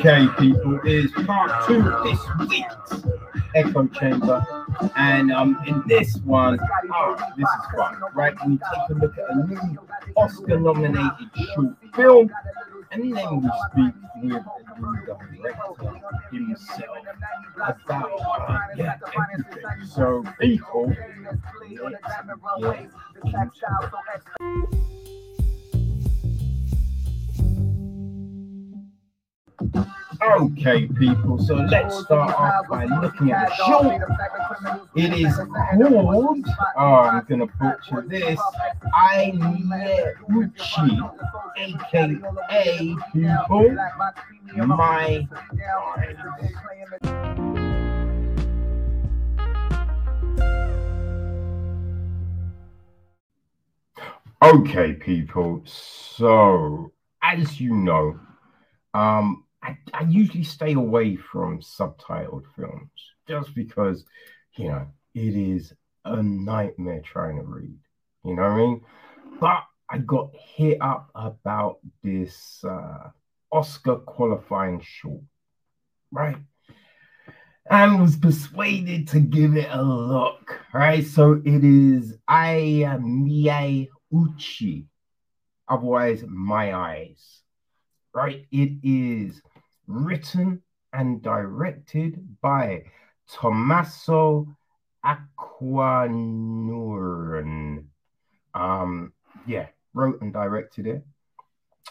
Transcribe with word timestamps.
Okay, 0.00 0.26
people, 0.38 0.80
is 0.86 1.12
part 1.26 1.66
two 1.66 1.86
of 1.86 2.04
this 2.04 2.18
week's 2.48 3.04
Echo 3.54 3.86
Chamber. 3.88 4.42
And 4.96 5.30
um, 5.30 5.62
in 5.66 5.82
this 5.86 6.16
one, 6.24 6.58
oh, 6.94 7.16
this 7.36 7.46
is 7.46 7.76
fun, 7.76 8.00
right? 8.14 8.34
We 8.46 8.56
take 8.56 8.88
a 8.88 8.94
look 8.94 9.18
at 9.18 9.28
a 9.28 9.46
new 9.46 9.78
Oscar 10.16 10.58
nominated 10.58 11.28
short 11.54 11.76
film, 11.94 12.30
and 12.92 13.14
then 13.14 13.42
we 13.42 13.50
speak 13.70 13.94
with 14.22 14.42
the 14.80 15.18
director 15.36 16.00
himself 16.32 16.96
about 17.56 18.10
uh, 18.48 18.58
yeah, 18.78 18.96
everything. 19.04 19.86
So, 19.86 20.24
people, 20.40 20.96
let's 21.78 21.98
get 23.22 23.34
into 23.34 24.89
Okay, 30.22 30.86
people, 30.86 31.38
so 31.38 31.54
let's 31.54 31.98
start 32.00 32.34
off 32.34 32.68
by 32.68 32.84
looking 32.84 33.30
at 33.30 33.48
the 33.48 33.54
short. 33.54 34.02
It 34.94 35.12
is 35.12 35.36
called, 35.36 36.46
oh, 36.76 36.94
I'm 36.94 37.24
gonna 37.28 37.46
butcher 37.46 38.04
this, 38.08 38.40
I 38.94 39.32
Uchi, 40.30 40.98
aka 41.58 42.96
people, 43.12 43.76
my 44.66 45.28
Okay, 54.42 54.94
people, 54.94 55.62
so 55.66 56.92
as 57.22 57.60
you 57.60 57.76
know, 57.76 58.18
um, 58.94 59.44
I, 59.62 59.76
I 59.92 60.02
usually 60.02 60.44
stay 60.44 60.72
away 60.72 61.16
from 61.16 61.60
subtitled 61.60 62.44
films 62.56 62.90
just 63.28 63.54
because, 63.54 64.04
you 64.56 64.68
know, 64.68 64.86
it 65.14 65.36
is 65.36 65.72
a 66.04 66.22
nightmare 66.22 67.02
trying 67.02 67.36
to 67.36 67.44
read. 67.44 67.78
You 68.24 68.36
know 68.36 68.42
what 68.42 68.50
I 68.50 68.56
mean? 68.56 68.80
But 69.40 69.64
I 69.88 69.98
got 69.98 70.30
hit 70.34 70.78
up 70.80 71.10
about 71.14 71.78
this 72.02 72.62
uh, 72.64 73.10
Oscar 73.52 73.96
qualifying 73.96 74.80
short, 74.82 75.22
right? 76.12 76.36
And 77.68 78.00
was 78.00 78.16
persuaded 78.16 79.08
to 79.08 79.20
give 79.20 79.56
it 79.56 79.68
a 79.70 79.82
look, 79.82 80.60
right? 80.72 81.04
So 81.04 81.40
it 81.44 81.64
is 81.64 82.16
I 82.26 82.98
Mie 83.00 83.88
Uchi, 84.12 84.86
otherwise 85.68 86.24
My 86.26 86.74
Eyes, 86.74 87.42
right? 88.14 88.44
It 88.50 88.72
is 88.82 89.40
written 89.90 90.62
and 90.92 91.22
directed 91.22 92.40
by 92.40 92.84
Tommaso 93.28 94.46
Acquanuran. 95.04 96.14
Um, 98.54 99.12
yeah, 99.46 99.66
wrote 99.94 100.20
and 100.20 100.32
directed 100.32 100.86
it. 100.86 101.04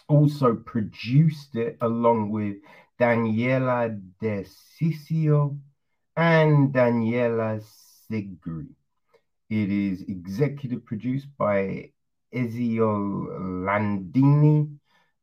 Also 0.08 0.56
produced 0.56 1.56
it 1.56 1.78
along 1.82 2.32
with 2.32 2.58
Daniela 3.00 4.02
De 4.20 4.44
Cisio 4.46 5.58
and 6.16 6.74
Daniela 6.74 7.62
Segri. 8.10 8.68
It 9.50 9.72
is 9.72 10.02
executive 10.04 10.86
produced 10.86 11.28
by 11.38 11.92
Ezio 12.34 13.28
Landini 13.66 14.70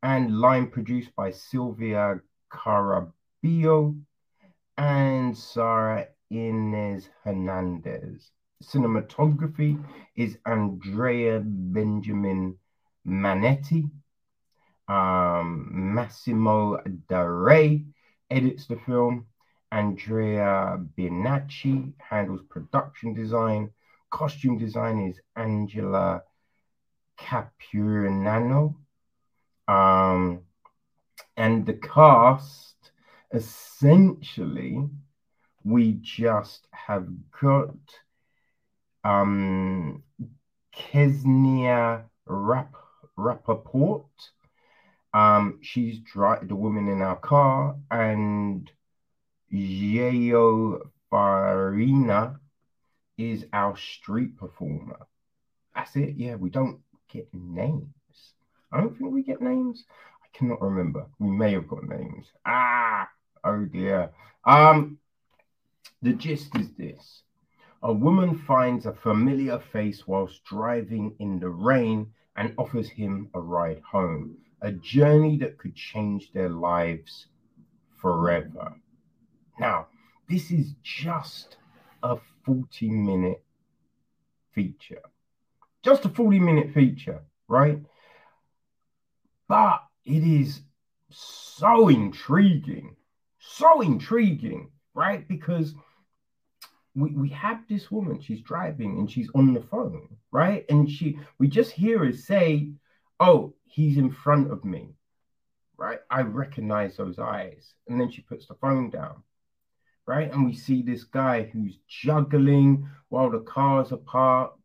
and 0.03 0.39
line 0.39 0.69
produced 0.69 1.15
by 1.15 1.31
Silvia 1.31 2.21
Carabillo 2.51 4.01
and 4.77 5.37
Sarah 5.37 6.09
Inez 6.31 7.09
Hernandez. 7.25 8.31
Cinematography 8.63 9.83
is 10.17 10.39
Andrea 10.47 11.41
Benjamin 11.45 12.59
Manetti. 13.07 13.91
Um, 14.89 15.95
Massimo 15.95 16.81
Dare 17.09 17.81
edits 18.31 18.67
the 18.67 18.77
film. 18.87 19.27
Andrea 19.73 20.79
Bianacci 20.97 21.93
handles 21.99 22.43
production 22.49 23.15
design. 23.15 23.71
Costume 24.11 24.59
design 24.59 25.09
is 25.09 25.21
Angela 25.35 26.23
Capuranano. 27.19 28.77
Um, 29.69 30.46
and 31.37 31.67
the 31.67 31.75
cast 31.75 32.91
essentially 33.33 34.89
we 35.65 35.99
just 36.01 36.67
have 36.71 37.07
got 37.41 37.77
um 39.05 40.03
Kesnia 40.75 42.05
Rap 42.27 42.75
Rappaport. 43.19 44.05
Um, 45.15 45.59
she's 45.63 46.01
dri- 46.01 46.45
the 46.47 46.55
woman 46.55 46.89
in 46.89 47.01
our 47.01 47.17
car, 47.17 47.77
and 47.91 48.71
Yeo 49.49 50.91
Farina 51.09 52.39
is 53.17 53.47
our 53.53 53.77
street 53.77 54.37
performer. 54.37 55.07
That's 55.75 55.97
it. 55.97 56.17
Yeah, 56.17 56.35
we 56.35 56.51
don't 56.51 56.81
get 57.09 57.29
names. 57.33 58.35
I 58.73 58.81
don't 58.81 58.97
think 58.99 59.13
we 59.13 59.23
get 59.23 59.41
names 59.41 59.85
cannot 60.37 60.61
remember. 60.61 61.07
We 61.19 61.31
may 61.31 61.53
have 61.53 61.69
got 61.69 61.85
names. 61.85 62.27
Ah, 62.45 63.09
oh 63.45 63.65
dear. 63.65 64.11
Um, 64.45 64.99
the 66.03 66.13
gist 66.13 66.55
is 66.57 66.73
this: 66.77 67.23
a 67.83 67.93
woman 67.93 68.39
finds 68.47 68.87
a 68.87 68.93
familiar 68.93 69.59
face 69.59 70.07
whilst 70.07 70.45
driving 70.45 71.15
in 71.19 71.39
the 71.39 71.49
rain 71.49 72.13
and 72.37 72.55
offers 72.59 72.89
him 72.89 73.31
a 73.35 73.41
ride 73.41 73.81
home. 73.81 74.37
A 74.63 74.73
journey 74.73 75.39
that 75.39 75.59
could 75.59 75.75
change 75.75 76.33
their 76.33 76.49
lives 76.49 77.27
forever. 78.01 78.75
Now, 79.59 79.87
this 80.29 80.51
is 80.51 80.75
just 80.83 81.57
a 82.03 82.19
40 82.45 82.91
minute 82.91 83.43
feature. 84.53 85.03
Just 85.83 86.05
a 86.05 86.09
40 86.09 86.41
minute 86.41 86.75
feature, 86.75 87.23
right? 87.49 87.79
But 89.49 89.86
it 90.07 90.23
is 90.23 90.61
so 91.11 91.89
intriguing, 91.89 92.97
so 93.39 93.81
intriguing, 93.81 94.71
right? 94.95 95.27
Because 95.27 95.75
we, 96.95 97.11
we 97.11 97.29
have 97.31 97.61
this 97.69 97.91
woman, 97.91 98.21
she's 98.21 98.41
driving 98.41 98.99
and 98.99 99.11
she's 99.11 99.29
on 99.35 99.53
the 99.53 99.61
phone, 99.61 100.09
right? 100.31 100.65
And 100.71 100.89
she 100.89 101.19
we 101.39 101.49
just 101.49 101.73
hear 101.73 101.99
her 102.05 102.13
say, 102.13 102.71
Oh, 103.19 103.55
he's 103.65 103.99
in 103.99 104.11
front 104.13 104.53
of 104.53 104.65
me, 104.65 104.95
right? 105.77 105.99
I 106.11 106.23
recognize 106.23 106.97
those 106.97 107.19
eyes. 107.19 107.75
And 107.89 108.01
then 108.01 108.11
she 108.11 108.23
puts 108.23 108.47
the 108.47 108.55
phone 108.55 108.91
down, 108.91 109.23
right? 110.07 110.33
And 110.33 110.47
we 110.47 110.55
see 110.55 110.83
this 110.83 111.05
guy 111.05 111.43
who's 111.43 111.79
juggling 111.89 112.89
while 113.09 113.31
the 113.31 113.41
cars 113.41 113.91
are 113.91 113.97
parked. 113.97 114.61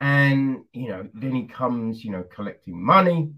And 0.00 0.64
you 0.72 0.88
know, 0.88 1.08
then 1.14 1.34
he 1.34 1.46
comes, 1.46 2.04
you 2.04 2.10
know, 2.10 2.24
collecting 2.24 2.82
money 2.82 3.34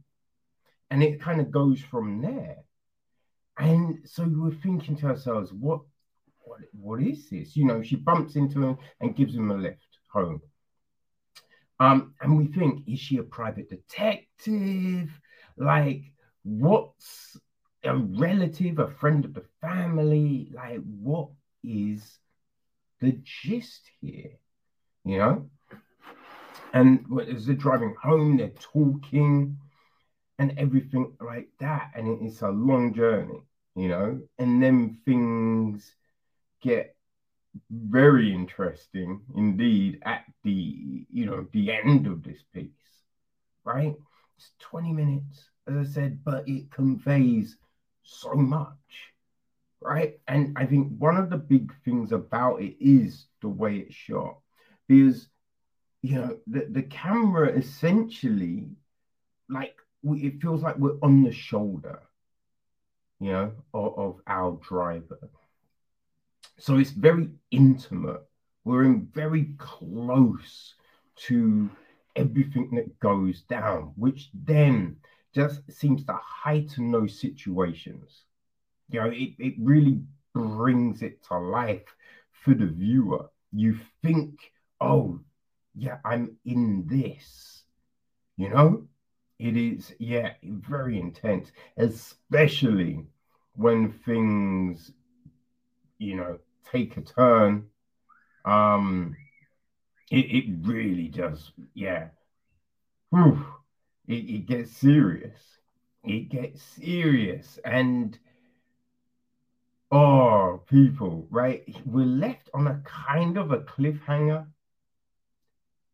and 0.92 1.03
it 1.03 1.22
kind 1.22 1.41
of 1.41 1.50
goes 1.50 1.80
from 1.80 2.20
there. 2.20 2.58
And 3.58 4.00
so 4.04 4.28
we're 4.28 4.50
thinking 4.50 4.94
to 4.97 5.06
ourselves, 5.06 5.50
what, 5.50 5.80
what, 6.41 6.60
what 6.72 7.00
is 7.00 7.30
this? 7.30 7.56
You 7.56 7.64
know, 7.64 7.82
she 7.82 7.97
bumps 7.97 8.36
into 8.36 8.62
him 8.62 8.78
and 9.00 9.16
gives 9.16 9.34
him 9.34 9.50
a 9.50 9.56
lift 9.56 9.98
home. 10.12 10.42
Um, 11.80 12.12
and 12.20 12.36
we 12.36 12.47
think, 12.47 12.86
is 12.86 12.98
she 12.98 13.16
a 13.16 13.22
private 13.22 13.70
detective? 13.70 15.09
Like, 15.56 16.03
what's 16.42 17.39
a 17.84 17.97
relative, 17.97 18.78
a 18.78 18.91
friend 18.91 19.24
of 19.24 19.33
the 19.33 19.47
family? 19.62 20.53
Like, 20.54 20.80
what 20.84 21.30
is 21.65 22.18
the 23.00 23.18
gist 23.24 23.91
here? 24.03 24.33
You 25.06 25.18
know? 25.18 25.50
And 26.74 27.06
as 27.27 27.47
they're 27.47 27.56
driving 27.56 27.94
home, 28.03 28.36
they're 28.36 28.53
talking 28.60 29.56
and 30.38 30.58
everything 30.58 31.16
like 31.20 31.48
that. 31.60 31.92
And 31.94 32.22
it's 32.26 32.42
a 32.42 32.48
long 32.50 32.94
journey, 32.94 33.42
you 33.74 33.88
know, 33.88 34.20
and 34.38 34.62
then 34.62 34.98
things 35.04 35.94
get 36.62 36.96
very 37.70 38.32
interesting 38.34 39.20
indeed 39.36 39.98
at 40.04 40.24
the 40.42 41.06
you 41.10 41.26
know 41.26 41.46
the 41.52 41.70
end 41.72 42.06
of 42.06 42.22
this 42.22 42.42
piece 42.54 42.70
right 43.64 43.94
it's 44.36 44.52
20 44.60 44.92
minutes 44.92 45.50
as 45.68 45.76
i 45.76 45.90
said 45.90 46.24
but 46.24 46.48
it 46.48 46.70
conveys 46.70 47.56
so 48.02 48.34
much 48.34 49.12
right 49.80 50.18
and 50.28 50.56
i 50.58 50.64
think 50.64 50.88
one 50.98 51.16
of 51.16 51.30
the 51.30 51.36
big 51.36 51.72
things 51.84 52.12
about 52.12 52.60
it 52.62 52.76
is 52.80 53.26
the 53.42 53.48
way 53.48 53.78
it's 53.78 53.94
shot 53.94 54.38
because 54.88 55.28
you 56.02 56.16
know 56.16 56.36
the, 56.46 56.66
the 56.70 56.82
camera 56.82 57.48
essentially 57.50 58.68
like 59.48 59.76
it 60.04 60.41
feels 60.41 60.63
like 60.63 60.77
we're 60.78 60.99
on 61.03 61.22
the 61.22 61.33
shoulder. 61.33 62.03
you 63.21 63.33
know, 63.33 63.53
of, 63.72 63.99
of 63.99 64.21
our 64.27 64.59
driver. 64.69 65.31
So 66.59 66.78
it's 66.78 66.91
very 66.91 67.31
intimate. 67.51 68.22
We're 68.65 68.84
in 68.84 69.07
very 69.13 69.54
close 69.59 70.75
to 71.28 71.71
everything 72.16 72.71
that 72.77 72.99
goes 73.01 73.43
down, 73.43 73.93
which 73.97 74.31
then 74.34 74.97
just 75.34 75.71
seems 75.72 76.04
to 76.07 76.15
heighten 76.22 76.91
those 76.93 77.21
situations. 77.21 78.25
You 78.91 79.01
know, 79.01 79.10
it, 79.10 79.34
it 79.39 79.54
really 79.59 80.03
brings 80.34 81.03
it 81.03 81.22
to 81.25 81.39
life 81.39 81.95
for 82.33 82.54
the 82.54 82.66
viewer. 82.66 83.31
You 83.53 83.78
think, 84.03 84.39
oh, 84.81 85.21
yeah, 85.75 85.99
I'm 86.04 86.37
in 86.45 86.87
this. 86.87 87.65
You 88.37 88.51
know, 88.51 88.89
it 89.42 89.56
is, 89.56 89.92
yeah, 89.98 90.34
very 90.44 91.00
intense, 91.00 91.50
especially 91.77 93.04
when 93.56 93.91
things, 93.91 94.92
you 95.98 96.15
know, 96.15 96.39
take 96.71 96.97
a 96.97 97.00
turn. 97.00 97.66
Um, 98.44 99.16
it, 100.12 100.27
it 100.30 100.44
really 100.62 101.09
does, 101.09 101.50
yeah. 101.74 102.09
Whew, 103.10 103.44
it, 104.06 104.30
it 104.30 104.47
gets 104.47 104.71
serious. 104.71 105.41
It 106.04 106.28
gets 106.28 106.62
serious. 106.62 107.59
And 107.65 108.16
oh, 109.91 110.62
people, 110.68 111.27
right? 111.30 111.65
We're 111.84 112.06
left 112.06 112.48
on 112.54 112.68
a 112.68 112.80
kind 112.84 113.36
of 113.36 113.50
a 113.50 113.59
cliffhanger. 113.59 114.47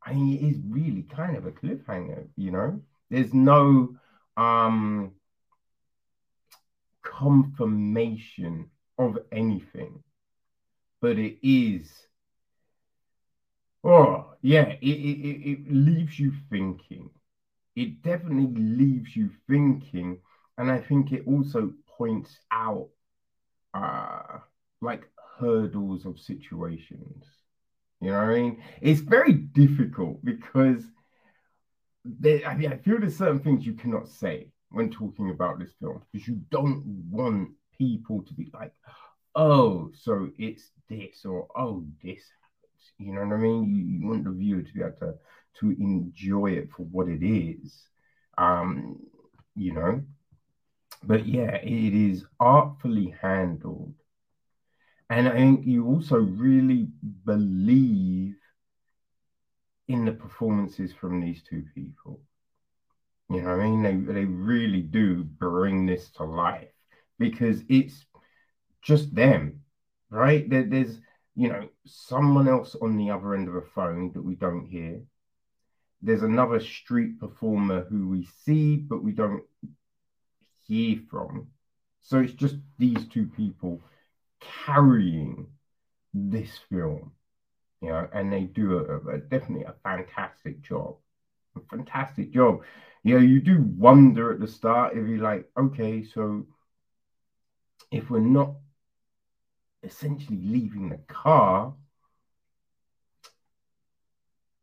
I 0.03 0.13
mean, 0.13 0.35
it 0.37 0.47
is 0.47 0.59
really 0.69 1.03
kind 1.03 1.35
of 1.35 1.47
a 1.47 1.51
cliffhanger, 1.51 2.29
you 2.37 2.51
know? 2.51 2.83
There's 3.11 3.35
no 3.35 3.97
um 4.37 5.13
confirmation 7.03 8.71
of 8.99 9.19
anything, 9.33 10.03
but 11.01 11.19
it 11.19 11.39
is. 11.43 12.07
Oh, 13.85 14.35
yeah, 14.43 14.69
it, 14.81 14.87
it, 14.87 15.51
it 15.51 15.73
leaves 15.73 16.19
you 16.19 16.33
thinking. 16.51 17.11
It 17.77 18.03
definitely 18.03 18.61
leaves 18.63 19.17
you 19.17 19.31
thinking. 19.49 20.19
And 20.59 20.71
I 20.71 20.81
think 20.81 21.13
it 21.13 21.27
also 21.27 21.73
points 21.99 22.39
out 22.51 22.89
uh, 23.75 24.39
like 24.81 25.09
hurdles 25.39 26.07
of 26.07 26.19
situations. 26.19 27.25
You 28.01 28.11
know 28.11 28.19
what 28.19 28.31
I 28.31 28.35
mean? 28.35 28.63
It's 28.81 29.01
very 29.01 29.33
difficult 29.33 30.25
because 30.25 30.85
I 32.47 32.55
mean, 32.55 32.73
I 32.73 32.77
feel 32.77 32.99
there's 32.99 33.17
certain 33.17 33.41
things 33.41 33.67
you 33.67 33.75
cannot 33.75 34.09
say 34.09 34.49
when 34.71 34.91
talking 34.91 35.31
about 35.31 35.59
this 35.59 35.73
film 35.81 36.03
because 36.13 36.29
you 36.29 36.41
don't 36.51 36.85
want 37.11 37.51
people 37.77 38.23
to 38.23 38.35
be 38.35 38.51
like, 38.53 38.73
oh, 39.35 39.91
so 39.95 40.31
it's 40.39 40.71
this 40.89 41.25
or 41.25 41.47
oh, 41.57 41.85
this 42.03 42.25
happens. 42.43 42.93
You 42.99 43.15
know 43.15 43.25
what 43.25 43.35
I 43.35 43.39
mean? 43.39 43.65
You, 43.65 43.83
you 43.83 44.07
want 44.07 44.25
the 44.25 44.31
viewer 44.31 44.63
to 44.63 44.73
be 44.73 44.81
able 44.81 44.97
to 45.01 45.15
to 45.61 45.71
enjoy 45.71 46.53
it 46.53 46.71
for 46.71 46.85
what 46.85 47.09
it 47.09 47.25
is. 47.25 47.89
Um, 48.37 48.97
you 49.57 49.73
know, 49.73 50.03
but 51.03 51.27
yeah, 51.27 51.57
it 51.57 51.95
is 51.95 52.25
artfully 52.39 53.15
handled. 53.21 53.95
And 55.11 55.29
I 55.29 55.33
think 55.33 55.67
you 55.67 55.87
also 55.87 56.19
really 56.19 56.89
believe 57.25 58.37
in 59.89 60.05
the 60.05 60.13
performances 60.13 60.93
from 60.93 61.21
these 61.21 61.43
two 61.43 61.65
people. 61.75 62.21
You 63.31 63.43
know, 63.43 63.51
I 63.51 63.65
mean, 63.65 63.83
they 63.83 63.97
they 64.13 64.25
really 64.25 64.83
do 64.83 65.25
bring 65.25 65.87
this 65.87 66.11
to 66.13 66.25
life 66.25 66.71
because 67.19 67.63
it's 67.69 68.05
just 68.83 69.15
them, 69.15 69.61
right? 70.11 70.49
There, 70.49 70.65
there's 70.65 71.01
you 71.35 71.49
know 71.49 71.69
someone 71.85 72.49
else 72.49 72.77
on 72.81 72.97
the 72.97 73.11
other 73.11 73.35
end 73.35 73.49
of 73.49 73.55
a 73.55 73.63
phone 73.63 74.13
that 74.13 74.23
we 74.23 74.35
don't 74.35 74.67
hear. 74.67 75.03
There's 76.01 76.23
another 76.23 76.61
street 76.61 77.19
performer 77.19 77.87
who 77.91 78.09
we 78.09 78.29
see 78.45 78.77
but 78.77 79.03
we 79.03 79.13
don't 79.13 79.43
hear 80.67 81.01
from. 81.11 81.49
So 82.01 82.21
it's 82.21 82.33
just 82.33 82.57
these 82.79 83.07
two 83.09 83.27
people 83.27 83.83
carrying 84.65 85.49
this 86.15 86.51
film, 86.71 87.13
you 87.81 87.89
know, 87.89 88.09
and 88.13 88.33
they 88.33 88.45
do 88.45 88.79
a, 88.79 89.15
a 89.15 89.19
definitely 89.19 89.65
a 89.65 89.75
fantastic 89.85 90.61
job. 90.63 90.97
A 91.57 91.61
fantastic 91.71 92.31
job 92.33 92.63
you 93.03 93.15
know, 93.15 93.21
you 93.21 93.41
do 93.41 93.63
wonder 93.63 94.33
at 94.33 94.41
the 94.41 94.47
start 94.49 94.97
if 94.97 95.07
you're 95.07 95.19
like, 95.19 95.49
okay, 95.57 96.03
so 96.03 96.47
if 97.91 98.11
we're 98.11 98.21
not 98.21 98.55
essentially 99.83 100.39
leaving 100.43 100.89
the 100.89 100.99
car, 101.09 101.75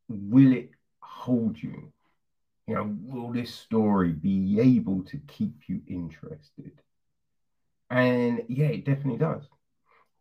will 0.10 0.52
it 0.54 0.72
hold 1.00 1.62
you? 1.62 1.92
You 2.68 2.76
know, 2.76 2.96
will 3.02 3.32
this 3.32 3.54
story 3.54 4.12
be 4.12 4.60
able 4.60 5.04
to 5.06 5.18
keep 5.28 5.68
you 5.68 5.82
interested? 5.88 6.72
And 7.90 8.44
yeah, 8.50 8.68
it 8.68 8.86
definitely 8.86 9.20
does 9.20 9.48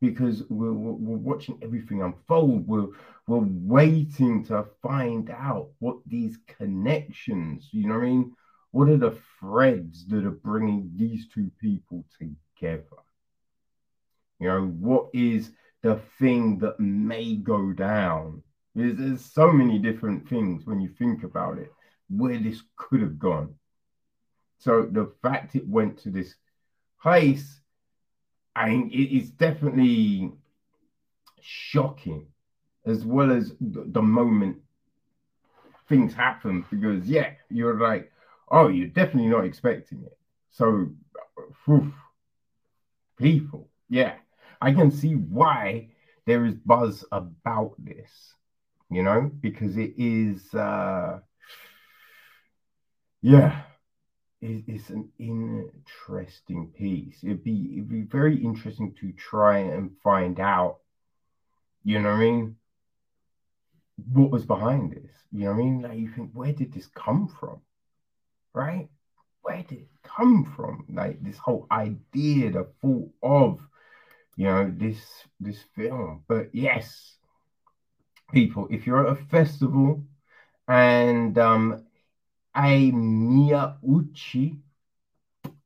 because 0.05 0.43
we're, 0.51 0.73
we're, 0.73 1.17
watching 1.17 1.59
everything 1.63 2.03
unfold. 2.03 2.67
We're, 2.67 2.89
we're 3.27 3.47
waiting 3.47 4.45
to 4.47 4.67
find 4.83 5.31
out 5.31 5.71
what 5.79 5.97
these 6.07 6.39
connections, 6.59 7.69
you 7.73 7.89
know 7.89 7.95
what 7.95 8.05
I 8.05 8.09
mean? 8.09 8.37
What 8.73 8.89
are 8.89 8.97
the 8.97 9.17
threads 9.41 10.07
that 10.09 10.27
are 10.27 10.31
bringing 10.31 10.91
these 10.97 11.29
two 11.29 11.51
people 11.61 12.05
together? 12.19 12.85
You 14.41 14.49
know, 14.49 14.67
what 14.67 15.09
is 15.15 15.53
the 15.83 16.01
thing 16.19 16.59
that 16.59 16.79
may 16.81 17.37
go 17.37 17.73
down? 17.73 18.43
There's, 18.75 18.97
there's 18.97 19.25
so 19.25 19.51
many 19.53 19.79
different 19.79 20.29
things 20.29 20.67
when 20.67 20.81
you 20.81 20.89
think 20.89 21.23
about 21.23 21.59
it, 21.59 21.73
where 22.11 22.39
this 22.39 22.63
could 22.77 23.01
have 23.01 23.19
gone. 23.19 23.55
So 24.59 24.83
the 24.83 25.13
fact 25.23 25.57
it 25.57 25.67
went 25.67 25.99
to 25.99 26.11
this 26.11 26.35
place 27.01 27.61
I 28.57 28.69
mean, 28.69 28.91
it's 28.93 29.31
definitely 29.31 30.33
shocking, 31.41 32.27
as 32.87 33.05
well 33.05 33.33
as 33.33 33.53
the 33.61 34.03
moment 34.03 34.59
things 35.89 36.15
happen. 36.15 36.65
Because 36.71 37.07
yeah, 37.09 37.31
you're 37.51 37.81
like, 37.81 38.13
oh, 38.49 38.69
you're 38.69 38.89
definitely 38.89 39.31
not 39.31 39.45
expecting 39.45 40.03
it. 40.05 40.17
So, 40.51 40.89
whew, 41.65 41.93
people, 43.19 43.69
yeah, 43.89 44.15
I 44.61 44.73
can 44.73 44.91
see 44.91 45.15
why 45.15 45.89
there 46.27 46.45
is 46.45 46.55
buzz 46.55 47.05
about 47.11 47.75
this. 47.79 48.35
You 48.91 49.03
know, 49.03 49.31
because 49.41 49.77
it 49.77 49.95
is, 49.97 50.55
uh, 50.55 51.19
yeah 53.23 53.63
is, 54.45 54.91
an 54.91 55.09
interesting 55.19 56.69
piece. 56.77 57.19
It'd 57.23 57.43
be 57.43 57.73
it'd 57.73 57.89
be 57.89 58.03
very 58.03 58.37
interesting 58.37 58.95
to 59.01 59.13
try 59.13 59.59
and 59.59 59.91
find 60.03 60.39
out, 60.39 60.79
you 61.83 61.99
know 62.01 62.11
what 62.11 62.17
I 62.17 62.21
mean, 62.21 62.57
what 64.13 64.31
was 64.31 64.45
behind 64.45 64.93
this. 64.93 65.11
You 65.33 65.47
know 65.47 65.53
what 65.53 65.61
I 65.61 65.65
mean? 65.65 65.83
Like 65.83 65.99
you 65.99 66.09
think, 66.09 66.31
where 66.33 66.53
did 66.53 66.73
this 66.73 66.87
come 66.87 67.29
from? 67.29 67.61
Right? 68.53 68.89
Where 69.43 69.63
did 69.63 69.79
it 69.79 69.89
come 70.03 70.45
from? 70.45 70.85
Like 70.89 71.23
this 71.23 71.39
whole 71.39 71.67
idea, 71.71 72.51
the 72.51 72.67
thought 72.83 73.11
of, 73.23 73.61
you 74.37 74.47
know, 74.47 74.71
this 74.75 75.27
this 75.41 75.63
film. 75.75 76.23
But 76.29 76.55
yes, 76.55 77.17
people, 78.31 78.67
if 78.71 78.87
you're 78.87 79.07
at 79.07 79.17
a 79.17 79.25
festival 79.25 80.05
and 80.69 81.37
um 81.39 81.85
I 82.55 82.93
Mia 82.93 83.77
Uchi, 83.83 84.61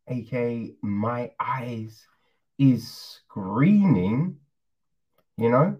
aka 0.06 0.74
My 0.82 1.30
Eyes, 1.38 2.06
is 2.58 2.90
screening, 2.90 4.38
you 5.36 5.50
know, 5.50 5.78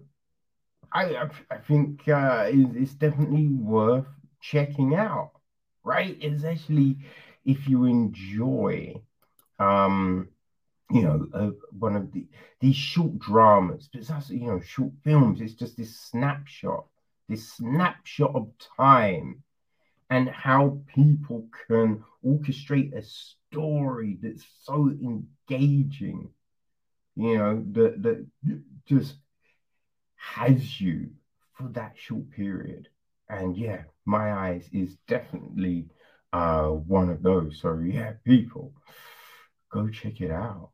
I 0.91 1.29
I, 1.49 1.57
think 1.57 2.07
uh, 2.07 2.45
it's, 2.47 2.75
it's 2.75 2.93
definitely 2.93 3.47
worth 3.47 4.07
checking 4.39 4.95
out, 4.95 5.31
right? 5.83 6.17
It's 6.21 6.43
actually 6.43 6.97
if 7.43 7.67
you 7.67 7.85
enjoy, 7.85 9.01
um, 9.59 10.29
you 10.91 11.01
know, 11.01 11.27
uh, 11.33 11.51
one 11.77 11.95
of 11.95 12.11
the 12.11 12.27
these 12.59 12.75
short 12.75 13.17
dramas, 13.19 13.89
but 13.91 14.05
that's 14.07 14.29
you 14.29 14.47
know 14.47 14.59
short 14.61 14.91
films. 15.03 15.41
It's 15.41 15.53
just 15.53 15.75
this 15.75 15.99
snapshot, 15.99 16.85
this 17.27 17.53
snapshot 17.53 18.35
of 18.35 18.49
time 18.77 19.43
and 20.09 20.27
how 20.29 20.79
people 20.87 21.47
can 21.67 22.03
orchestrate 22.25 22.95
a 22.95 23.03
story 23.03 24.17
that's 24.21 24.45
so 24.63 24.89
engaging, 24.89 26.29
you 27.15 27.37
know, 27.37 27.63
that, 27.71 28.01
that 28.01 28.25
just 28.87 29.15
has 30.15 30.81
you 30.81 31.09
for 31.53 31.67
that 31.69 31.93
short 31.95 32.29
period. 32.31 32.87
And 33.29 33.55
yeah, 33.55 33.83
My 34.05 34.33
Eyes 34.33 34.67
is 34.73 34.97
definitely 35.07 35.87
uh, 36.33 36.69
one 36.69 37.09
of 37.09 37.21
those. 37.21 37.59
So 37.61 37.79
yeah, 37.79 38.13
people, 38.25 38.73
go 39.69 39.89
check 39.89 40.21
it 40.21 40.31
out. 40.31 40.71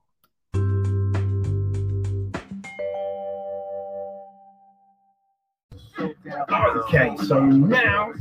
Okay, 6.78 7.16
so 7.26 7.40
now 7.40 8.14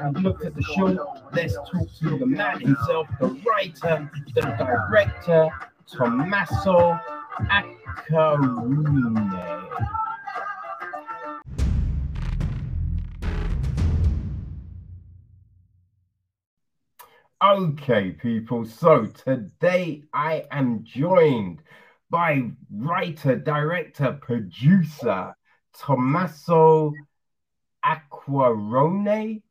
I've 0.00 0.16
looked 0.16 0.44
at 0.44 0.54
the 0.54 0.62
show. 0.62 1.18
Let's 1.32 1.54
talk 1.54 1.88
to 2.00 2.18
the 2.18 2.26
man 2.26 2.60
himself, 2.60 3.08
the 3.20 3.28
writer, 3.46 4.10
the 4.34 4.40
director, 4.42 5.48
Tommaso 5.86 6.98
Acquarone. 7.50 8.74
Okay, 17.42 18.12
people. 18.12 18.64
So 18.64 19.06
today 19.06 20.04
I 20.12 20.44
am 20.50 20.84
joined 20.84 21.62
by 22.10 22.50
writer, 22.72 23.36
director, 23.36 24.18
producer 24.20 25.34
Tommaso 25.78 26.94
Acquarone. 27.84 29.42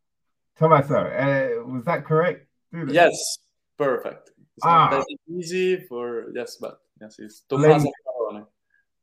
Tommaso, 0.57 0.95
uh, 0.95 1.65
was 1.65 1.83
that 1.85 2.05
correct? 2.05 2.47
Yes, 2.87 3.37
perfect. 3.77 4.31
It's 4.57 4.65
ah. 4.65 4.89
not 4.91 5.05
easy 5.29 5.85
for 5.87 6.31
yes, 6.33 6.57
but 6.59 6.79
yes, 7.01 7.15
it's 7.19 7.41
Tommaso 7.49 7.91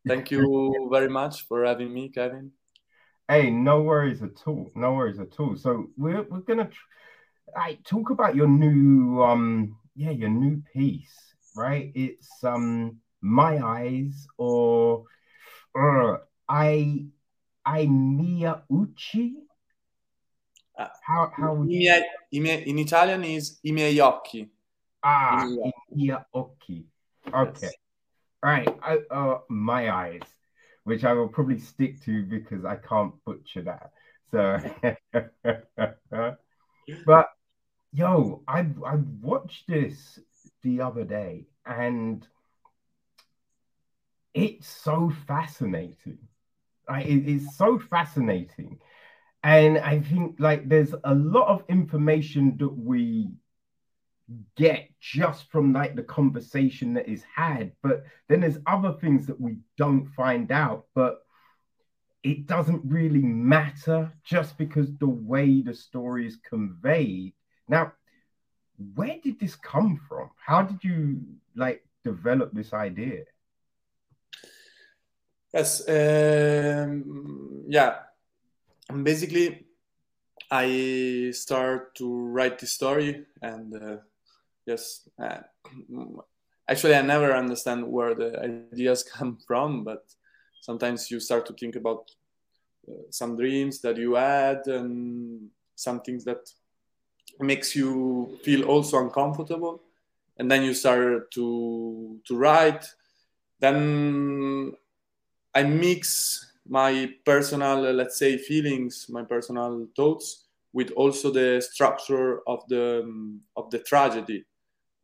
Thank 0.06 0.30
you 0.30 0.88
very 0.90 1.08
much 1.08 1.46
for 1.46 1.64
having 1.64 1.92
me, 1.92 2.08
Kevin. 2.08 2.52
Hey, 3.28 3.50
no 3.50 3.82
worries 3.82 4.22
at 4.22 4.42
all. 4.46 4.70
No 4.74 4.94
worries 4.94 5.20
at 5.20 5.38
all. 5.38 5.56
So 5.56 5.88
we're 5.96 6.22
we're 6.22 6.40
gonna. 6.40 6.66
Tr- 6.66 7.56
I 7.56 7.78
talk 7.84 8.10
about 8.10 8.34
your 8.36 8.48
new 8.48 9.22
um 9.22 9.76
yeah 9.96 10.10
your 10.10 10.28
new 10.28 10.62
piece 10.72 11.34
right 11.56 11.90
it's 11.94 12.44
um 12.44 12.98
my 13.20 13.58
eyes 13.58 14.26
or 14.38 15.04
uh, 15.78 16.16
I 16.48 17.06
I 17.64 17.82
uh, 18.46 18.60
how 21.02 21.32
how 21.36 21.54
I 21.54 21.58
miei, 21.58 22.02
I 22.34 22.38
miei, 22.38 22.66
in 22.66 22.78
Italian 22.78 23.24
is 23.24 23.58
i 23.64 23.70
miei 23.72 23.96
occhi 23.98 24.48
ah 25.02 25.44
i 25.44 25.72
miei 25.94 26.18
occhi 26.34 26.84
okay 27.32 27.58
yes. 27.62 27.72
right 28.42 28.68
I, 28.82 28.98
uh, 29.10 29.38
my 29.48 29.90
eyes 29.90 30.22
which 30.84 31.04
I 31.04 31.12
will 31.12 31.28
probably 31.28 31.58
stick 31.58 32.02
to 32.04 32.22
because 32.24 32.64
I 32.64 32.76
can't 32.76 33.14
butcher 33.24 33.62
that 33.62 33.92
so 34.30 34.58
but 37.06 37.28
yo, 37.92 38.42
I 38.46 38.66
I 38.86 38.96
watched 39.20 39.68
this 39.68 40.18
the 40.62 40.80
other 40.80 41.04
day 41.04 41.46
and 41.66 42.26
it's 44.34 44.68
so 44.68 45.12
fascinating. 45.26 46.18
Like, 46.88 47.06
it, 47.06 47.28
it's 47.28 47.56
so 47.56 47.78
fascinating. 47.78 48.78
And 49.42 49.78
I 49.78 50.00
think 50.00 50.36
like 50.38 50.68
there's 50.68 50.94
a 51.04 51.14
lot 51.14 51.48
of 51.48 51.64
information 51.68 52.56
that 52.58 52.68
we 52.68 53.30
get 54.56 54.88
just 55.00 55.50
from 55.50 55.72
like 55.72 55.96
the 55.96 56.02
conversation 56.02 56.94
that 56.94 57.08
is 57.08 57.24
had, 57.34 57.72
but 57.82 58.04
then 58.28 58.40
there's 58.40 58.58
other 58.66 58.92
things 59.00 59.26
that 59.26 59.40
we 59.40 59.56
don't 59.76 60.06
find 60.14 60.52
out, 60.52 60.86
but 60.94 61.22
it 62.22 62.46
doesn't 62.46 62.82
really 62.84 63.22
matter 63.22 64.12
just 64.24 64.58
because 64.58 64.94
the 64.98 65.08
way 65.08 65.62
the 65.62 65.74
story 65.74 66.26
is 66.26 66.36
conveyed 66.48 67.32
now, 67.70 67.92
where 68.96 69.16
did 69.22 69.38
this 69.38 69.54
come 69.54 70.00
from? 70.08 70.30
How 70.44 70.62
did 70.62 70.82
you 70.82 71.22
like 71.54 71.86
develop 72.04 72.52
this 72.52 72.72
idea? 72.72 73.24
Yes, 75.54 75.88
um, 75.88 77.64
yeah. 77.68 77.98
Basically, 78.90 79.66
I 80.50 81.30
start 81.32 81.94
to 81.96 82.12
write 82.12 82.58
the 82.58 82.66
story, 82.66 83.24
and 83.40 83.74
uh, 83.74 83.96
yes, 84.66 85.08
uh, 85.22 85.40
actually, 86.68 86.96
I 86.96 87.02
never 87.02 87.32
understand 87.32 87.86
where 87.86 88.14
the 88.14 88.40
ideas 88.72 89.02
come 89.16 89.38
from, 89.46 89.84
but 89.84 90.04
sometimes 90.60 91.10
you 91.10 91.20
start 91.20 91.46
to 91.46 91.52
think 91.52 91.76
about 91.76 92.10
uh, 92.88 93.02
some 93.10 93.36
dreams 93.36 93.80
that 93.82 93.96
you 93.96 94.14
had 94.14 94.66
and 94.66 95.48
some 95.76 96.00
things 96.00 96.24
that 96.24 96.50
makes 97.38 97.76
you 97.76 98.38
feel 98.42 98.64
also 98.64 98.98
uncomfortable. 98.98 99.82
And 100.36 100.50
then 100.50 100.62
you 100.64 100.74
start 100.74 101.30
to 101.32 102.18
to 102.24 102.36
write. 102.36 102.86
Then 103.60 104.72
i 105.54 105.62
mix 105.62 106.49
my 106.70 107.10
personal 107.24 107.80
let's 107.92 108.16
say 108.18 108.38
feelings 108.38 109.06
my 109.08 109.24
personal 109.24 109.86
thoughts 109.96 110.46
with 110.72 110.90
also 110.92 111.30
the 111.30 111.60
structure 111.60 112.40
of 112.46 112.60
the 112.68 113.02
um, 113.02 113.40
of 113.56 113.70
the 113.70 113.80
tragedy. 113.80 114.44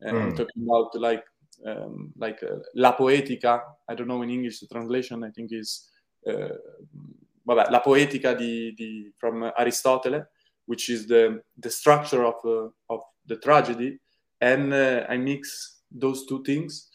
And 0.01 0.17
mm. 0.17 0.21
i'm 0.23 0.35
talking 0.35 0.63
about 0.63 0.95
like 0.95 1.23
um, 1.65 2.13
like 2.17 2.41
uh, 2.43 2.59
la 2.75 2.95
poetica. 2.95 3.61
I 3.89 3.95
don't 3.95 4.07
know 4.07 4.21
in 4.21 4.29
english 4.29 4.59
the 4.59 4.67
translation 4.67 5.23
i 5.23 5.31
think 5.31 5.51
is 5.51 5.89
uh, 6.27 6.55
vabbè, 7.47 7.69
la 7.69 7.81
poetica 7.81 8.35
di, 8.37 8.73
di, 8.73 9.11
from 9.17 9.51
aristotele 9.57 10.27
which 10.67 10.89
is 10.89 11.07
the 11.07 11.41
the 11.57 11.69
structure 11.69 12.23
of 12.23 12.35
uh, 12.45 12.69
of 12.89 13.01
the 13.25 13.37
tragedy, 13.37 13.99
and 14.39 14.73
uh, 14.73 15.05
I 15.09 15.17
mix 15.17 15.79
those 15.91 16.25
two 16.27 16.43
things, 16.43 16.89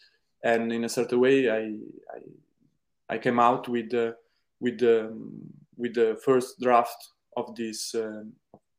and 0.45 0.73
in 0.73 0.85
a 0.85 0.89
certain 0.89 1.19
way, 1.19 1.51
I 1.51 1.75
I, 2.17 3.15
I 3.15 3.19
came 3.19 3.41
out 3.41 3.69
with 3.69 3.91
the 3.91 4.15
with 4.63 4.79
the 4.79 4.97
with 5.77 5.95
the 5.95 6.09
first 6.25 6.61
draft 6.61 7.01
of 7.37 7.55
this 7.55 7.95
uh, 7.95 8.23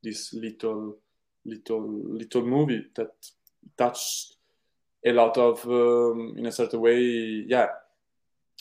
this 0.01 0.33
little 0.33 0.97
little 1.45 1.87
little 2.19 2.45
movie 2.45 2.85
that 2.95 3.11
touched 3.77 4.37
a 5.05 5.11
lot 5.11 5.37
of 5.37 5.63
um, 5.65 6.35
in 6.37 6.45
a 6.45 6.51
certain 6.51 6.79
way 6.79 7.01
yeah 7.47 7.67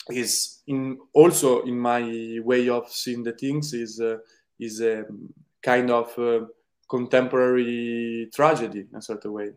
is 0.09 0.61
in 0.67 0.97
also 1.13 1.61
in 1.63 1.79
my 1.79 2.39
way 2.43 2.67
of 2.69 2.91
seeing 2.91 3.23
the 3.23 3.31
things 3.31 3.73
is 3.73 4.01
uh, 4.01 4.17
is 4.59 4.81
um, 4.81 5.33
kind 5.61 5.89
of 5.89 6.17
uh, 6.19 6.45
contemporary 6.89 8.29
tragedy 8.33 8.85
in 8.91 8.97
a 8.97 9.01
certain 9.01 9.31
way. 9.31 9.51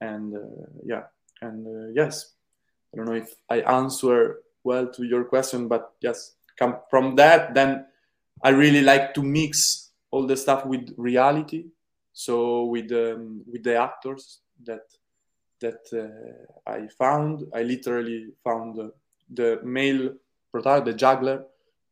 And 0.00 0.34
uh, 0.34 0.66
yeah, 0.84 1.04
and 1.40 1.66
uh, 1.66 1.92
yes, 1.94 2.34
I 2.92 2.96
don't 2.96 3.06
know 3.06 3.14
if 3.14 3.34
I 3.48 3.60
answer 3.60 4.40
well 4.64 4.86
to 4.88 5.04
your 5.04 5.24
question, 5.24 5.68
but 5.68 5.92
yes, 6.00 6.34
come 6.58 6.76
from 6.90 7.16
that. 7.16 7.54
Then 7.54 7.86
I 8.42 8.50
really 8.50 8.82
like 8.82 9.14
to 9.14 9.22
mix 9.22 9.90
all 10.10 10.26
the 10.26 10.36
stuff 10.36 10.64
with 10.66 10.94
reality. 10.96 11.66
So 12.12 12.64
with 12.64 12.90
um, 12.92 13.42
with 13.50 13.62
the 13.62 13.76
actors 13.76 14.40
that 14.64 14.82
that 15.60 15.82
uh, 15.92 16.70
I 16.70 16.88
found, 16.98 17.46
I 17.54 17.62
literally 17.62 18.28
found 18.44 18.76
the, 18.76 18.92
the 19.30 19.60
male 19.64 20.14
protagonist, 20.52 20.86
the 20.86 20.94
juggler. 20.94 21.44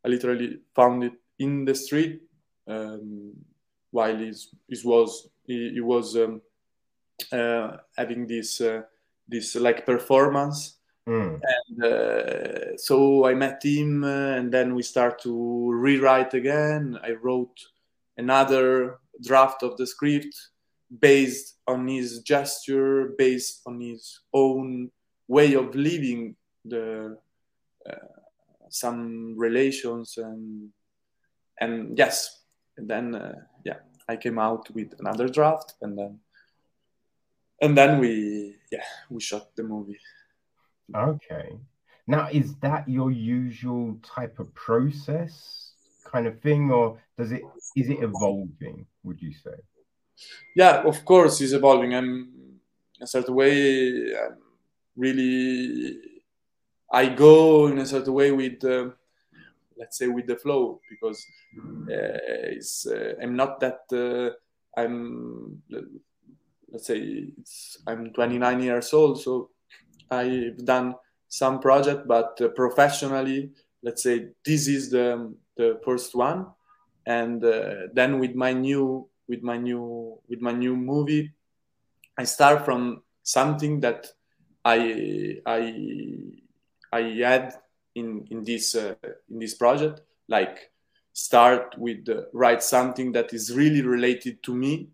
I 0.04 0.08
literally 0.08 0.60
found 0.74 1.04
it 1.04 1.14
in 1.38 1.64
the 1.64 1.74
street 1.74 2.22
um, 2.68 3.32
while 3.90 4.16
he 4.16 4.32
was 4.84 5.28
he, 5.46 5.70
he 5.74 5.80
was 5.80 6.16
um, 6.16 6.40
uh, 7.32 7.76
having 7.96 8.26
this 8.26 8.60
uh, 8.60 8.82
this 9.28 9.54
like 9.56 9.86
performance 9.86 10.76
mm. 11.08 11.40
and 11.56 11.84
uh, 11.84 12.76
so 12.76 13.26
i 13.26 13.34
met 13.34 13.62
him 13.62 14.04
uh, 14.04 14.36
and 14.36 14.52
then 14.52 14.74
we 14.74 14.82
start 14.82 15.20
to 15.20 15.70
rewrite 15.72 16.34
again 16.34 16.98
i 17.02 17.12
wrote 17.12 17.58
another 18.16 18.98
draft 19.22 19.62
of 19.62 19.76
the 19.76 19.86
script 19.86 20.34
based 21.00 21.58
on 21.66 21.88
his 21.88 22.20
gesture 22.20 23.14
based 23.18 23.62
on 23.66 23.80
his 23.80 24.20
own 24.32 24.90
way 25.28 25.54
of 25.54 25.74
living 25.74 26.36
the 26.64 27.16
uh, 27.88 27.94
some 28.68 29.34
relations 29.36 30.18
and 30.18 30.70
and 31.60 31.96
yes 31.98 32.42
and 32.76 32.88
then 32.88 33.14
uh, 33.14 33.34
yeah 33.64 33.78
i 34.08 34.16
came 34.16 34.38
out 34.38 34.68
with 34.74 34.94
another 34.98 35.28
draft 35.28 35.74
and 35.82 35.98
then 35.98 36.18
and 37.60 37.76
then 37.76 37.98
we 37.98 38.56
yeah 38.70 38.84
we 39.10 39.20
shot 39.20 39.54
the 39.56 39.62
movie 39.62 39.98
okay. 40.94 41.58
Now 42.06 42.28
is 42.30 42.54
that 42.56 42.88
your 42.88 43.10
usual 43.10 43.98
type 44.02 44.38
of 44.38 44.54
process 44.54 45.72
kind 46.04 46.26
of 46.26 46.40
thing 46.40 46.70
or 46.70 46.98
does 47.18 47.32
it 47.32 47.42
is 47.74 47.88
it 47.88 47.98
evolving 48.02 48.86
would 49.02 49.20
you 49.20 49.32
say? 49.32 49.56
Yeah 50.54 50.82
of 50.82 51.04
course 51.04 51.40
it's 51.40 51.52
evolving 51.52 51.94
i'm 51.94 52.30
in 52.98 53.02
a 53.02 53.06
certain 53.06 53.34
way 53.34 54.14
I'm 54.16 54.38
really 54.96 55.98
i 56.90 57.06
go 57.06 57.66
in 57.66 57.78
a 57.78 57.86
certain 57.86 58.14
way 58.14 58.30
with 58.30 58.64
uh, 58.64 58.90
let's 59.76 59.98
say 59.98 60.06
with 60.06 60.26
the 60.26 60.36
flow 60.36 60.80
because 60.88 61.26
uh, 61.58 62.54
it's, 62.54 62.86
uh, 62.86 63.14
I'm 63.20 63.36
not 63.36 63.60
that 63.60 63.80
uh, 63.92 64.80
I'm 64.80 65.62
let's 66.70 66.86
say 66.86 67.28
I'm 67.86 68.12
29 68.12 68.62
years 68.62 68.92
old 68.94 69.20
so 69.20 69.50
I've 70.10 70.64
done 70.64 70.94
some 71.28 71.60
project 71.60 72.06
but 72.06 72.40
professionally 72.54 73.50
let's 73.82 74.02
say 74.02 74.28
this 74.44 74.68
is 74.68 74.90
the 74.90 75.34
the 75.56 75.80
first 75.84 76.14
one. 76.14 76.46
And 77.06 77.42
uh, 77.44 77.88
then 77.94 78.18
with 78.18 78.34
my 78.34 78.52
new 78.52 79.08
with 79.28 79.42
my 79.42 79.56
new 79.56 80.18
with 80.28 80.40
my 80.40 80.52
new 80.52 80.76
movie 80.76 81.32
i 82.18 82.24
start 82.24 82.64
from 82.64 83.02
something 83.22 83.80
that 83.80 84.06
i 84.64 85.38
i 85.46 86.18
i 86.92 87.00
had 87.22 87.54
in 87.94 88.26
in 88.30 88.44
this 88.44 88.74
uh, 88.74 88.94
in 89.30 89.38
this 89.38 89.54
project 89.54 90.00
like 90.28 90.70
start 91.12 91.74
with 91.78 92.08
uh, 92.08 92.22
write 92.32 92.62
something 92.62 93.12
that 93.12 93.32
is 93.32 93.54
really 93.54 93.82
related 93.82 94.42
to 94.42 94.54
me 94.54 94.88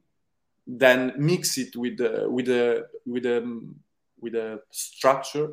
then 0.66 1.12
mix 1.16 1.58
it 1.58 1.76
with 1.76 1.98
the 1.98 2.26
with 2.30 2.46
the 2.46 2.86
with 3.06 3.24
the 3.24 3.40
with 4.22 4.34
a 4.34 4.60
structure 4.70 5.48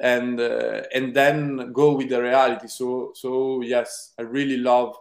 and 0.00 0.40
uh, 0.40 0.82
and 0.94 1.14
then 1.14 1.72
go 1.72 1.94
with 1.94 2.08
the 2.08 2.22
reality. 2.22 2.68
So 2.68 3.12
so 3.14 3.60
yes 3.62 4.14
i 4.18 4.22
really 4.22 4.56
love 4.56 4.96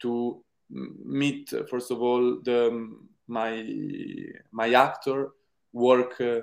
to 0.00 0.42
meet 0.70 1.52
first 1.70 1.90
of 1.90 2.00
all 2.02 2.40
the 2.42 2.88
my 3.28 3.64
my 4.50 4.72
actor 4.72 5.30
work 5.72 6.20
uh, 6.20 6.40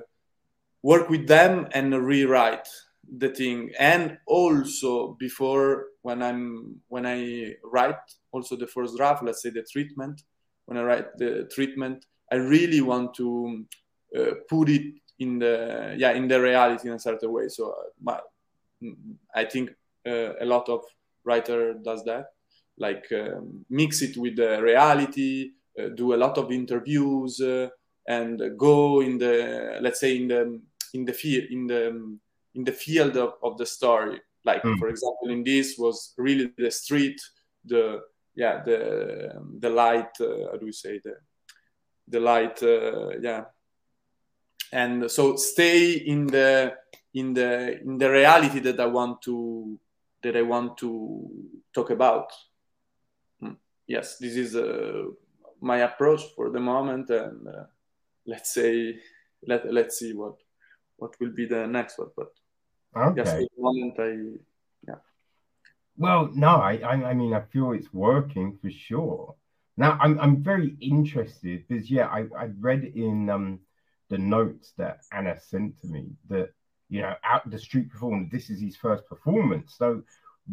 work 0.81 1.09
with 1.09 1.27
them 1.27 1.67
and 1.73 1.93
rewrite 1.93 2.67
the 3.17 3.29
thing. 3.29 3.71
And 3.79 4.17
also 4.27 5.17
before 5.19 5.89
when 6.01 6.23
i'm 6.23 6.79
when 6.87 7.05
i 7.05 7.53
write 7.63 7.95
also 8.31 8.55
the 8.55 8.67
first 8.67 8.95
draft 8.97 9.23
let's 9.23 9.41
say 9.41 9.49
the 9.49 9.65
treatment 9.71 10.23
when 10.65 10.77
i 10.77 10.81
write 10.81 11.17
the 11.17 11.49
treatment 11.53 12.05
i 12.31 12.35
really 12.35 12.81
want 12.81 13.13
to 13.13 13.65
uh, 14.17 14.31
put 14.49 14.69
it 14.69 14.93
in 15.19 15.39
the 15.39 15.95
yeah 15.97 16.11
in 16.11 16.27
the 16.27 16.41
reality 16.41 16.87
in 16.87 16.95
a 16.95 16.99
certain 16.99 17.31
way. 17.31 17.47
So 17.49 17.71
uh, 17.71 17.89
my, 18.01 18.19
i 19.35 19.43
think 19.43 19.71
uh, 20.07 20.33
a 20.39 20.45
lot 20.45 20.69
of 20.69 20.83
writer 21.23 21.73
does 21.73 22.03
that. 22.05 22.27
Like 22.77 23.07
um, 23.11 23.65
mix 23.69 24.01
it 24.01 24.15
with 24.17 24.37
the 24.37 24.61
reality 24.61 25.51
uh, 25.77 25.89
do 25.89 26.13
a 26.13 26.17
lot 26.17 26.37
of 26.37 26.51
interviews 26.51 27.41
uh, 27.41 27.69
and 28.07 28.57
go 28.57 29.01
in 29.01 29.17
the 29.17 29.77
let's 29.81 29.99
say 29.99 30.15
in 30.15 30.27
the 30.27 30.61
in 30.93 31.05
the 31.05 31.13
field 31.13 31.45
in 31.51 31.67
the 31.67 32.17
in 32.55 32.63
the 32.63 32.71
field 32.71 33.17
of, 33.17 33.33
of 33.43 33.57
the 33.57 33.65
story. 33.65 34.19
Like 34.45 34.63
mm. 34.63 34.79
for 34.79 34.87
example 34.87 35.29
in 35.29 35.43
this 35.43 35.77
was 35.77 36.13
really 36.17 36.51
the 36.57 36.71
street 36.71 37.19
the 37.65 38.01
yeah 38.35 38.63
the 38.63 39.33
the 39.59 39.69
light 39.69 40.11
uh, 40.21 40.51
how 40.51 40.57
do 40.57 40.65
we 40.65 40.71
say 40.71 40.99
the 41.03 41.15
the 42.07 42.19
light 42.19 42.61
uh, 42.63 43.09
yeah 43.21 43.43
and 44.71 45.09
so 45.09 45.35
stay 45.35 45.93
in 45.93 46.27
the 46.27 46.75
in 47.13 47.33
the 47.33 47.81
in 47.81 47.97
the 47.97 48.09
reality 48.09 48.59
that 48.59 48.79
i 48.79 48.85
want 48.85 49.21
to 49.21 49.79
that 50.21 50.35
i 50.35 50.41
want 50.41 50.77
to 50.77 51.29
talk 51.73 51.89
about. 51.89 52.31
Hmm. 53.39 53.53
yes 53.87 54.17
this 54.17 54.35
is 54.35 54.55
uh, 54.55 55.05
my 55.61 55.77
approach 55.77 56.21
for 56.35 56.49
the 56.49 56.59
moment 56.59 57.09
and 57.09 57.47
uh, 57.47 57.63
let's 58.25 58.53
say 58.53 58.99
let 59.47 59.71
let's 59.71 59.97
see 59.99 60.13
what 60.13 60.35
what 60.97 61.19
will 61.19 61.31
be 61.31 61.45
the 61.45 61.65
next 61.67 61.97
one 61.97 62.09
but 62.15 62.31
okay. 62.95 63.13
yes, 63.17 63.31
for 63.31 63.39
the 63.39 63.61
moment 63.61 63.99
i 63.99 64.11
yeah. 64.87 64.99
Well 65.97 66.29
no 66.33 66.55
i 66.57 66.73
i, 66.77 66.93
I 67.11 67.13
mean 67.13 67.33
i 67.33 67.41
feel 67.41 67.71
it's 67.71 67.93
working 67.93 68.57
for 68.61 68.69
sure. 68.69 69.35
Now 69.77 69.97
i'm, 70.01 70.19
I'm 70.19 70.43
very 70.43 70.75
interested 70.81 71.65
because 71.67 71.89
yeah 71.89 72.07
i 72.07 72.25
i 72.37 72.49
read 72.59 72.83
in 72.83 73.29
um 73.29 73.59
the 74.09 74.17
notes 74.17 74.73
that 74.77 75.01
Anna 75.11 75.39
sent 75.39 75.79
to 75.81 75.87
me 75.87 76.07
that 76.29 76.49
you 76.89 77.01
know 77.01 77.13
out 77.23 77.49
the 77.49 77.59
street 77.59 77.89
performance 77.89 78.29
this 78.31 78.49
is 78.49 78.59
his 78.59 78.75
first 78.75 79.05
performance. 79.07 79.75
So 79.77 80.03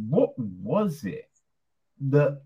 what 0.08 0.38
was 0.38 1.04
it 1.04 1.30
that 2.08 2.42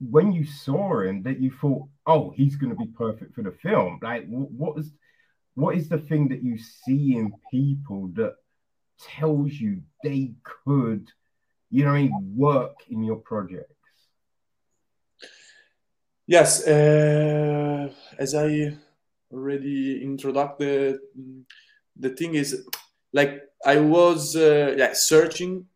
when 0.00 0.32
you 0.32 0.44
saw 0.44 1.00
him 1.00 1.22
that 1.22 1.40
you 1.40 1.50
thought 1.50 1.88
oh 2.06 2.30
he's 2.36 2.56
going 2.56 2.70
to 2.70 2.76
be 2.76 2.92
perfect 2.92 3.34
for 3.34 3.42
the 3.42 3.52
film? 3.52 3.98
Like 4.02 4.26
what 4.28 4.76
was 4.76 4.92
what 5.54 5.76
is 5.76 5.88
the 5.88 5.98
thing 5.98 6.28
that 6.28 6.42
you 6.42 6.58
see 6.58 7.16
in 7.16 7.32
people 7.50 8.08
that 8.14 8.36
tells 9.00 9.52
you 9.52 9.82
they 10.04 10.34
could 10.42 11.08
you 11.70 11.84
know 11.84 12.08
work 12.36 12.76
in 12.88 13.02
your 13.02 13.16
projects? 13.16 13.74
Yes 16.26 16.66
uh, 16.66 17.90
as 18.18 18.34
i 18.34 18.76
already 19.32 20.02
introduced 20.02 20.58
the 20.58 21.00
the 21.96 22.10
thing 22.10 22.34
is 22.34 22.66
like 23.12 23.42
I 23.64 23.78
was 23.78 24.36
uh, 24.36 24.74
yeah 24.76 24.92
searching 24.92 25.66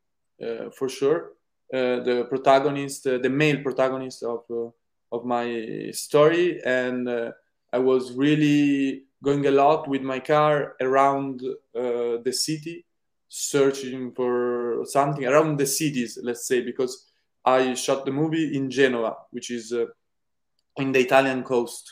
uh, 0.42 0.70
for 0.70 0.88
sure 0.88 1.32
uh, 1.72 2.00
the 2.00 2.26
protagonist 2.28 3.06
uh, 3.06 3.18
the 3.18 3.30
male 3.30 3.62
protagonist 3.62 4.22
of 4.22 4.44
uh, 4.50 4.70
of 5.10 5.24
my 5.24 5.90
story. 5.92 6.60
And 6.64 7.08
uh, 7.08 7.32
I 7.72 7.78
was 7.78 8.12
really 8.12 9.04
going 9.22 9.46
a 9.46 9.50
lot 9.50 9.88
with 9.88 10.02
my 10.02 10.20
car 10.20 10.76
around 10.80 11.42
the 11.72 12.32
city 12.32 12.84
searching 13.28 14.12
for 14.12 14.84
something 14.84 15.24
around 15.24 15.58
the 15.58 15.66
cities 15.66 16.18
let's 16.22 16.46
say 16.46 16.60
because 16.60 17.10
I 17.44 17.74
shot 17.74 18.04
the 18.04 18.12
movie 18.12 18.54
in 18.56 18.70
Genoa 18.70 19.16
which 19.30 19.50
is 19.50 19.72
in 20.76 20.92
the 20.92 21.00
Italian 21.00 21.42
coast 21.42 21.90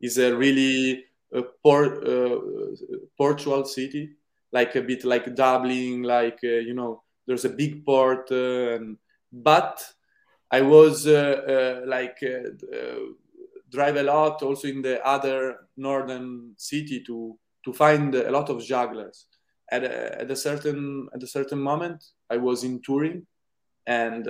is 0.00 0.18
a 0.18 0.34
really 0.34 1.04
a 1.32 1.42
port, 1.42 2.06
uh, 2.06 2.38
portual 3.16 3.64
city, 3.64 4.10
like 4.52 4.76
a 4.76 4.82
bit 4.82 5.04
like 5.04 5.34
Dublin, 5.34 6.02
like 6.02 6.38
uh, 6.44 6.60
you 6.68 6.74
know, 6.74 7.02
there's 7.26 7.44
a 7.44 7.50
big 7.50 7.84
port, 7.84 8.30
uh, 8.30 8.74
and 8.74 8.96
but 9.32 9.82
I 10.50 10.62
was 10.62 11.06
uh, 11.06 11.82
uh, 11.82 11.86
like 11.86 12.18
drive 13.70 13.96
a 13.96 14.02
lot 14.02 14.42
also 14.42 14.68
in 14.68 14.80
the 14.80 15.04
other 15.04 15.68
northern 15.76 16.54
city 16.56 17.02
to 17.04 17.38
to 17.64 17.72
find 17.72 18.14
a 18.14 18.30
lot 18.30 18.48
of 18.48 18.64
jugglers. 18.64 19.26
At 19.68 19.82
a, 19.82 20.20
at 20.20 20.30
a 20.30 20.36
certain 20.36 21.08
at 21.12 21.22
a 21.22 21.26
certain 21.26 21.60
moment, 21.60 22.04
I 22.30 22.36
was 22.36 22.62
in 22.62 22.80
Turin, 22.80 23.26
and 23.84 24.28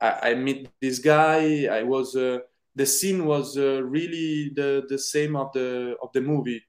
I, 0.00 0.30
I 0.30 0.34
meet 0.34 0.68
this 0.80 0.98
guy. 0.98 1.66
I 1.70 1.84
was 1.84 2.16
the 2.74 2.86
scene 2.86 3.24
was 3.24 3.56
uh, 3.56 3.82
really 3.82 4.50
the 4.54 4.84
the 4.88 4.98
same 4.98 5.36
of 5.36 5.52
the 5.52 5.96
of 6.02 6.10
the 6.12 6.20
movie, 6.20 6.62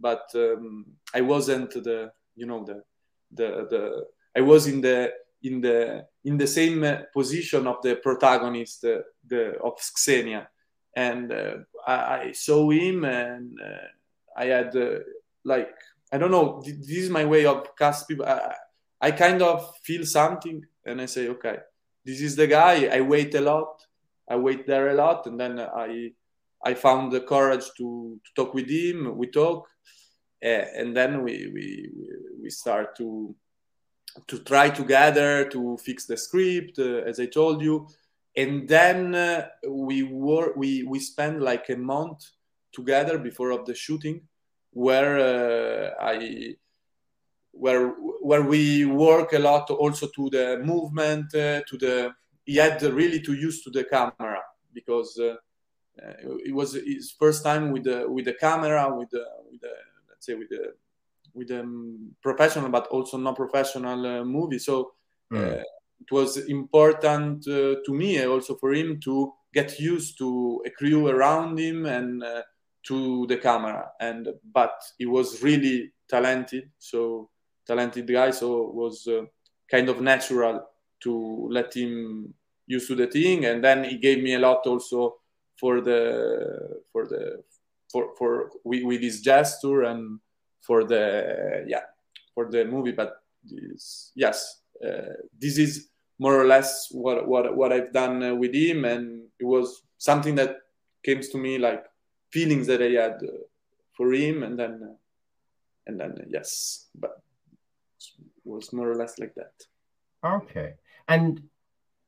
but 0.00 0.30
um, 0.34 0.86
I 1.14 1.20
wasn't 1.20 1.70
the 1.72 2.12
you 2.34 2.46
know 2.46 2.64
the 2.64 2.82
the 3.30 3.66
the 3.70 4.06
I 4.36 4.40
was 4.40 4.66
in 4.66 4.80
the 4.80 5.12
in 5.42 5.60
the 5.60 6.06
in 6.24 6.38
the 6.38 6.46
same 6.46 6.86
position 7.12 7.66
of 7.66 7.82
the 7.82 7.96
protagonist 7.96 8.84
uh, 8.84 8.98
the 9.26 9.58
of 9.60 9.78
Xenia, 9.98 10.48
and 10.96 11.32
uh, 11.32 11.54
I, 11.86 11.94
I, 12.28 12.32
saw 12.32 12.70
him 12.70 13.04
and 13.04 13.58
uh, 13.60 13.88
I 14.36 14.46
had 14.46 14.74
uh, 14.76 15.00
like 15.44 15.74
I 16.12 16.18
don't 16.18 16.30
know 16.30 16.62
this 16.64 16.88
is 16.88 17.10
my 17.10 17.24
way 17.24 17.44
of 17.44 17.76
cast 17.76 18.08
people. 18.08 18.24
I, 18.24 18.54
I 19.00 19.10
kind 19.10 19.42
of 19.42 19.76
feel 19.82 20.06
something 20.06 20.64
and 20.86 21.00
I 21.00 21.06
say 21.06 21.28
okay 21.28 21.58
this 22.04 22.20
is 22.20 22.36
the 22.36 22.46
guy. 22.46 22.86
I 22.86 23.00
wait 23.00 23.34
a 23.34 23.40
lot 23.40 23.84
I 24.32 24.36
wait 24.36 24.66
there 24.66 24.88
a 24.90 24.94
lot, 24.94 25.26
and 25.26 25.38
then 25.42 25.54
I 25.60 25.90
I 26.64 26.74
found 26.74 27.12
the 27.12 27.20
courage 27.20 27.66
to, 27.78 28.20
to 28.24 28.30
talk 28.36 28.54
with 28.54 28.68
him. 28.70 29.16
We 29.20 29.26
talk, 29.26 29.68
uh, 30.44 30.64
and 30.78 30.96
then 30.96 31.22
we, 31.24 31.34
we 31.54 31.66
we 32.42 32.50
start 32.50 32.96
to 32.96 33.34
to 34.30 34.38
try 34.50 34.70
together 34.70 35.30
to 35.54 35.76
fix 35.86 36.06
the 36.06 36.16
script, 36.16 36.78
uh, 36.78 37.08
as 37.10 37.18
I 37.18 37.26
told 37.26 37.62
you, 37.62 37.88
and 38.36 38.68
then 38.68 39.14
uh, 39.14 39.48
we 39.68 40.02
were 40.02 40.52
we 40.56 40.70
we 40.92 40.98
spent 41.00 41.36
like 41.50 41.68
a 41.68 41.76
month 41.76 42.20
together 42.72 43.18
before 43.18 43.50
of 43.50 43.66
the 43.66 43.74
shooting, 43.74 44.18
where 44.84 45.14
uh, 45.18 45.90
I 46.14 46.56
where 47.62 47.88
where 48.28 48.44
we 48.52 48.86
work 48.86 49.32
a 49.32 49.38
lot 49.38 49.70
also 49.70 50.06
to 50.16 50.30
the 50.30 50.46
movement, 50.64 51.30
to 51.30 51.76
the 51.78 52.14
he 52.44 52.56
had 52.56 52.82
really 52.82 53.20
to 53.20 53.32
use 53.34 53.62
to 53.62 53.70
the 53.70 53.84
camera 53.84 54.40
because 54.72 55.18
uh, 55.18 55.36
uh, 56.02 56.36
it 56.44 56.54
was 56.54 56.74
his 56.74 57.12
first 57.18 57.44
time 57.44 57.70
with 57.70 57.84
the 57.84 58.10
with 58.10 58.24
the 58.24 58.34
camera 58.34 58.94
with 58.96 59.10
the, 59.10 59.24
with 59.50 59.60
the 59.60 59.72
let's 60.08 60.26
say 60.26 60.34
with 60.34 60.48
the 60.48 60.72
with 61.34 61.48
the 61.48 61.60
um, 61.60 62.12
professional 62.22 62.68
but 62.68 62.86
also 62.88 63.16
non-professional 63.16 64.06
uh, 64.06 64.24
movie. 64.24 64.58
So 64.58 64.92
mm. 65.32 65.62
it 66.00 66.10
was 66.10 66.36
important 66.36 67.46
uh, 67.48 67.76
to 67.84 67.92
me 67.92 68.18
and 68.18 68.30
also 68.30 68.56
for 68.56 68.72
him 68.72 69.00
to 69.04 69.32
get 69.54 69.78
used 69.78 70.18
to 70.18 70.62
a 70.66 70.70
crew 70.70 71.08
around 71.08 71.58
him 71.58 71.86
and 71.86 72.22
uh, 72.22 72.42
to 72.84 73.26
the 73.28 73.36
camera. 73.36 73.90
And 74.00 74.28
but 74.52 74.74
he 74.98 75.06
was 75.06 75.42
really 75.42 75.92
talented. 76.08 76.70
So 76.78 77.30
talented 77.66 78.06
guy. 78.06 78.30
So 78.30 78.70
was 78.70 79.06
uh, 79.06 79.22
kind 79.70 79.88
of 79.88 80.00
natural 80.00 80.66
to 81.02 81.48
let 81.50 81.74
him 81.74 82.32
used 82.66 82.88
to 82.88 82.94
the 82.94 83.06
thing 83.06 83.44
and 83.44 83.62
then 83.62 83.84
he 83.84 83.98
gave 83.98 84.22
me 84.22 84.34
a 84.34 84.38
lot 84.38 84.66
also 84.66 85.16
for 85.58 85.80
the 85.80 86.80
for 86.92 87.06
the 87.06 87.42
for 87.90 88.14
for 88.16 88.50
with, 88.64 88.82
with 88.84 89.00
his 89.00 89.20
gesture 89.20 89.82
and 89.82 90.18
for 90.60 90.84
the 90.84 91.64
yeah 91.66 91.84
for 92.34 92.50
the 92.50 92.64
movie. 92.64 92.92
But 92.92 93.22
this, 93.44 94.12
yes 94.14 94.62
uh, 94.84 95.14
this 95.38 95.58
is 95.58 95.88
more 96.18 96.40
or 96.40 96.46
less 96.46 96.88
what 96.90 97.26
what 97.26 97.56
what 97.56 97.72
I've 97.72 97.92
done 97.92 98.22
uh, 98.22 98.34
with 98.34 98.54
him, 98.54 98.84
and 98.84 99.24
it 99.38 99.44
was 99.44 99.82
something 99.98 100.34
that 100.36 100.56
came 101.04 101.20
to 101.20 101.38
me 101.38 101.58
like 101.58 101.84
feelings 102.32 102.66
that 102.66 102.82
I 102.82 102.90
had 103.02 103.16
uh, 103.22 103.42
for 103.96 104.12
him, 104.12 104.42
and 104.42 104.58
then 104.58 104.80
uh, 104.82 104.94
and 105.86 106.00
then 106.00 106.26
yes, 106.28 106.86
but 106.94 107.20
it 107.98 108.44
was 108.44 108.72
more 108.72 108.90
or 108.90 108.96
less 108.96 109.18
like 109.18 109.34
that. 109.34 109.54
Okay, 110.24 110.74
and 111.08 111.42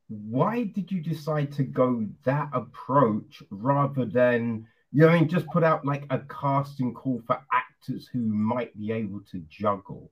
why 0.07 0.63
did 0.63 0.91
you 0.91 1.01
decide 1.01 1.51
to 1.53 1.63
go 1.63 2.05
that 2.23 2.49
approach 2.53 3.41
rather 3.49 4.05
than 4.05 4.67
you 4.91 5.01
know 5.01 5.09
I 5.09 5.19
mean 5.19 5.29
just 5.29 5.47
put 5.47 5.63
out 5.63 5.85
like 5.85 6.05
a 6.09 6.19
casting 6.19 6.93
call 6.93 7.21
for 7.25 7.39
actors 7.51 8.07
who 8.11 8.19
might 8.19 8.77
be 8.77 8.91
able 8.91 9.21
to 9.31 9.39
juggle? 9.49 10.11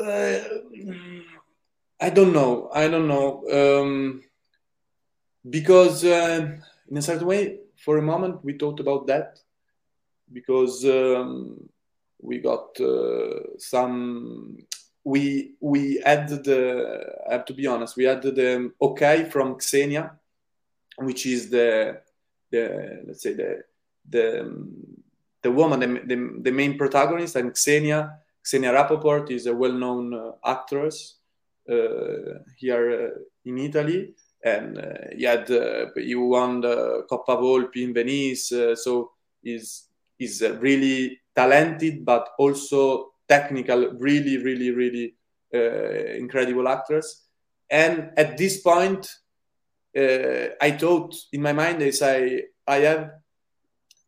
Uh, 0.00 0.40
I 2.00 2.10
don't 2.10 2.32
know. 2.32 2.70
I 2.74 2.88
don't 2.88 3.08
know. 3.08 3.44
Um, 3.50 4.22
because 5.48 6.04
uh, 6.04 6.58
in 6.90 6.96
a 6.96 7.02
certain 7.02 7.26
way, 7.26 7.60
for 7.76 7.98
a 7.98 8.02
moment, 8.02 8.44
we 8.44 8.54
thought 8.54 8.80
about 8.80 9.06
that 9.06 9.38
because 10.32 10.84
um, 10.84 11.68
we 12.20 12.38
got 12.38 12.78
uh, 12.80 13.56
some. 13.58 14.58
We 15.06 15.54
we 15.60 16.02
had 16.04 16.28
the. 16.28 16.60
I 17.30 17.34
have 17.34 17.44
to 17.44 17.54
be 17.54 17.66
honest. 17.68 17.96
We 17.96 18.04
had 18.10 18.22
the 18.22 18.72
okay 18.82 19.24
from 19.30 19.60
Xenia, 19.60 20.18
which 20.98 21.26
is 21.26 21.48
the 21.48 22.00
the 22.50 23.02
let's 23.06 23.22
say 23.22 23.34
the 23.34 23.62
the 24.08 24.26
the 25.42 25.52
woman 25.52 25.78
the, 25.78 25.86
the, 26.10 26.16
the 26.42 26.50
main 26.50 26.76
protagonist 26.76 27.36
and 27.36 27.56
Xenia 27.56 28.18
Xenia 28.44 28.72
Rapoport 28.72 29.30
is 29.30 29.46
a 29.46 29.54
well-known 29.54 30.14
uh, 30.14 30.32
actress 30.44 31.18
uh, 31.70 32.42
here 32.56 33.12
uh, 33.14 33.20
in 33.44 33.58
Italy, 33.58 34.14
and 34.44 34.78
he 35.16 35.22
had 35.22 35.48
he 35.96 36.14
won 36.16 36.60
the 36.62 37.06
Coppa 37.08 37.36
Volpi 37.36 37.84
in 37.84 37.94
Venice, 37.94 38.48
so 38.82 39.12
is 39.44 39.84
is 40.18 40.42
really 40.60 41.20
talented 41.34 42.04
but 42.04 42.30
also 42.38 43.12
technical, 43.28 43.92
really, 43.98 44.38
really, 44.38 44.70
really 44.70 45.14
incredible 46.18 46.68
actors. 46.68 47.22
And 47.70 48.10
at 48.16 48.36
this 48.36 48.60
point, 48.60 49.08
uh, 49.96 50.48
I 50.60 50.72
thought 50.72 51.14
in 51.32 51.40
my 51.40 51.52
mind 51.52 51.82
as 51.82 52.02
I 52.02 52.42
I 52.66 52.78
have 52.80 53.10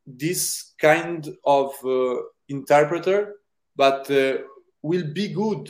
this 0.07 0.75
kind 0.81 1.27
of 1.45 1.73
uh, 1.85 2.17
interpreter 2.49 3.37
but 3.77 4.11
uh, 4.11 4.39
will 4.83 5.13
be 5.13 5.29
good 5.29 5.67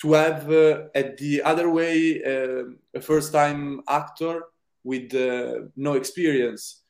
to 0.00 0.12
have 0.12 0.50
uh, 0.50 0.84
at 0.94 1.16
the 1.18 1.42
other 1.42 1.68
way 1.70 2.22
uh, 2.22 2.64
a 2.94 3.00
first 3.00 3.32
time 3.32 3.80
actor 3.88 4.44
with 4.84 5.12
no 5.76 5.94
experience 5.94 6.82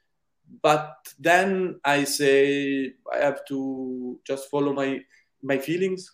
but 0.63 0.95
then 1.19 1.81
i 1.85 2.05
say 2.05 2.93
i 3.13 3.19
have 3.19 3.45
to 3.47 4.21
just 4.27 4.51
follow 4.51 4.73
my 4.73 5.01
my 5.43 5.59
feelings 5.59 6.13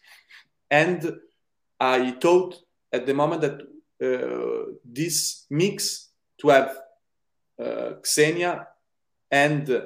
and 0.70 1.12
i 1.80 2.10
thought 2.12 2.56
at 2.92 3.06
the 3.06 3.14
moment 3.14 3.40
that 3.40 3.60
uh, 4.02 4.72
this 4.84 5.46
mix 5.50 6.10
to 6.38 6.48
have 6.48 6.76
uh, 7.58 7.92
xenia 8.04 8.66
and, 9.30 9.70
uh, 9.70 9.80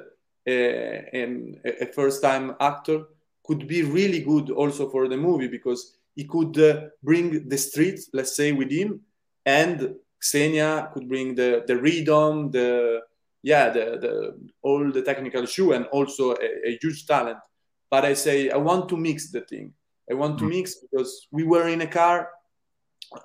and 0.45 1.59
a 1.65 1.85
first 1.87 2.21
time 2.21 2.55
actor 2.59 3.05
could 3.45 3.67
be 3.67 3.81
really 3.81 4.21
good 4.21 4.51
also 4.51 4.89
for 4.89 5.07
the 5.07 5.17
movie 5.17 5.47
because 5.47 5.95
he 6.15 6.25
could 6.25 6.57
uh, 6.59 6.81
bring 7.01 7.47
the 7.47 7.57
street, 7.57 7.99
let's 8.13 8.35
say, 8.35 8.51
with 8.51 8.69
him, 8.69 9.01
and 9.45 9.95
Xenia 10.23 10.91
could 10.93 11.07
bring 11.07 11.33
the 11.33 11.63
the 11.65 11.77
rhythm, 11.77 12.51
the 12.51 13.01
yeah, 13.41 13.69
the 13.69 13.85
the 14.03 14.13
all 14.61 14.91
the 14.91 15.01
technical 15.01 15.45
shoe, 15.45 15.71
and 15.71 15.85
also 15.87 16.33
a, 16.33 16.69
a 16.69 16.77
huge 16.81 17.07
talent. 17.07 17.39
But 17.89 18.05
I 18.05 18.13
say 18.13 18.49
I 18.49 18.57
want 18.57 18.89
to 18.89 18.97
mix 18.97 19.31
the 19.31 19.41
thing. 19.41 19.73
I 20.09 20.13
want 20.13 20.37
to 20.39 20.45
mm. 20.45 20.49
mix 20.49 20.75
because 20.75 21.27
we 21.31 21.43
were 21.43 21.67
in 21.67 21.81
a 21.81 21.87
car. 21.87 22.29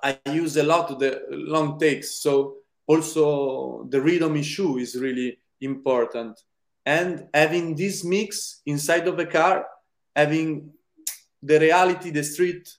I 0.03 0.19
use 0.31 0.57
a 0.57 0.63
lot 0.63 0.89
of 0.89 0.99
the 0.99 1.23
long 1.29 1.79
takes, 1.79 2.15
so 2.15 2.55
also 2.87 3.85
the 3.89 4.01
rhythm 4.01 4.35
issue 4.35 4.77
is 4.77 4.95
really 4.95 5.37
important. 5.61 6.39
And 6.85 7.27
having 7.33 7.75
this 7.75 8.03
mix 8.03 8.61
inside 8.65 9.07
of 9.07 9.19
a 9.19 9.25
car 9.25 9.65
having 10.15 10.71
the 11.43 11.59
reality, 11.59 12.09
the 12.09 12.23
street 12.23 12.69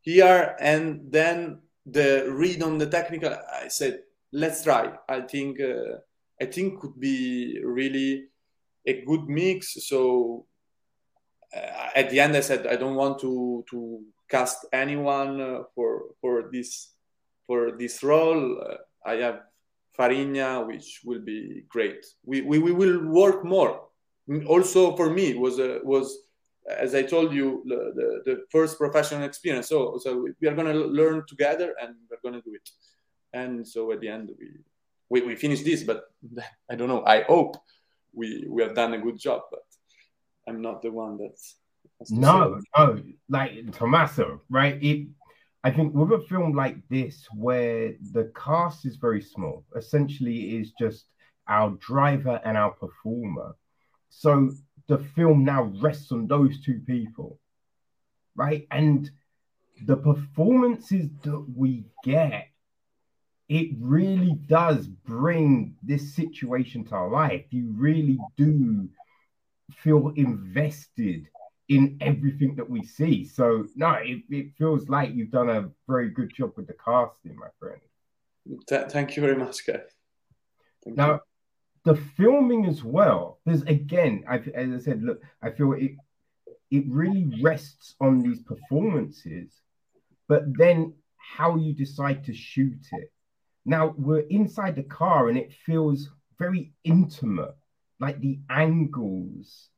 here, 0.00 0.56
and 0.60 1.00
then 1.10 1.58
the 1.84 2.26
read 2.30 2.62
on 2.62 2.78
the 2.78 2.86
technical. 2.86 3.36
I 3.52 3.68
said, 3.68 4.00
let's 4.32 4.62
try. 4.62 4.92
I 5.08 5.20
think 5.22 5.60
uh, 5.60 5.98
I 6.40 6.46
think 6.46 6.80
could 6.80 6.98
be 6.98 7.60
really 7.64 8.28
a 8.86 9.02
good 9.02 9.28
mix. 9.28 9.74
So 9.86 10.46
at 11.52 12.10
the 12.10 12.20
end, 12.20 12.36
I 12.36 12.40
said 12.40 12.66
I 12.66 12.76
don't 12.76 12.94
want 12.94 13.18
to 13.20 13.64
to 13.70 14.00
cast 14.28 14.66
anyone 14.72 15.40
uh, 15.40 15.62
for 15.74 16.14
for 16.20 16.50
this 16.52 16.94
for 17.46 17.72
this 17.72 18.02
role. 18.02 18.60
Uh, 18.60 18.76
I 19.04 19.14
have 19.16 19.40
Farina, 19.98 20.64
which 20.64 21.00
will 21.04 21.20
be 21.20 21.64
great. 21.68 22.06
We, 22.24 22.42
we, 22.42 22.58
we 22.60 22.72
will 22.72 23.04
work 23.08 23.44
more. 23.44 23.88
Also 24.46 24.94
for 24.96 25.10
me 25.10 25.34
was 25.34 25.58
a, 25.58 25.80
was 25.82 26.18
as 26.68 26.94
I 26.94 27.02
told 27.02 27.32
you, 27.32 27.62
the, 27.66 27.92
the, 27.94 28.08
the 28.26 28.44
first 28.50 28.78
professional 28.78 29.24
experience. 29.24 29.68
So, 29.68 29.98
so 29.98 30.28
we 30.40 30.48
are 30.48 30.54
going 30.54 30.72
to 30.72 30.78
learn 30.78 31.24
together 31.26 31.74
and 31.82 31.94
we're 32.10 32.20
going 32.22 32.40
to 32.40 32.48
do 32.48 32.54
it. 32.54 32.70
And 33.32 33.66
so 33.66 33.90
at 33.92 34.00
the 34.00 34.08
end, 34.08 34.30
we, 34.38 34.50
we, 35.08 35.26
we 35.26 35.34
finish 35.34 35.62
this, 35.62 35.82
but 35.82 36.04
I 36.70 36.74
don't 36.74 36.88
know. 36.88 37.04
I 37.04 37.22
hope 37.22 37.56
we, 38.12 38.46
we 38.48 38.62
have 38.62 38.74
done 38.74 38.94
a 38.94 38.98
good 38.98 39.18
job, 39.18 39.42
but 39.50 39.64
I'm 40.48 40.62
not 40.62 40.82
the 40.82 40.90
one 40.90 41.18
that's. 41.18 41.56
No, 42.10 42.60
no, 42.76 43.02
like 43.28 43.72
Tommaso, 43.72 44.40
right? 44.50 44.82
It, 44.82 45.08
I 45.64 45.70
think 45.70 45.94
with 45.94 46.12
a 46.12 46.24
film 46.28 46.54
like 46.54 46.76
this, 46.88 47.26
where 47.34 47.94
the 48.12 48.32
cast 48.36 48.86
is 48.86 48.96
very 48.96 49.20
small, 49.20 49.64
essentially 49.76 50.56
is 50.58 50.72
just 50.78 51.06
our 51.48 51.70
driver 51.80 52.40
and 52.44 52.56
our 52.56 52.70
performer. 52.70 53.56
So 54.10 54.52
the 54.86 54.98
film 54.98 55.44
now 55.44 55.64
rests 55.80 56.12
on 56.12 56.26
those 56.26 56.60
two 56.60 56.80
people, 56.86 57.38
right? 58.36 58.66
And 58.70 59.10
the 59.84 59.96
performances 59.96 61.08
that 61.22 61.46
we 61.56 61.84
get, 62.04 62.48
it 63.48 63.70
really 63.80 64.34
does 64.46 64.86
bring 64.86 65.76
this 65.82 66.14
situation 66.14 66.84
to 66.86 67.04
life. 67.06 67.44
You 67.50 67.72
really 67.76 68.18
do 68.36 68.88
feel 69.72 70.12
invested 70.16 71.28
in 71.68 71.98
everything 72.00 72.56
that 72.56 72.68
we 72.68 72.82
see. 72.82 73.24
So 73.24 73.66
no, 73.76 73.92
it, 73.94 74.22
it 74.30 74.52
feels 74.56 74.88
like 74.88 75.14
you've 75.14 75.30
done 75.30 75.50
a 75.50 75.68
very 75.86 76.10
good 76.10 76.32
job 76.34 76.52
with 76.56 76.66
the 76.66 76.74
casting, 76.82 77.36
my 77.36 77.48
friend. 77.58 77.80
Th- 78.66 78.90
thank 78.90 79.16
you 79.16 79.22
very 79.22 79.36
much, 79.36 79.66
guys. 79.66 79.80
now, 80.86 81.12
you 81.12 81.20
the 81.88 81.94
filming 81.94 82.66
as 82.66 82.84
well. 82.84 83.40
There's 83.46 83.62
again, 83.62 84.24
I, 84.28 84.36
as 84.54 84.70
I 84.72 84.78
said, 84.78 85.02
look, 85.02 85.22
I 85.42 85.50
feel 85.50 85.72
it 85.72 85.92
it 86.70 86.84
really 86.86 87.32
rests 87.40 87.94
on 87.98 88.20
these 88.20 88.40
performances, 88.40 89.62
but 90.28 90.42
then 90.58 90.92
how 91.16 91.56
you 91.56 91.72
decide 91.72 92.24
to 92.24 92.34
shoot 92.34 92.86
it. 92.92 93.10
Now 93.64 93.94
we're 93.96 94.26
inside 94.28 94.76
the 94.76 94.82
car 94.82 95.28
and 95.28 95.38
it 95.38 95.52
feels 95.64 96.10
very 96.38 96.72
intimate, 96.84 97.56
like 98.00 98.20
the 98.20 98.38
angles, 98.48 99.68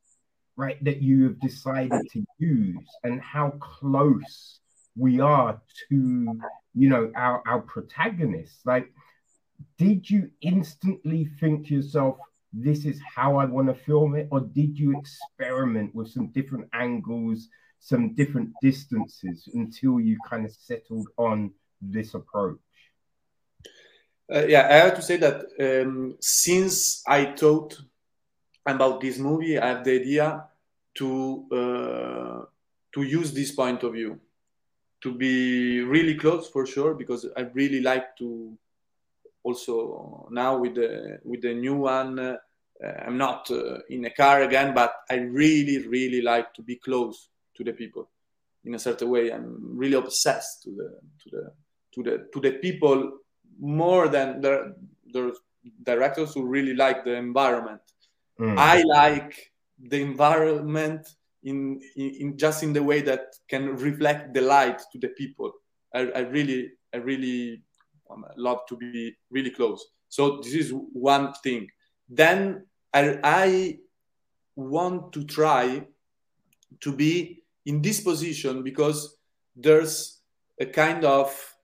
right, 0.57 0.83
that 0.85 1.01
you 1.03 1.25
have 1.25 1.41
decided 1.41 2.07
to 2.13 2.25
use 2.39 2.89
and 3.03 3.21
how 3.21 3.51
close 3.61 4.61
we 4.97 5.21
are 5.21 5.61
to, 5.89 6.41
you 6.75 6.89
know, 6.89 7.11
our, 7.15 7.43
our 7.47 7.61
protagonists. 7.61 8.61
Like 8.65 8.93
did 9.79 10.09
you 10.09 10.31
instantly 10.41 11.29
think 11.39 11.69
to 11.69 11.75
yourself, 11.75 12.19
this 12.53 12.85
is 12.85 13.01
how 13.15 13.37
I 13.37 13.45
want 13.45 13.69
to 13.69 13.75
film 13.75 14.17
it? 14.17 14.29
Or 14.31 14.41
did 14.41 14.79
you 14.79 14.99
experiment 14.99 15.95
with 15.95 16.09
some 16.09 16.29
different 16.29 16.69
angles, 16.73 17.49
some 17.79 18.15
different 18.15 18.51
distances 18.61 19.49
until 19.55 20.01
you 20.01 20.19
kind 20.29 20.45
of 20.45 20.53
settled 20.53 21.09
on 21.17 21.53
this 21.81 22.15
approach? 22.15 22.59
Uh, 24.33 24.47
yeah, 24.47 24.67
I 24.69 24.75
have 24.75 24.95
to 24.95 25.03
say 25.03 25.17
that 25.17 25.45
um, 25.61 26.17
since 26.21 27.03
I 27.07 27.33
thought 27.33 27.81
about 28.67 29.01
this 29.01 29.19
movie, 29.19 29.59
I 29.59 29.69
have 29.69 29.85
the 29.85 30.01
idea 30.01 30.45
to 30.95 31.47
uh, 31.53 32.45
to 32.93 33.03
use 33.03 33.33
this 33.33 33.53
point 33.53 33.83
of 33.83 33.93
view, 33.93 34.21
to 35.03 35.13
be 35.13 35.81
really 35.81 36.15
close 36.15 36.49
for 36.49 36.67
sure, 36.67 36.95
because 36.95 37.27
I 37.37 37.43
really 37.53 37.81
like 37.81 38.17
to 38.19 38.57
also 39.43 40.29
now 40.31 40.59
with 40.59 40.75
the 40.75 41.19
with 41.25 41.41
the 41.41 41.55
new 41.55 41.75
one 41.75 42.19
uh, 42.19 42.37
i'm 43.07 43.17
not 43.17 43.51
uh, 43.51 43.79
in 43.89 44.05
a 44.05 44.11
car 44.11 44.43
again 44.43 44.75
but 44.75 44.93
i 45.09 45.15
really 45.15 45.79
really 45.89 46.21
like 46.21 46.53
to 46.53 46.61
be 46.61 46.77
close 46.77 47.31
to 47.55 47.65
the 47.65 47.73
people 47.73 48.11
in 48.67 48.75
a 48.75 48.79
certain 48.79 49.09
way 49.09 49.33
i'm 49.33 49.79
really 49.79 49.97
obsessed 49.97 50.63
to 50.63 50.71
the 50.77 50.91
to 51.23 51.31
the 51.31 51.53
to 51.93 52.03
the 52.03 52.29
to 52.35 52.41
the 52.41 52.53
people 52.59 53.21
more 53.61 54.09
than 54.09 54.41
the, 54.41 54.75
the 55.13 55.35
directors 55.83 56.35
who 56.35 56.47
really 56.47 56.75
like 56.75 57.05
the 57.05 57.15
environment. 57.15 57.81
Mm. 58.41 58.59
I 58.59 58.83
like 58.83 59.53
the 59.79 60.01
environment 60.01 61.07
in, 61.43 61.81
in, 61.97 62.11
in 62.21 62.39
just 62.39 62.63
in 62.63 62.73
the 62.73 62.83
way 62.83 63.03
that 63.03 63.35
can 63.49 63.77
reflect 63.77 64.35
the 64.35 64.41
light 64.41 64.81
to 64.93 64.99
the 64.99 65.09
people. 65.09 65.53
I, 65.95 66.01
I 66.15 66.19
really 66.21 66.73
I 66.93 66.99
really 66.99 67.63
love 68.37 68.67
to 68.69 68.77
be 68.77 69.17
really 69.31 69.51
close. 69.51 69.85
So 70.09 70.41
this 70.43 70.55
is 70.55 70.73
one 70.93 71.33
thing. 71.45 71.69
Then 72.09 72.67
I, 72.93 73.19
I 73.23 73.79
want 74.57 75.13
to 75.13 75.25
try 75.25 75.87
to 76.81 76.93
be 76.93 77.45
in 77.67 77.81
this 77.83 78.01
position 78.01 78.63
because 78.63 79.17
there's 79.55 80.21
a 80.61 80.67
kind 80.67 81.05
of 81.05 81.55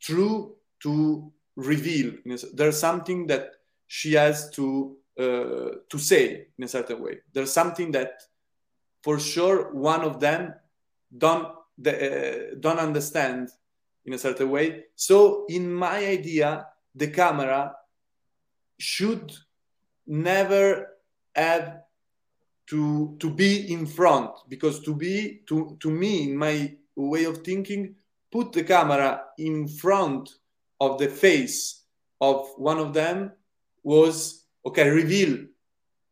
true 0.00 0.54
to 0.82 1.32
reveal. 1.56 2.12
There's 2.54 2.78
something 2.78 3.26
that 3.26 3.50
she 3.86 4.12
has 4.14 4.50
to 4.52 4.96
uh, 5.18 5.70
to 5.88 5.98
say 5.98 6.46
in 6.56 6.64
a 6.64 6.68
certain 6.68 7.00
way. 7.02 7.18
There's 7.32 7.52
something 7.52 7.90
that, 7.92 8.22
for 9.02 9.18
sure, 9.18 9.72
one 9.72 10.02
of 10.02 10.20
them 10.20 10.54
don't 11.16 11.48
uh, 11.86 12.56
don't 12.60 12.78
understand 12.78 13.48
in 14.04 14.14
a 14.14 14.18
certain 14.18 14.50
way. 14.50 14.84
So, 14.94 15.44
in 15.48 15.72
my 15.72 16.06
idea, 16.06 16.66
the 16.94 17.08
camera 17.08 17.74
should 18.78 19.32
never 20.06 20.88
have 21.34 21.82
to 22.66 23.16
to 23.18 23.30
be 23.30 23.72
in 23.72 23.86
front 23.86 24.30
because 24.48 24.80
to 24.80 24.94
be 24.94 25.40
to 25.46 25.76
to 25.80 25.90
me 25.90 26.24
in 26.24 26.36
my 26.36 26.76
way 26.96 27.24
of 27.24 27.38
thinking 27.38 27.94
put 28.30 28.52
the 28.52 28.64
camera 28.64 29.24
in 29.38 29.68
front 29.68 30.30
of 30.80 30.98
the 30.98 31.08
face 31.08 31.82
of 32.20 32.48
one 32.56 32.78
of 32.78 32.94
them 32.94 33.32
was 33.82 34.41
okay 34.64 34.88
reveal 34.88 35.38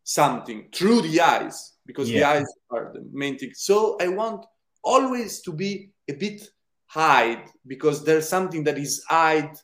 something 0.03 0.69
through 0.73 1.03
the 1.03 1.21
eyes 1.21 1.75
because 1.87 2.11
yeah. 2.11 2.19
the 2.19 2.27
eyes 2.27 2.55
are 2.71 2.93
the 2.93 3.05
main 3.13 3.39
thing 3.39 3.51
so 3.55 3.97
i 4.01 4.09
want 4.09 4.45
always 4.83 5.41
to 5.41 5.53
be 5.53 5.91
a 6.09 6.13
bit 6.15 6.49
hide 6.87 7.45
because 7.67 8.05
there's 8.05 8.29
something 8.29 8.65
that 8.65 8.79
is 8.79 9.05
hide 9.09 9.57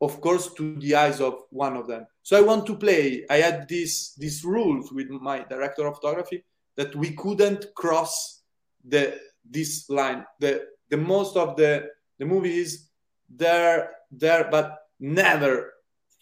of 0.00 0.20
course 0.20 0.54
to 0.54 0.76
the 0.76 0.94
eyes 0.94 1.20
of 1.20 1.42
one 1.50 1.76
of 1.76 1.86
them 1.86 2.06
so 2.22 2.36
i 2.36 2.40
want 2.40 2.64
to 2.66 2.76
play 2.76 3.24
i 3.30 3.36
had 3.36 3.68
this 3.68 4.14
these 4.14 4.44
rules 4.44 4.92
with 4.92 5.08
my 5.10 5.44
director 5.50 5.86
of 5.86 5.96
photography 5.96 6.44
that 6.76 6.94
we 6.94 7.10
couldn't 7.14 7.66
cross 7.74 8.42
the 8.84 9.18
this 9.44 9.90
line 9.90 10.24
the 10.40 10.64
the 10.88 10.96
most 10.96 11.36
of 11.36 11.56
the 11.56 11.88
the 12.18 12.24
movie 12.24 12.58
is 12.58 12.88
there 13.28 13.90
there 14.10 14.48
but 14.50 14.78
never 15.00 15.74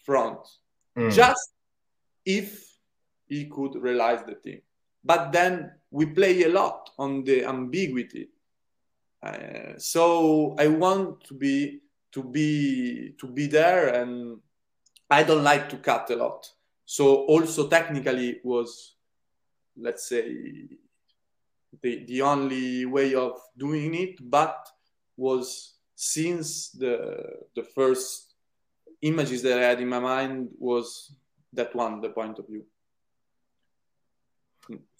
front 0.03 0.39
mm. 0.97 1.11
just 1.11 1.56
if 2.27 2.77
he 3.25 3.45
could 3.45 3.75
realize 3.75 4.23
the 4.27 4.35
thing. 4.35 4.61
But 5.03 5.31
then 5.31 5.71
we 5.89 6.07
play 6.07 6.43
a 6.43 6.49
lot 6.49 6.89
on 6.99 7.23
the 7.23 7.45
ambiguity. 7.45 8.29
Uh, 9.23 9.73
so 9.77 10.55
i 10.59 10.67
want 10.67 11.23
to 11.23 11.33
be 11.33 11.79
to 12.11 12.21
be 12.21 13.15
to 13.19 13.25
be 13.25 13.47
there 13.47 13.87
and 13.99 14.37
i 15.09 15.23
don't 15.23 15.43
like 15.43 15.67
to 15.69 15.77
cut 15.77 16.09
a 16.11 16.15
lot. 16.15 16.47
So 16.85 17.25
also 17.25 17.67
technically 17.67 18.39
was 18.43 18.95
let's 19.75 20.07
say 20.07 20.67
the, 21.81 22.05
the 22.05 22.21
only 22.21 22.85
way 22.85 23.15
of 23.15 23.39
doing 23.57 23.95
it 23.95 24.29
but 24.29 24.69
was 25.15 25.73
since 25.95 26.69
the 26.69 27.23
the 27.55 27.63
first 27.63 28.35
images 29.01 29.41
that 29.41 29.57
i 29.57 29.63
had 29.63 29.81
in 29.81 29.87
my 29.87 29.99
mind 29.99 30.49
was 30.59 31.11
that 31.57 31.75
one 31.75 31.99
the 32.01 32.09
point 32.09 32.39
of 32.39 32.47
view 32.47 32.63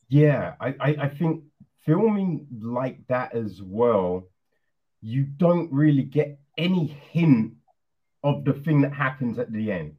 yeah 0.10 0.54
i 0.60 0.68
i, 0.80 0.90
I 1.06 1.10
think 1.10 1.44
filming 1.86 2.48
like 2.62 3.00
that 3.08 3.34
as 3.34 3.62
well 3.62 4.28
you 5.02 5.24
don't 5.24 5.72
really 5.72 6.04
get 6.04 6.40
any 6.58 6.88
hint 7.12 7.54
of 8.24 8.44
the 8.44 8.54
thing 8.54 8.82
that 8.82 8.94
happens 8.94 9.38
at 9.40 9.52
the 9.52 9.72
end. 9.72 9.96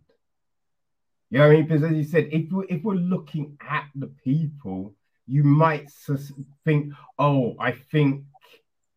You 1.31 1.39
know 1.39 1.47
what 1.47 1.53
I 1.53 1.57
mean? 1.57 1.67
Because 1.67 1.83
as 1.83 1.93
you 1.93 2.05
said, 2.05 2.29
if 2.33 2.51
we're, 2.51 2.65
if 2.69 2.83
we're 2.83 2.95
looking 2.95 3.57
at 3.67 3.87
the 3.95 4.09
people, 4.25 4.95
you 5.27 5.45
might 5.45 5.91
think, 6.65 6.93
oh, 7.19 7.55
I 7.61 7.73
think 7.93 8.25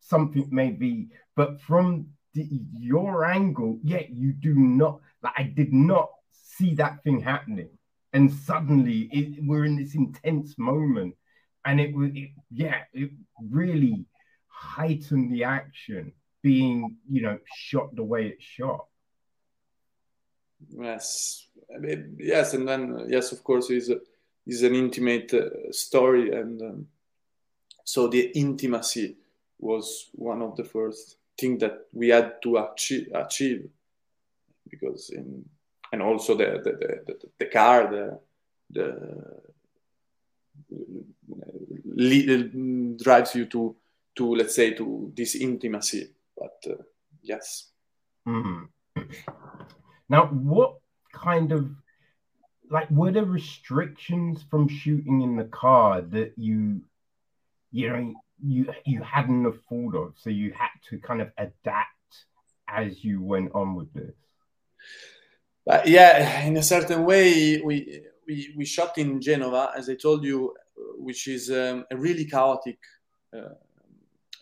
something 0.00 0.48
may 0.50 0.70
be, 0.70 1.08
but 1.36 1.60
from 1.60 2.08
the, 2.34 2.48
your 2.78 3.24
angle, 3.24 3.78
yeah, 3.82 4.02
you 4.10 4.32
do 4.32 4.54
not, 4.54 5.00
like, 5.22 5.34
I 5.36 5.42
did 5.44 5.72
not 5.72 6.10
see 6.56 6.74
that 6.74 7.02
thing 7.02 7.20
happening. 7.20 7.68
And 8.12 8.32
suddenly 8.32 9.08
it, 9.12 9.42
we're 9.44 9.64
in 9.64 9.76
this 9.76 9.94
intense 9.94 10.58
moment. 10.58 11.14
And 11.64 11.80
it 11.80 11.94
was, 11.94 12.10
yeah, 12.50 12.80
it 12.92 13.10
really 13.50 14.04
heightened 14.48 15.32
the 15.32 15.44
action 15.44 16.12
being, 16.42 16.96
you 17.10 17.22
know, 17.22 17.38
shot 17.56 17.94
the 17.94 18.02
way 18.02 18.28
it's 18.28 18.44
shot. 18.44 18.86
Yes, 20.68 21.48
I 21.74 21.78
mean, 21.78 22.16
yes, 22.18 22.54
and 22.54 22.68
then 22.68 23.06
yes, 23.08 23.32
of 23.32 23.42
course, 23.42 23.70
is 23.70 23.90
is 24.46 24.62
an 24.62 24.74
intimate 24.74 25.32
uh, 25.34 25.72
story, 25.72 26.30
and 26.32 26.62
um, 26.62 26.86
so 27.84 28.06
the 28.06 28.30
intimacy 28.34 29.16
was 29.58 30.10
one 30.12 30.40
of 30.40 30.56
the 30.56 30.64
first 30.64 31.16
thing 31.38 31.58
that 31.58 31.86
we 31.92 32.08
had 32.08 32.40
to 32.42 32.58
achieve, 32.58 33.08
achieve 33.14 33.68
because 34.68 35.10
in 35.10 35.44
and 35.92 36.02
also 36.02 36.34
the 36.34 36.60
the, 36.64 36.72
the, 37.06 37.18
the 37.38 37.46
car 37.46 37.90
the 37.90 38.18
the 38.70 39.40
drives 43.02 43.34
you 43.34 43.46
to 43.46 43.76
to 44.16 44.34
let's 44.34 44.54
say 44.54 44.72
to 44.72 45.12
this 45.14 45.34
intimacy 45.34 46.10
but 46.42 46.72
uh, 46.72 46.82
yes. 47.22 47.68
Mm-hmm. 48.26 49.02
Now, 50.08 50.26
what 50.26 50.78
kind 51.12 51.52
of 51.52 51.70
like 52.70 52.90
were 52.90 53.12
there 53.12 53.24
restrictions 53.24 54.44
from 54.50 54.68
shooting 54.68 55.22
in 55.22 55.36
the 55.36 55.44
car 55.44 56.00
that 56.00 56.32
you 56.36 56.82
you 57.70 57.90
know 57.90 58.14
you 58.42 58.72
you 58.84 59.02
hadn't 59.02 59.44
thought 59.68 59.94
of 59.94 60.14
so 60.18 60.30
you 60.30 60.52
had 60.52 60.70
to 60.88 60.98
kind 60.98 61.20
of 61.20 61.30
adapt 61.36 61.88
as 62.66 63.04
you 63.04 63.22
went 63.22 63.52
on 63.54 63.74
with 63.74 63.92
this 63.92 64.14
but 65.64 65.86
yeah 65.86 66.42
in 66.42 66.56
a 66.56 66.62
certain 66.62 67.04
way 67.04 67.60
we 67.60 68.02
we, 68.26 68.54
we 68.56 68.64
shot 68.64 68.96
in 68.98 69.20
genova 69.20 69.70
as 69.76 69.88
i 69.88 69.94
told 69.94 70.24
you 70.24 70.54
which 70.98 71.26
is 71.28 71.50
um, 71.50 71.84
a 71.90 71.96
really 71.96 72.24
chaotic 72.24 72.78
uh, 73.34 73.54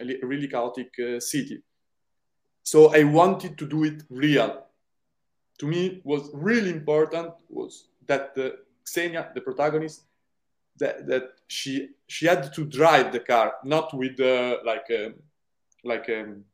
a 0.01 0.27
really 0.27 0.49
chaotic 0.49 0.91
uh, 0.99 1.21
city 1.21 1.63
so 2.63 2.95
I 2.95 3.03
wanted 3.03 3.59
to 3.59 3.67
do 3.67 3.83
it 3.83 4.05
real. 4.11 4.67
To 5.59 5.67
me, 5.67 6.01
was 6.05 6.31
really 6.33 6.71
important 6.71 7.33
was 7.49 7.89
that 8.07 8.35
the 8.35 8.59
Xenia, 8.89 9.33
the 9.35 9.41
protagonist, 9.41 10.05
that, 10.79 11.07
that 11.09 11.25
she 11.49 11.89
she 12.07 12.27
had 12.27 12.53
to 12.55 12.65
drive 12.65 13.13
the 13.13 13.21
car, 13.21 13.55
not 13.65 13.93
with 13.93 14.19
uh, 14.21 14.59
like 14.65 14.87
a, 14.91 15.07
um, 15.07 15.15
like 15.85 16.09
a, 16.09 16.23
um, 16.23 16.45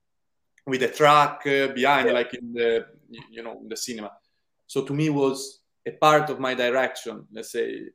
with 0.67 0.83
a 0.83 0.89
truck 0.89 1.43
uh, 1.47 1.69
behind, 1.69 2.11
like 2.13 2.33
in 2.35 2.53
the 2.53 2.87
you 3.31 3.43
know 3.43 3.61
in 3.61 3.69
the 3.69 3.77
cinema. 3.77 4.13
So 4.67 4.85
to 4.85 4.93
me 4.93 5.11
was 5.11 5.61
a 5.87 5.93
part 5.93 6.31
of 6.31 6.41
my 6.41 6.55
direction. 6.55 7.27
Let's 7.33 7.53
say 7.53 7.91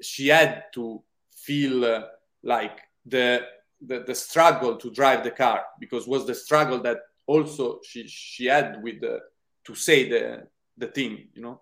she 0.00 0.28
had 0.28 0.64
to 0.74 1.02
feel 1.34 1.84
uh, 1.84 2.02
like 2.42 2.80
the, 3.04 3.42
the 3.80 4.00
the 4.06 4.14
struggle 4.14 4.76
to 4.76 4.90
drive 4.90 5.24
the 5.24 5.30
car 5.30 5.64
because 5.78 6.06
was 6.06 6.26
the 6.26 6.34
struggle 6.34 6.80
that 6.82 6.98
also 7.26 7.80
she 7.82 8.06
she 8.06 8.46
had 8.46 8.82
with 8.82 9.00
the, 9.00 9.20
to 9.64 9.74
say 9.74 10.08
the 10.08 10.46
the 10.76 10.86
thing 10.86 11.28
you 11.34 11.42
know 11.42 11.60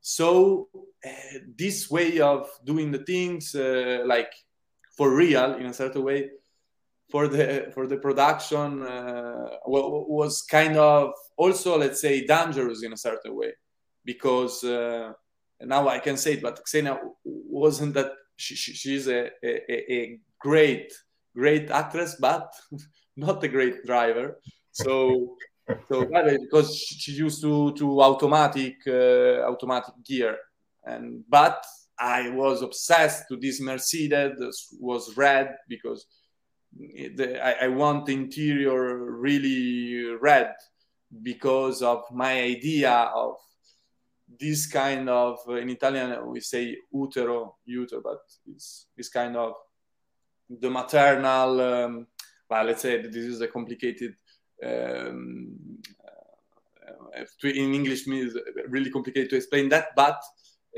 so 0.00 0.68
uh, 1.06 1.38
this 1.56 1.90
way 1.90 2.20
of 2.20 2.48
doing 2.64 2.90
the 2.90 2.98
things 2.98 3.54
uh, 3.54 4.02
like 4.06 4.32
for 4.96 5.14
real 5.14 5.54
in 5.54 5.66
a 5.66 5.72
certain 5.72 6.02
way 6.02 6.30
for 7.10 7.28
the 7.28 7.70
for 7.74 7.86
the 7.86 7.96
production 7.96 8.82
uh, 8.82 9.48
was 9.66 10.42
kind 10.42 10.76
of 10.76 11.12
also 11.36 11.78
let's 11.78 12.00
say 12.00 12.26
dangerous 12.26 12.82
in 12.82 12.92
a 12.92 12.96
certain 12.96 13.34
way 13.34 13.52
because 14.04 14.64
uh, 14.64 15.12
now 15.60 15.88
I 15.88 15.98
can 15.98 16.16
say 16.16 16.34
it, 16.34 16.42
but 16.42 16.66
Xenia 16.68 17.00
wasn't 17.24 17.94
that 17.94 18.12
she, 18.36 18.54
she 18.54 18.72
she's 18.72 19.08
a, 19.08 19.30
a, 19.42 19.92
a 19.92 20.20
great 20.38 20.92
great 21.34 21.70
actress, 21.70 22.16
but 22.18 22.52
not 23.16 23.42
a 23.44 23.48
great 23.48 23.84
driver. 23.84 24.40
So 24.72 25.36
so 25.88 26.04
because 26.04 26.76
she 26.76 27.12
used 27.12 27.40
to 27.42 27.72
to 27.74 28.02
automatic 28.02 28.76
uh, 28.86 29.48
automatic 29.50 29.94
gear, 30.04 30.38
and 30.84 31.24
but 31.28 31.64
I 31.98 32.30
was 32.30 32.62
obsessed 32.62 33.28
to 33.28 33.36
this 33.36 33.60
Mercedes 33.60 34.68
was 34.80 35.16
red 35.16 35.54
because 35.68 36.06
the, 36.76 37.40
I, 37.40 37.66
I, 37.66 37.68
want 37.68 38.06
the 38.06 38.14
interior 38.14 38.96
really 39.12 40.06
red 40.20 40.52
because 41.22 41.82
of 41.82 42.02
my 42.10 42.40
idea 42.40 42.90
of 42.92 43.36
this 44.38 44.66
kind 44.66 45.08
of 45.08 45.38
uh, 45.48 45.54
in 45.54 45.70
Italian 45.70 46.30
we 46.30 46.40
say 46.40 46.76
utero, 46.92 47.56
utero, 47.64 48.00
but 48.02 48.20
it's 48.46 48.86
this 48.96 49.08
kind 49.08 49.36
of 49.36 49.54
the 50.48 50.70
maternal. 50.70 51.60
Um, 51.60 52.06
well, 52.48 52.64
let's 52.64 52.82
say 52.82 53.02
this 53.02 53.16
is 53.16 53.40
a 53.40 53.48
complicated. 53.48 54.14
Um, 54.64 55.56
uh, 57.16 57.24
in 57.44 57.74
English, 57.74 58.06
means 58.06 58.34
really 58.68 58.90
complicated 58.90 59.30
to 59.30 59.36
explain 59.36 59.68
that, 59.68 59.88
but 59.96 60.20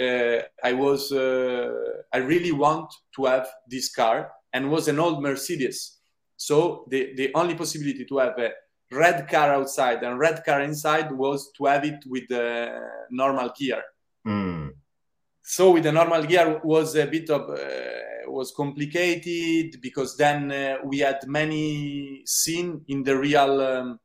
uh, 0.00 0.42
I 0.62 0.72
was 0.72 1.12
uh, 1.12 1.72
I 2.12 2.18
really 2.18 2.52
want 2.52 2.92
to 3.16 3.24
have 3.24 3.48
this 3.68 3.94
car 3.94 4.30
and 4.52 4.70
was 4.70 4.88
an 4.88 4.98
old 4.98 5.22
Mercedes. 5.22 5.98
So 6.36 6.86
the, 6.90 7.14
the 7.16 7.30
only 7.34 7.54
possibility 7.54 8.04
to 8.04 8.18
have 8.18 8.38
a 8.38 8.50
red 8.90 9.28
car 9.28 9.52
outside 9.52 10.02
and 10.02 10.18
red 10.18 10.44
car 10.44 10.60
inside 10.60 11.10
was 11.10 11.50
to 11.52 11.66
have 11.66 11.84
it 11.84 12.04
with 12.06 12.28
the 12.28 12.80
normal 13.10 13.50
gear. 13.56 13.82
Mm. 14.26 14.72
So 15.42 15.72
with 15.72 15.84
the 15.84 15.92
normal 15.92 16.22
gear 16.24 16.60
was 16.64 16.96
a 16.96 17.06
bit 17.06 17.30
of 17.30 17.50
uh, 17.50 18.30
was 18.30 18.52
complicated 18.56 19.80
because 19.80 20.16
then 20.16 20.50
uh, 20.50 20.78
we 20.84 20.98
had 20.98 21.26
many 21.26 22.22
scene 22.26 22.84
in 22.88 23.02
the 23.02 23.16
real 23.16 23.60
um, 23.60 24.00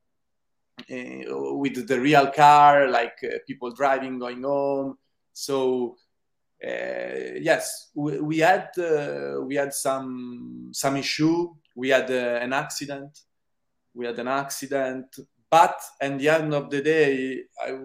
uh, 0.90 1.56
with 1.56 1.86
the 1.86 2.00
real 2.00 2.28
car, 2.28 2.88
like 2.88 3.18
uh, 3.24 3.38
people 3.46 3.70
driving 3.72 4.18
going 4.18 4.42
home. 4.42 4.96
So 5.32 5.96
uh, 6.64 7.38
yes, 7.40 7.90
we, 7.94 8.20
we 8.20 8.38
had 8.38 8.70
uh, 8.78 9.40
we 9.42 9.56
had 9.56 9.74
some 9.74 10.70
some 10.72 10.96
issue. 10.96 11.48
We 11.74 11.88
had 11.88 12.10
an 12.10 12.52
accident 12.52 13.18
we 13.94 14.06
had 14.06 14.18
an 14.18 14.28
accident 14.28 15.06
but 15.50 15.78
at 16.00 16.18
the 16.18 16.28
end 16.28 16.54
of 16.54 16.70
the 16.70 16.80
day 16.80 17.44
I, 17.60 17.78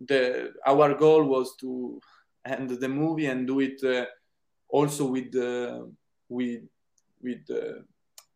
the 0.00 0.52
our 0.66 0.94
goal 0.94 1.24
was 1.24 1.56
to 1.56 2.00
end 2.44 2.70
the 2.70 2.88
movie 2.88 3.26
and 3.26 3.46
do 3.46 3.60
it 3.60 3.82
uh, 3.84 4.06
also 4.68 5.06
with 5.06 5.34
uh, 5.36 5.84
with 6.28 6.62
with 7.22 7.42
uh, 7.50 7.82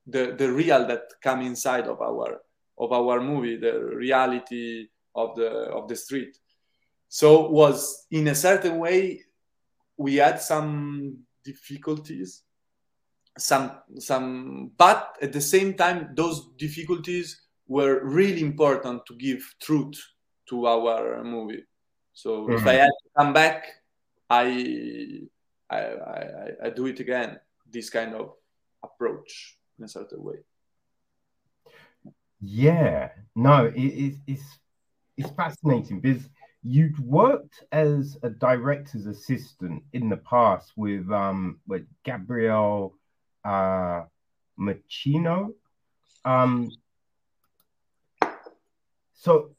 the 0.07 0.35
the 0.37 0.51
real 0.51 0.87
that 0.87 1.05
come 1.23 1.43
inside 1.43 1.87
of 1.87 2.01
our 2.01 2.41
of 2.79 2.93
our 2.93 3.21
movie 3.21 3.57
the 3.57 3.79
reality 3.81 4.89
of 5.15 5.37
the 5.37 5.49
of 5.49 5.89
the 5.89 5.97
street. 5.97 6.37
So 7.09 7.49
was 7.49 8.07
in 8.11 8.29
a 8.29 8.35
certain 8.35 8.79
way 8.79 9.23
we 9.97 10.17
had 10.17 10.41
some 10.41 11.19
difficulties 11.45 12.43
some 13.39 13.73
some 13.99 14.73
but 14.77 15.17
at 15.23 15.33
the 15.33 15.41
same 15.41 15.75
time 15.75 16.11
those 16.15 16.49
difficulties 16.59 17.43
were 17.67 18.05
really 18.05 18.43
important 18.43 19.07
to 19.07 19.15
give 19.17 19.55
truth 19.61 19.99
to 20.49 20.67
our 20.67 21.25
movie. 21.25 21.65
So 22.13 22.43
mm-hmm. 22.43 22.55
if 22.55 22.67
i 22.67 22.75
had 22.75 22.89
to 22.89 23.11
come 23.17 23.33
back 23.33 23.67
I, 24.29 25.21
I 25.71 25.79
i 25.79 26.49
i 26.65 26.71
do 26.71 26.87
it 26.87 27.01
again 27.01 27.39
this 27.71 27.89
kind 27.89 28.15
of 28.15 28.35
approach 28.83 29.57
in 29.79 29.85
a 29.85 29.89
certain 29.89 30.23
way. 30.23 30.37
Yeah. 32.41 33.11
No 33.35 33.67
it, 33.67 33.77
it's 33.77 34.19
it's 34.27 34.59
it's 35.17 35.31
fascinating 35.31 36.01
because 36.01 36.29
you'd 36.63 36.99
worked 36.99 37.65
as 37.73 38.19
a 38.23 38.31
director's 38.31 39.07
assistant 39.07 39.83
in 39.93 40.09
the 40.09 40.17
past 40.19 40.73
with 40.77 41.11
um 41.11 41.59
with 41.67 41.87
gabriel 42.05 42.95
uh, 43.45 44.03
Muccino. 44.59 45.55
Um, 46.25 46.71
so 49.15 49.51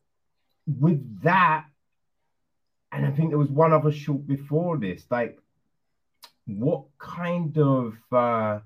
with 0.67 1.21
that, 1.23 1.65
and 2.91 3.05
I 3.05 3.11
think 3.11 3.29
there 3.29 3.37
was 3.37 3.49
one 3.49 3.73
other 3.73 3.91
short 3.91 4.25
before 4.27 4.77
this, 4.77 5.05
like 5.09 5.39
what 6.45 6.83
kind 6.99 7.57
of 7.57 7.95
uh 8.11 8.59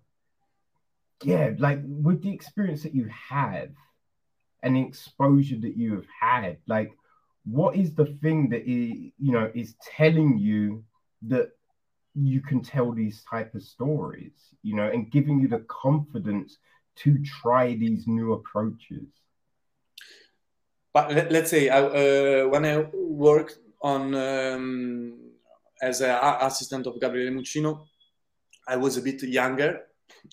yeah, 1.24 1.52
like 1.58 1.80
with 1.84 2.22
the 2.22 2.32
experience 2.32 2.84
that 2.84 2.94
you 2.94 3.10
have 3.30 3.70
and 4.62 4.76
the 4.76 4.82
exposure 4.82 5.58
that 5.58 5.78
you 5.78 5.96
have 5.96 6.06
had, 6.20 6.58
like 6.68 6.92
what 7.46 7.76
is 7.76 7.94
the 7.94 8.06
thing 8.22 8.50
that 8.50 8.70
is, 8.70 9.12
you 9.18 9.32
know 9.32 9.50
is 9.56 9.76
telling 9.96 10.38
you 10.38 10.84
that 11.24 11.52
you 12.24 12.42
can 12.42 12.62
tell 12.62 12.92
these 12.92 13.24
type 13.30 13.54
of 13.54 13.62
stories 13.62 14.32
you 14.64 14.76
know 14.76 14.88
and 14.90 15.12
giving 15.12 15.40
you 15.40 15.48
the 15.48 15.64
confidence 15.68 16.58
to 16.96 17.24
try 17.24 17.76
these 17.76 18.08
new 18.08 18.34
approaches. 18.34 19.06
But 20.94 21.12
let, 21.14 21.32
us 21.32 21.50
say 21.52 21.70
I, 21.70 21.80
uh, 21.80 22.48
when 22.48 22.66
i 22.66 22.86
worked 22.94 23.60
on 23.82 24.16
um, 24.16 25.20
as 25.82 26.02
an 26.02 26.18
assistant 26.42 26.88
of 26.88 27.00
gabriele 27.00 27.32
muccino 27.32 27.86
i 28.68 28.76
was 28.76 28.98
a 28.98 29.02
bit 29.02 29.22
younger. 29.24 29.82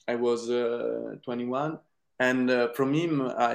I 0.08 0.14
was 0.14 0.48
uh, 0.48 1.16
21 1.24 1.78
and 2.20 2.50
uh, 2.50 2.72
from 2.72 2.94
him 2.94 3.20
i 3.38 3.54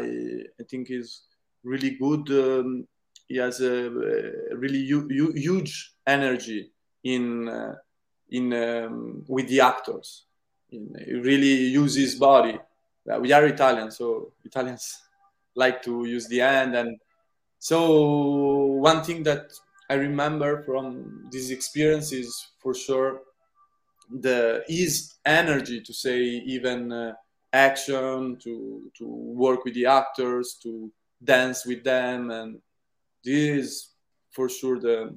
i 0.60 0.64
think 0.70 0.92
is 0.92 1.24
really 1.64 1.92
good 1.92 2.30
um, 2.30 2.88
he 3.28 3.38
has 3.38 3.62
a, 3.62 3.88
a 4.52 4.56
really 4.56 4.84
huge 5.46 5.96
energy 6.06 6.72
in 7.04 7.48
uh, 7.48 7.76
in 8.32 8.54
um, 8.54 9.24
with 9.28 9.48
the 9.48 9.62
actors. 9.62 10.24
In, 10.72 10.96
he 11.06 11.14
really 11.14 11.56
use 11.82 11.96
his 11.96 12.16
body. 12.16 12.58
Uh, 13.12 13.20
we 13.20 13.32
are 13.32 13.46
Italian, 13.46 13.92
so 13.92 14.34
Italians 14.44 15.02
like 15.56 15.82
to 15.84 16.06
use 16.06 16.28
the 16.28 16.40
hand, 16.40 16.76
and 16.76 16.98
so 17.58 17.92
one 18.90 19.04
thing 19.04 19.24
that 19.24 19.52
I 19.90 19.96
remember 19.96 20.64
from 20.64 21.28
this 21.32 21.50
experience 21.50 22.12
is 22.14 22.48
for 22.60 22.74
sure 22.74 23.22
the 24.10 24.64
his 24.68 25.16
energy 25.26 25.82
to 25.82 25.94
say 25.94 26.20
even 26.20 26.92
uh, 26.92 27.14
action 27.52 28.38
to 28.38 28.92
to 28.98 29.06
work 29.08 29.66
with 29.66 29.74
the 29.74 29.86
actors 29.86 30.58
to 30.64 30.92
dance 31.24 31.66
with 31.66 31.84
them 31.84 32.32
and 32.32 32.60
this 33.24 33.36
is 33.36 33.90
for 34.32 34.50
sure 34.50 34.80
the 34.80 35.16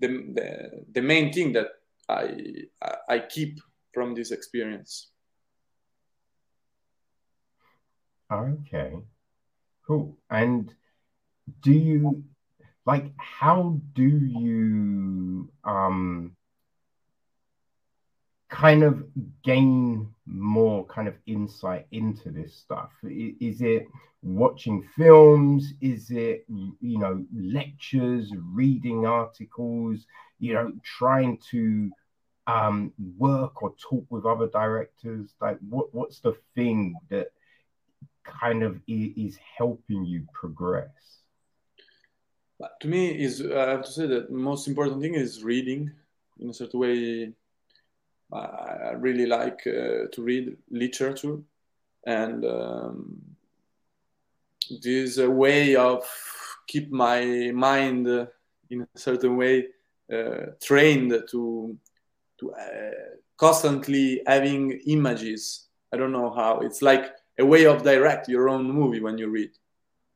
the, 0.00 0.08
the, 0.08 0.84
the 0.92 1.02
main 1.02 1.32
thing 1.32 1.52
that 1.52 1.68
I 2.08 2.68
I 3.08 3.18
keep 3.20 3.60
from 3.92 4.14
this 4.14 4.30
experience. 4.30 5.10
Okay, 8.30 8.94
cool. 9.86 10.18
And 10.30 10.74
do 11.62 11.72
you 11.72 12.24
like 12.86 13.12
how 13.16 13.80
do 13.94 14.08
you 14.08 15.50
um 15.64 16.36
kind 18.48 18.82
of 18.82 19.04
gain 19.42 20.08
more 20.26 20.84
kind 20.86 21.08
of 21.08 21.14
insight 21.26 21.86
into 21.92 22.30
this 22.30 22.54
stuff? 22.54 22.90
Is 23.02 23.60
it 23.60 23.86
watching 24.22 24.86
films? 24.96 25.74
Is 25.80 26.10
it, 26.10 26.44
you 26.48 26.98
know, 26.98 27.24
lectures, 27.34 28.32
reading 28.52 29.06
articles, 29.06 30.06
you 30.38 30.54
know, 30.54 30.72
trying 30.82 31.38
to 31.50 31.90
um, 32.46 32.92
work 33.18 33.62
or 33.62 33.74
talk 33.78 34.06
with 34.08 34.24
other 34.24 34.48
directors? 34.48 35.34
Like, 35.40 35.58
what, 35.68 35.94
what's 35.94 36.20
the 36.20 36.34
thing 36.54 36.94
that 37.10 37.28
kind 38.24 38.62
of 38.62 38.80
is 38.86 39.38
helping 39.56 40.04
you 40.04 40.26
progress? 40.32 40.88
To 42.80 42.88
me, 42.88 43.10
is 43.22 43.40
I 43.40 43.70
have 43.70 43.84
to 43.84 43.92
say 43.92 44.06
that 44.06 44.32
most 44.32 44.66
important 44.66 45.00
thing 45.00 45.14
is 45.14 45.44
reading 45.44 45.92
in 46.40 46.50
a 46.50 46.54
certain 46.54 46.80
way 46.80 47.32
I 48.32 48.92
really 48.96 49.26
like 49.26 49.66
uh, 49.66 50.08
to 50.12 50.22
read 50.22 50.56
literature, 50.70 51.38
and 52.06 52.44
um, 52.44 53.22
this 54.68 54.84
is 54.84 55.18
a 55.18 55.30
way 55.30 55.76
of 55.76 56.04
keep 56.66 56.90
my 56.90 57.50
mind 57.54 58.06
uh, 58.06 58.26
in 58.68 58.82
a 58.82 58.98
certain 58.98 59.36
way 59.36 59.68
uh, 60.12 60.52
trained 60.62 61.12
to 61.30 61.76
to 62.40 62.52
uh, 62.52 62.90
constantly 63.36 64.22
having 64.26 64.72
images. 64.86 65.68
I 65.92 65.96
don't 65.96 66.12
know 66.12 66.30
how. 66.30 66.60
It's 66.60 66.82
like 66.82 67.12
a 67.38 67.46
way 67.46 67.64
of 67.64 67.82
direct 67.82 68.28
your 68.28 68.48
own 68.48 68.70
movie 68.70 69.00
when 69.00 69.16
you 69.16 69.28
read. 69.30 69.50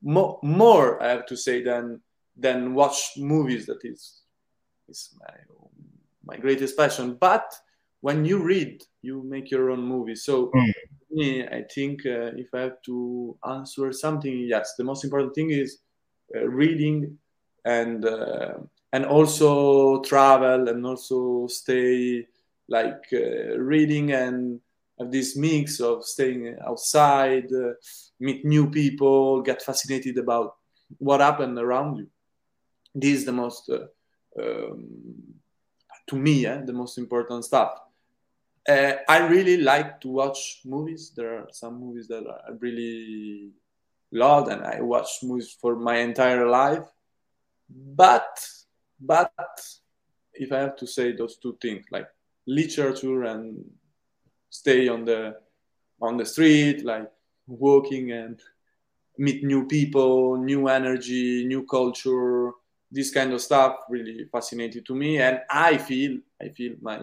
More, 0.02 0.38
more 0.42 1.02
I 1.02 1.08
have 1.08 1.26
to 1.26 1.36
say 1.36 1.62
than 1.62 2.00
than 2.36 2.74
watch 2.74 3.12
movies. 3.16 3.66
That 3.66 3.84
is 3.84 4.20
is 4.88 5.14
my 5.18 5.34
my 6.24 6.36
greatest 6.36 6.76
passion, 6.76 7.14
but 7.14 7.52
when 8.02 8.24
you 8.24 8.42
read, 8.42 8.82
you 9.00 9.22
make 9.22 9.50
your 9.50 9.70
own 9.70 9.80
movie. 9.80 10.16
So 10.16 10.50
mm. 10.54 10.72
me, 11.10 11.46
I 11.46 11.64
think 11.74 12.04
uh, 12.04 12.34
if 12.36 12.52
I 12.52 12.60
have 12.60 12.82
to 12.86 13.38
answer 13.48 13.92
something, 13.92 14.40
yes, 14.40 14.74
the 14.76 14.84
most 14.84 15.04
important 15.04 15.34
thing 15.34 15.50
is 15.50 15.78
uh, 16.34 16.46
reading 16.48 17.16
and 17.64 18.04
uh, 18.04 18.54
and 18.92 19.06
also 19.06 20.02
travel 20.02 20.68
and 20.68 20.84
also 20.84 21.46
stay 21.46 22.26
like 22.68 23.04
uh, 23.12 23.56
reading 23.58 24.12
and 24.12 24.60
have 24.98 25.12
this 25.12 25.36
mix 25.36 25.80
of 25.80 26.04
staying 26.04 26.56
outside, 26.66 27.46
uh, 27.52 27.72
meet 28.18 28.44
new 28.44 28.68
people, 28.68 29.42
get 29.42 29.62
fascinated 29.62 30.18
about 30.18 30.56
what 30.98 31.20
happened 31.20 31.58
around 31.58 31.98
you. 31.98 32.08
This 32.94 33.20
is 33.20 33.24
the 33.24 33.32
most, 33.32 33.70
uh, 33.70 33.86
um, 34.40 34.84
to 36.08 36.16
me, 36.16 36.46
eh, 36.46 36.60
the 36.64 36.72
most 36.72 36.98
important 36.98 37.44
stuff. 37.44 37.78
Uh, 38.68 38.92
I 39.08 39.26
really 39.26 39.56
like 39.56 40.00
to 40.02 40.08
watch 40.08 40.60
movies. 40.64 41.12
There 41.16 41.38
are 41.38 41.48
some 41.50 41.80
movies 41.80 42.08
that 42.08 42.24
I 42.26 42.52
really 42.60 43.50
love, 44.12 44.48
and 44.48 44.62
I 44.62 44.80
watch 44.80 45.08
movies 45.22 45.56
for 45.60 45.76
my 45.76 45.96
entire 45.96 46.48
life. 46.48 46.86
But, 47.68 48.38
but 49.00 49.32
if 50.34 50.52
I 50.52 50.58
have 50.58 50.76
to 50.76 50.86
say 50.86 51.12
those 51.12 51.36
two 51.36 51.58
things, 51.60 51.86
like 51.90 52.08
literature 52.46 53.24
and 53.24 53.64
stay 54.50 54.88
on 54.88 55.04
the 55.04 55.36
on 56.00 56.16
the 56.16 56.26
street, 56.26 56.84
like 56.84 57.10
walking 57.46 58.12
and 58.12 58.40
meet 59.18 59.44
new 59.44 59.66
people, 59.66 60.36
new 60.36 60.68
energy, 60.68 61.46
new 61.46 61.64
culture, 61.64 62.50
this 62.90 63.10
kind 63.10 63.32
of 63.32 63.40
stuff 63.40 63.76
really 63.88 64.24
fascinated 64.30 64.84
to 64.86 64.94
me. 64.94 65.18
And 65.18 65.40
I 65.48 65.78
feel, 65.78 66.18
I 66.40 66.48
feel 66.48 66.74
my, 66.80 67.00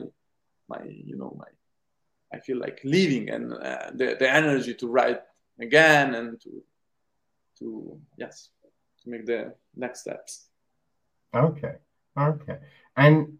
my, 0.70 0.84
you 0.86 1.18
know, 1.18 1.36
my, 1.38 1.46
I 2.32 2.40
feel 2.40 2.60
like 2.60 2.80
living 2.84 3.30
and 3.30 3.54
uh, 3.54 3.90
the, 3.94 4.16
the 4.20 4.30
energy 4.30 4.74
to 4.76 4.88
write 4.88 5.22
again 5.60 6.16
and 6.16 6.40
to, 6.42 6.64
to, 7.60 8.00
yes, 8.18 8.50
to 9.04 9.10
make 9.10 9.26
the 9.26 9.54
next 9.76 10.02
steps. 10.02 10.48
Okay. 11.34 11.76
Okay. 12.18 12.58
And 12.96 13.38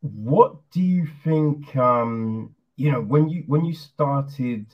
what 0.00 0.70
do 0.70 0.80
you 0.80 1.08
think, 1.24 1.74
um, 1.76 2.54
you 2.76 2.90
know, 2.92 3.00
when 3.00 3.28
you, 3.28 3.44
when 3.46 3.64
you 3.64 3.74
started 3.74 4.66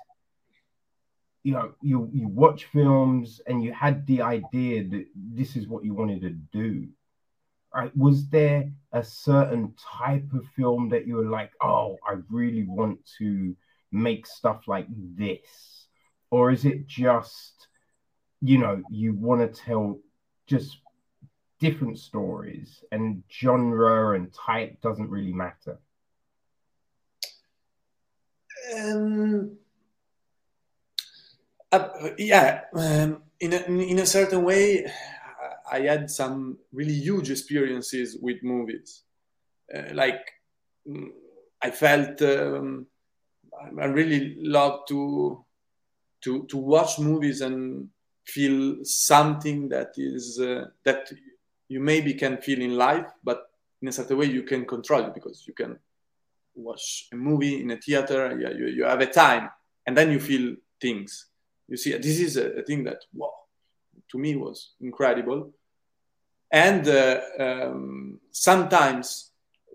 you 1.45 1.53
know 1.55 1.73
you 1.81 2.11
you 2.13 2.29
watch 2.29 2.67
films 2.67 3.41
and 3.47 3.63
you 3.63 3.73
had 3.73 4.07
the 4.07 4.21
idea 4.21 4.85
that 4.85 5.07
this 5.15 5.57
is 5.57 5.67
what 5.67 5.85
you 5.85 5.95
wanted 5.95 6.21
to 6.21 6.31
do 6.31 6.87
right 7.75 7.97
was 7.97 8.29
there 8.29 8.71
a 8.93 9.05
certain 9.05 9.75
type 9.79 10.25
of 10.33 10.47
film 10.57 10.89
that 10.89 11.07
you 11.07 11.17
were 11.17 11.29
like 11.29 11.53
oh 11.63 11.97
i 12.07 12.15
really 12.31 12.65
want 12.65 12.99
to 13.19 13.55
make 13.93 14.27
stuff 14.27 14.63
like 14.67 14.87
this 15.17 15.87
or 16.31 16.51
is 16.51 16.65
it 16.65 16.87
just 16.87 17.69
you 18.41 18.59
know 18.59 18.83
you 18.91 19.13
want 19.15 19.41
to 19.41 19.61
tell 19.63 19.99
just 20.47 20.79
different 21.59 21.99
stories 21.99 22.85
and 22.93 23.23
genre 23.31 24.15
and 24.15 24.33
type 24.33 24.81
doesn't 24.81 25.11
really 25.11 25.33
matter? 25.33 25.79
Um 28.77 29.59
uh, 31.71 31.89
yeah, 32.17 32.63
um, 32.75 33.23
in, 33.41 33.53
a, 33.53 33.59
in 33.59 33.99
a 33.99 34.07
certain 34.07 34.43
way, 34.43 34.91
I 35.71 35.81
had 35.81 36.11
some 36.11 36.59
really 36.73 36.95
huge 36.95 37.31
experiences 37.31 38.17
with 38.21 38.43
movies. 38.43 39.03
Uh, 39.75 39.95
like, 39.95 40.25
mm, 40.89 41.09
I 41.63 41.71
felt 41.71 42.21
um, 42.23 42.87
I 43.81 43.87
really 43.87 44.37
love 44.41 44.87
to 44.89 45.45
to 46.23 46.47
to 46.47 46.57
watch 46.57 46.99
movies 46.99 47.41
and 47.41 47.89
feel 48.27 48.85
something 48.85 49.69
that 49.69 49.93
is 49.97 50.39
uh, 50.41 50.67
that 50.85 51.11
you 51.69 51.81
maybe 51.81 52.15
can 52.15 52.39
feel 52.39 52.61
in 52.61 52.77
life, 52.77 53.07
but 53.25 53.51
in 53.83 53.89
a 53.89 53.93
certain 53.93 54.19
way 54.19 54.27
you 54.27 54.43
can 54.43 54.65
control 54.65 55.05
it 55.05 55.15
because 55.15 55.45
you 55.47 55.55
can 55.55 55.79
watch 56.55 57.09
a 57.13 57.17
movie 57.17 57.61
in 57.61 57.71
a 57.71 57.77
theater. 57.77 58.39
Yeah, 58.41 58.51
you, 58.51 58.67
you 58.69 58.85
have 58.85 59.01
a 59.01 59.07
time, 59.07 59.51
and 59.87 59.97
then 59.97 60.11
you 60.11 60.21
feel 60.21 60.57
things 60.81 61.29
you 61.69 61.77
see, 61.77 61.93
this 61.93 62.19
is 62.19 62.37
a, 62.37 62.59
a 62.59 62.63
thing 62.63 62.83
that 62.85 63.03
wow, 63.13 63.33
to 64.11 64.19
me 64.19 64.37
was 64.37 64.73
incredible. 64.81 65.53
And 66.51 66.89
uh, 66.89 67.21
um, 67.39 68.21
sometimes 68.31 69.31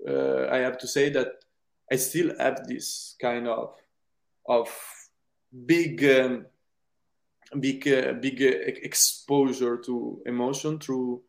uh, 0.07 0.47
I 0.47 0.57
have 0.57 0.78
to 0.80 0.88
say 0.88 1.09
that 1.09 1.28
I 1.91 1.97
still 1.97 2.36
have 2.39 2.67
this 2.67 3.15
kind 3.21 3.47
of 3.47 3.76
of 4.47 4.69
big 5.65 6.03
um, 6.03 6.47
big 7.59 7.88
uh, 7.88 8.13
big 8.13 8.41
uh, 8.41 8.71
exposure 8.84 9.78
to 9.78 10.21
emotion 10.26 10.80
through 10.80 11.21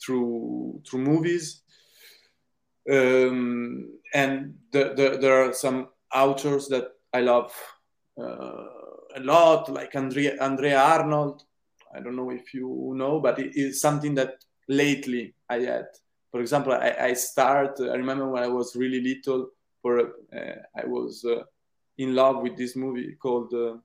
through 0.00 0.82
through 0.88 1.00
movies 1.00 1.62
um, 2.90 3.98
and 4.14 4.54
the, 4.72 4.94
the, 4.96 5.18
there 5.20 5.44
are 5.44 5.52
some 5.52 5.88
authors 6.14 6.68
that 6.68 6.92
I 7.12 7.20
love 7.20 7.52
uh, 8.18 8.64
a 9.16 9.20
lot, 9.20 9.68
like 9.68 9.94
Andrea, 9.94 10.36
Andrea 10.40 10.80
Arnold. 10.80 11.42
I 11.94 12.00
don't 12.00 12.16
know 12.16 12.30
if 12.30 12.54
you 12.54 12.92
know, 12.96 13.20
but 13.20 13.38
it 13.38 13.56
is 13.56 13.80
something 13.80 14.14
that 14.16 14.44
lately 14.68 15.34
I 15.48 15.60
had. 15.60 15.86
For 16.30 16.40
example, 16.40 16.72
I, 16.72 16.94
I 17.00 17.12
start. 17.14 17.78
I 17.80 17.94
remember 17.94 18.28
when 18.28 18.42
I 18.42 18.48
was 18.48 18.76
really 18.76 19.00
little. 19.00 19.50
For 19.82 20.00
uh, 20.00 20.56
I 20.74 20.84
was 20.86 21.24
uh, 21.24 21.42
in 21.98 22.14
love 22.14 22.42
with 22.42 22.56
this 22.56 22.76
movie 22.76 23.14
called 23.14 23.54
uh, 23.54 23.76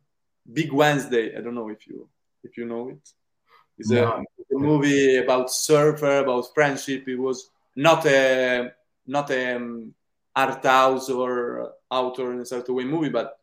Big 0.51 0.71
Wednesday. 0.71 1.37
I 1.37 1.41
don't 1.41 1.55
know 1.55 1.69
if 1.69 1.87
you 1.87 2.09
if 2.43 2.57
you 2.57 2.65
know 2.65 2.89
it. 2.89 3.09
It's 3.77 3.89
no. 3.89 4.03
a, 4.03 4.55
a, 4.55 4.59
movie 4.59 5.17
about 5.17 5.51
surfer, 5.51 6.19
about 6.19 6.53
friendship. 6.53 7.07
It 7.07 7.17
was 7.17 7.49
not 7.75 8.05
a 8.05 8.73
not 9.05 9.29
a 9.31 9.55
um, 9.55 9.93
art 10.35 10.63
house 10.65 11.09
or 11.09 11.73
author 11.89 12.33
in 12.33 12.39
a 12.39 12.45
certain 12.45 12.75
way 12.75 12.83
movie, 12.83 13.09
but 13.09 13.39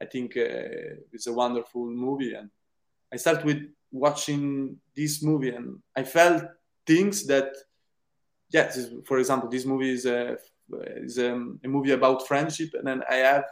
I 0.00 0.06
think 0.06 0.36
uh, 0.36 0.96
it's 1.12 1.26
a 1.26 1.32
wonderful 1.32 1.86
movie. 1.86 2.34
And 2.34 2.50
I 3.12 3.16
started 3.16 3.44
with 3.44 3.62
watching 3.90 4.76
this 4.94 5.22
movie, 5.22 5.50
and 5.50 5.78
I 5.96 6.04
felt 6.04 6.44
things 6.88 7.26
that, 7.26 7.50
yeah, 8.50 8.68
for 9.06 9.18
example, 9.18 9.48
this 9.48 9.64
movie 9.64 9.92
is 9.92 10.06
a 10.06 10.36
is 11.08 11.18
a, 11.18 11.32
a, 11.64 11.68
movie 11.68 11.92
about 11.92 12.26
friendship, 12.26 12.70
and 12.74 12.86
then 12.86 13.00
I 13.08 13.16
have 13.30 13.44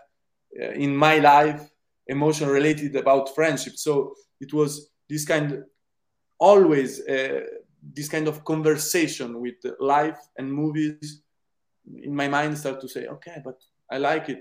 uh, 0.62 0.72
in 0.84 0.95
my 0.97 1.18
life 1.18 1.62
emotion 2.07 2.49
related 2.49 2.97
about 2.97 3.34
friendship. 3.34 3.74
So 3.76 4.14
it 4.41 4.53
was 4.53 4.91
this 5.09 5.24
kind, 5.24 5.64
always 6.39 7.01
uh, 7.07 7.41
this 7.99 8.09
kind 8.09 8.26
of 8.28 8.45
conversation 8.45 9.41
with 9.41 9.61
life 9.80 10.18
and 10.39 10.53
movies. 10.53 11.22
In 12.09 12.14
my 12.14 12.28
mind, 12.28 12.59
start 12.59 12.80
to 12.80 12.89
say, 12.89 13.07
okay, 13.07 13.39
but 13.45 13.59
I 13.91 13.99
like 13.99 14.28
it 14.28 14.41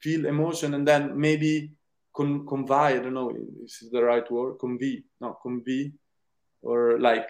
feel 0.00 0.26
emotion 0.26 0.74
and 0.74 0.86
then 0.86 1.18
maybe 1.18 1.72
con- 2.16 2.46
convey 2.46 2.96
i 2.96 2.98
don't 2.98 3.14
know 3.14 3.30
if 3.30 3.36
this 3.60 3.82
is 3.82 3.90
the 3.90 4.02
right 4.02 4.30
word 4.30 4.58
convey 4.58 5.02
no 5.20 5.36
convey 5.42 5.92
or 6.62 6.98
like 7.00 7.28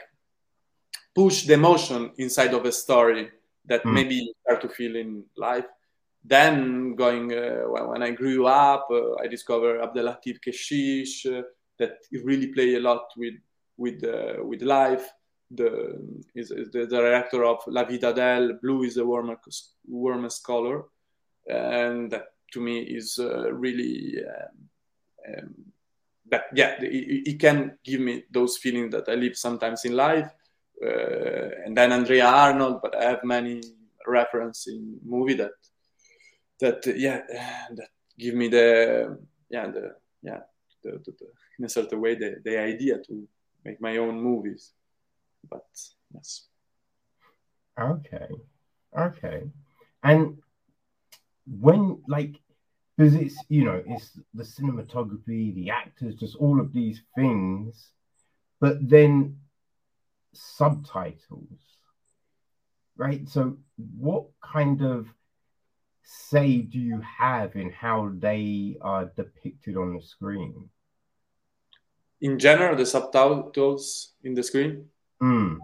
push 1.20 1.36
the 1.46 1.54
emotion 1.54 2.00
inside 2.24 2.52
of 2.54 2.64
a 2.64 2.72
story 2.84 3.24
that 3.70 3.82
mm. 3.84 3.92
maybe 3.96 4.14
you 4.14 4.32
start 4.42 4.60
to 4.62 4.68
feel 4.78 4.94
in 5.04 5.10
life 5.36 5.68
then 6.34 6.94
going 7.04 7.26
uh, 7.32 7.62
when 7.92 8.02
i 8.08 8.10
grew 8.20 8.46
up 8.46 8.86
uh, 8.90 9.14
i 9.22 9.26
discovered 9.36 9.80
abdellatif 9.86 10.36
kechiche 10.44 11.26
uh, 11.26 11.42
that 11.78 11.94
really 12.30 12.48
play 12.56 12.70
a 12.74 12.82
lot 12.90 13.04
with 13.16 13.38
with 13.76 13.98
uh, 14.04 14.36
with 14.50 14.62
life 14.62 15.06
the 15.50 15.98
is, 16.34 16.50
is, 16.50 16.70
the 16.70 16.86
director 16.86 17.44
of 17.44 17.58
La 17.66 17.84
Vida 17.84 18.12
d'Adèle. 18.12 18.60
Blue 18.60 18.82
is 18.82 18.94
the 18.94 19.06
warmest, 19.06 19.74
warmest 19.86 20.44
color, 20.44 20.84
and 21.48 22.10
that 22.10 22.26
to 22.52 22.60
me 22.60 22.80
is 22.80 23.18
uh, 23.18 23.52
really 23.52 24.16
um, 24.18 25.34
um, 25.36 25.54
that 26.30 26.44
yeah 26.54 26.76
it, 26.80 27.28
it, 27.28 27.40
can 27.40 27.78
give 27.84 28.00
me 28.00 28.24
those 28.30 28.58
feelings 28.58 28.92
that 28.92 29.08
I 29.08 29.14
live 29.14 29.36
sometimes 29.36 29.84
in 29.84 29.96
life. 29.96 30.30
Uh, 30.84 31.50
and 31.64 31.76
then 31.76 31.92
Andrea 31.92 32.26
Arnold, 32.26 32.80
but 32.82 32.94
I 32.94 33.04
have 33.04 33.24
many 33.24 33.60
reference 34.06 34.68
in 34.68 34.98
movie 35.04 35.34
that 35.34 35.52
that 36.60 36.86
uh, 36.86 36.92
yeah 36.94 37.20
that 37.76 37.88
give 38.18 38.34
me 38.34 38.48
the 38.48 39.18
yeah 39.50 39.66
the 39.66 39.94
yeah 40.22 40.40
the, 40.84 40.92
the, 41.04 41.12
the, 41.18 41.26
in 41.58 41.64
a 41.64 41.68
certain 41.68 42.00
way 42.00 42.14
the, 42.14 42.36
the 42.44 42.58
idea 42.58 42.98
to 42.98 43.28
make 43.64 43.80
my 43.80 43.96
own 43.96 44.20
movies. 44.20 44.72
But 45.48 45.66
yes. 46.14 46.46
Okay. 47.78 48.28
Okay. 48.96 49.42
And 50.02 50.38
when 51.60 52.02
like 52.08 52.36
because 52.96 53.14
it's 53.14 53.36
you 53.48 53.64
know 53.64 53.82
it's 53.86 54.18
the 54.34 54.42
cinematography 54.42 55.54
the 55.54 55.70
actors 55.70 56.14
just 56.16 56.36
all 56.36 56.60
of 56.60 56.72
these 56.72 57.00
things 57.14 57.90
but 58.60 58.76
then 58.86 59.38
subtitles 60.38 61.68
right? 62.98 63.26
So 63.28 63.56
what 63.96 64.26
kind 64.42 64.82
of 64.82 65.06
say 66.02 66.58
do 66.58 66.78
you 66.78 67.00
have 67.00 67.56
in 67.56 67.70
how 67.70 68.10
they 68.18 68.76
are 68.82 69.06
depicted 69.16 69.76
on 69.76 69.94
the 69.94 70.02
screen? 70.02 70.68
In 72.20 72.38
general 72.38 72.76
the 72.76 72.84
subtitles 72.84 74.12
in 74.22 74.34
the 74.34 74.42
screen? 74.42 74.86
Mm. 75.22 75.58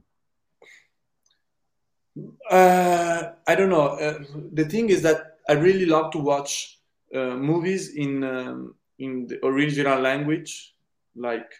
uh, 2.50 3.22
i 3.46 3.54
don't 3.54 3.70
know. 3.70 3.88
Uh, 3.88 4.18
the 4.52 4.64
thing 4.64 4.88
is 4.88 5.02
that 5.02 5.38
I 5.48 5.52
really 5.52 5.86
love 5.86 6.12
to 6.12 6.18
watch 6.18 6.78
uh, 7.14 7.36
movies 7.36 7.94
in 7.94 8.24
um, 8.24 8.74
in 8.98 9.26
the 9.26 9.44
original 9.44 10.00
language, 10.00 10.74
like 11.16 11.50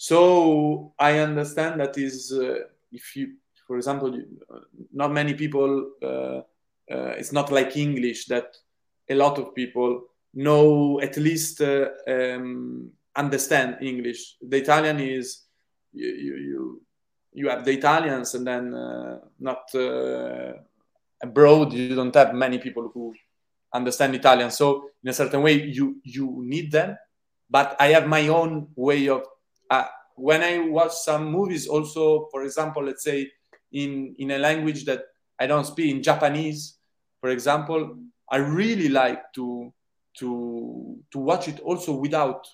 so 0.00 0.94
I 0.98 1.18
understand 1.18 1.78
that 1.80 1.98
is 1.98 2.32
uh, 2.32 2.60
if 2.90 3.14
you, 3.16 3.34
for 3.66 3.76
example, 3.76 4.18
not 4.90 5.12
many 5.12 5.34
people. 5.34 5.90
Uh, 6.02 6.40
uh, 6.90 7.12
it's 7.18 7.32
not 7.32 7.52
like 7.52 7.76
English 7.76 8.24
that 8.24 8.56
a 9.10 9.14
lot 9.14 9.38
of 9.38 9.54
people 9.54 10.04
know 10.32 10.98
at 11.02 11.18
least 11.18 11.60
uh, 11.60 11.90
um, 12.08 12.90
understand 13.14 13.76
English. 13.82 14.36
The 14.40 14.56
Italian 14.56 15.00
is 15.00 15.42
you 15.92 16.08
you 16.08 16.82
you 17.34 17.50
have 17.50 17.66
the 17.66 17.72
Italians 17.72 18.34
and 18.34 18.46
then 18.46 18.72
uh, 18.72 19.18
not 19.38 19.68
uh, 19.74 20.54
abroad 21.22 21.74
you 21.74 21.94
don't 21.94 22.14
have 22.14 22.32
many 22.32 22.56
people 22.56 22.90
who 22.94 23.14
understand 23.74 24.14
Italian. 24.14 24.50
So 24.50 24.88
in 25.04 25.10
a 25.10 25.12
certain 25.12 25.42
way 25.42 25.62
you 25.62 26.00
you 26.04 26.40
need 26.42 26.72
them. 26.72 26.96
But 27.50 27.76
I 27.78 27.88
have 27.88 28.06
my 28.06 28.28
own 28.28 28.68
way 28.76 29.10
of 29.10 29.24
uh, 29.70 29.86
when 30.16 30.42
I 30.42 30.58
watch 30.58 30.92
some 30.92 31.30
movies. 31.30 31.66
Also, 31.66 32.28
for 32.30 32.42
example, 32.42 32.84
let's 32.84 33.04
say 33.04 33.30
in 33.72 34.14
in 34.18 34.32
a 34.32 34.38
language 34.38 34.84
that 34.84 35.02
I 35.38 35.46
don't 35.46 35.64
speak 35.64 35.94
in 35.94 36.02
Japanese, 36.02 36.78
for 37.20 37.30
example, 37.30 37.96
I 38.30 38.36
really 38.36 38.88
like 38.88 39.32
to 39.34 39.72
to 40.18 40.98
to 41.12 41.18
watch 41.18 41.48
it 41.48 41.60
also 41.60 41.94
without 41.94 42.46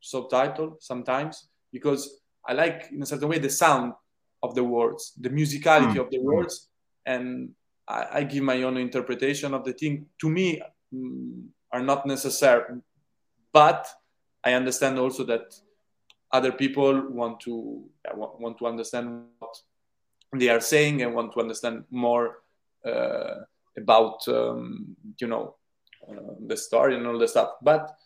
subtitle 0.00 0.76
sometimes 0.80 1.48
because 1.72 2.20
I 2.46 2.52
like 2.52 2.90
in 2.92 3.02
a 3.02 3.06
certain 3.06 3.28
way 3.28 3.38
the 3.38 3.48
sound 3.48 3.94
of 4.42 4.54
the 4.54 4.64
words, 4.64 5.14
the 5.18 5.30
musicality 5.30 5.94
mm. 5.94 6.00
of 6.00 6.10
the 6.10 6.20
words, 6.20 6.68
and 7.06 7.50
I, 7.88 8.06
I, 8.12 8.24
give 8.24 8.44
my 8.44 8.62
own 8.62 8.76
interpretation 8.76 9.54
of 9.54 9.64
the 9.64 9.72
thing. 9.72 10.06
To 10.20 10.28
me, 10.28 10.60
mm, 10.92 11.46
are 11.72 11.82
not 11.82 12.04
necessary, 12.04 12.80
but 13.52 13.88
I 14.44 14.52
understand 14.52 14.98
also 14.98 15.24
that 15.24 15.54
other 16.34 16.52
people 16.52 16.92
want 17.10 17.38
to 17.40 17.84
want, 18.14 18.40
want 18.40 18.58
to 18.58 18.66
understand 18.66 19.06
what 19.38 19.56
they 20.36 20.48
are 20.48 20.60
saying 20.60 21.02
and 21.02 21.14
want 21.14 21.32
to 21.32 21.40
understand 21.40 21.84
more 21.90 22.42
uh, 22.84 23.36
about 23.78 24.26
um, 24.28 24.96
you 25.20 25.28
know 25.28 25.54
uh, 26.10 26.34
the 26.46 26.56
story 26.56 26.96
and 26.96 27.06
all 27.06 27.18
the 27.18 27.28
stuff. 27.28 27.50
But 27.62 27.96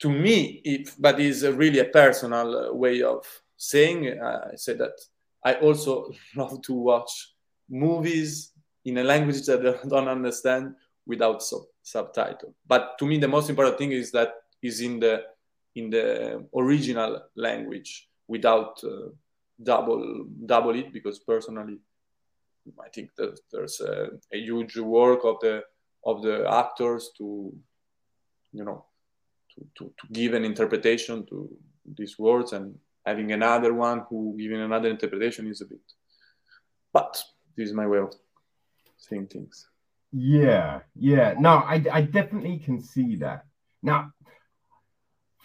to 0.00 0.10
me, 0.10 0.60
if 0.64 0.94
but 0.98 1.20
is 1.20 1.46
really 1.46 1.78
a 1.78 1.86
personal 2.02 2.48
uh, 2.58 2.72
way 2.74 3.02
of 3.02 3.24
saying. 3.56 4.18
Uh, 4.18 4.50
I 4.52 4.56
say 4.56 4.74
that 4.74 4.96
I 5.44 5.54
also 5.54 6.10
love 6.36 6.60
to 6.62 6.72
watch 6.72 7.34
movies 7.68 8.50
in 8.84 8.98
a 8.98 9.04
language 9.04 9.46
that 9.46 9.64
I 9.66 9.88
don't 9.92 10.08
understand 10.08 10.74
without 11.06 11.42
sub- 11.42 11.70
subtitle. 11.82 12.54
But 12.66 12.98
to 12.98 13.06
me, 13.06 13.18
the 13.18 13.28
most 13.28 13.48
important 13.48 13.78
thing 13.78 13.92
is 13.92 14.10
that 14.10 14.34
is 14.62 14.80
in 14.80 14.98
the 14.98 15.22
in 15.74 15.90
the 15.90 16.46
original 16.56 17.22
language 17.36 18.08
without 18.28 18.82
uh, 18.84 19.08
double 19.62 20.26
double 20.46 20.74
it 20.74 20.92
because 20.92 21.18
personally 21.20 21.78
I 22.84 22.88
think 22.88 23.10
that 23.16 23.38
there's 23.52 23.80
a, 23.80 24.10
a, 24.32 24.38
huge 24.38 24.76
work 24.76 25.20
of 25.24 25.36
the 25.40 25.62
of 26.04 26.22
the 26.22 26.48
actors 26.50 27.10
to 27.18 27.52
you 28.52 28.64
know 28.64 28.84
to, 29.54 29.66
to, 29.78 29.84
to 29.84 30.12
give 30.12 30.34
an 30.34 30.44
interpretation 30.44 31.26
to 31.26 31.48
these 31.96 32.18
words 32.18 32.52
and 32.52 32.74
having 33.06 33.32
another 33.32 33.74
one 33.74 34.04
who 34.08 34.34
giving 34.38 34.60
another 34.60 34.88
interpretation 34.88 35.46
is 35.46 35.60
a 35.60 35.66
bit 35.66 35.82
but 36.92 37.22
this 37.56 37.68
is 37.68 37.74
my 37.74 37.86
way 37.86 37.98
of 37.98 38.12
seeing 38.96 39.26
things. 39.26 39.68
Yeah 40.12 40.80
yeah. 40.94 41.34
No 41.38 41.50
i, 41.50 41.84
I 41.92 42.00
definitely 42.02 42.58
can 42.58 42.80
see 42.80 43.16
that. 43.16 43.44
Now 43.82 44.12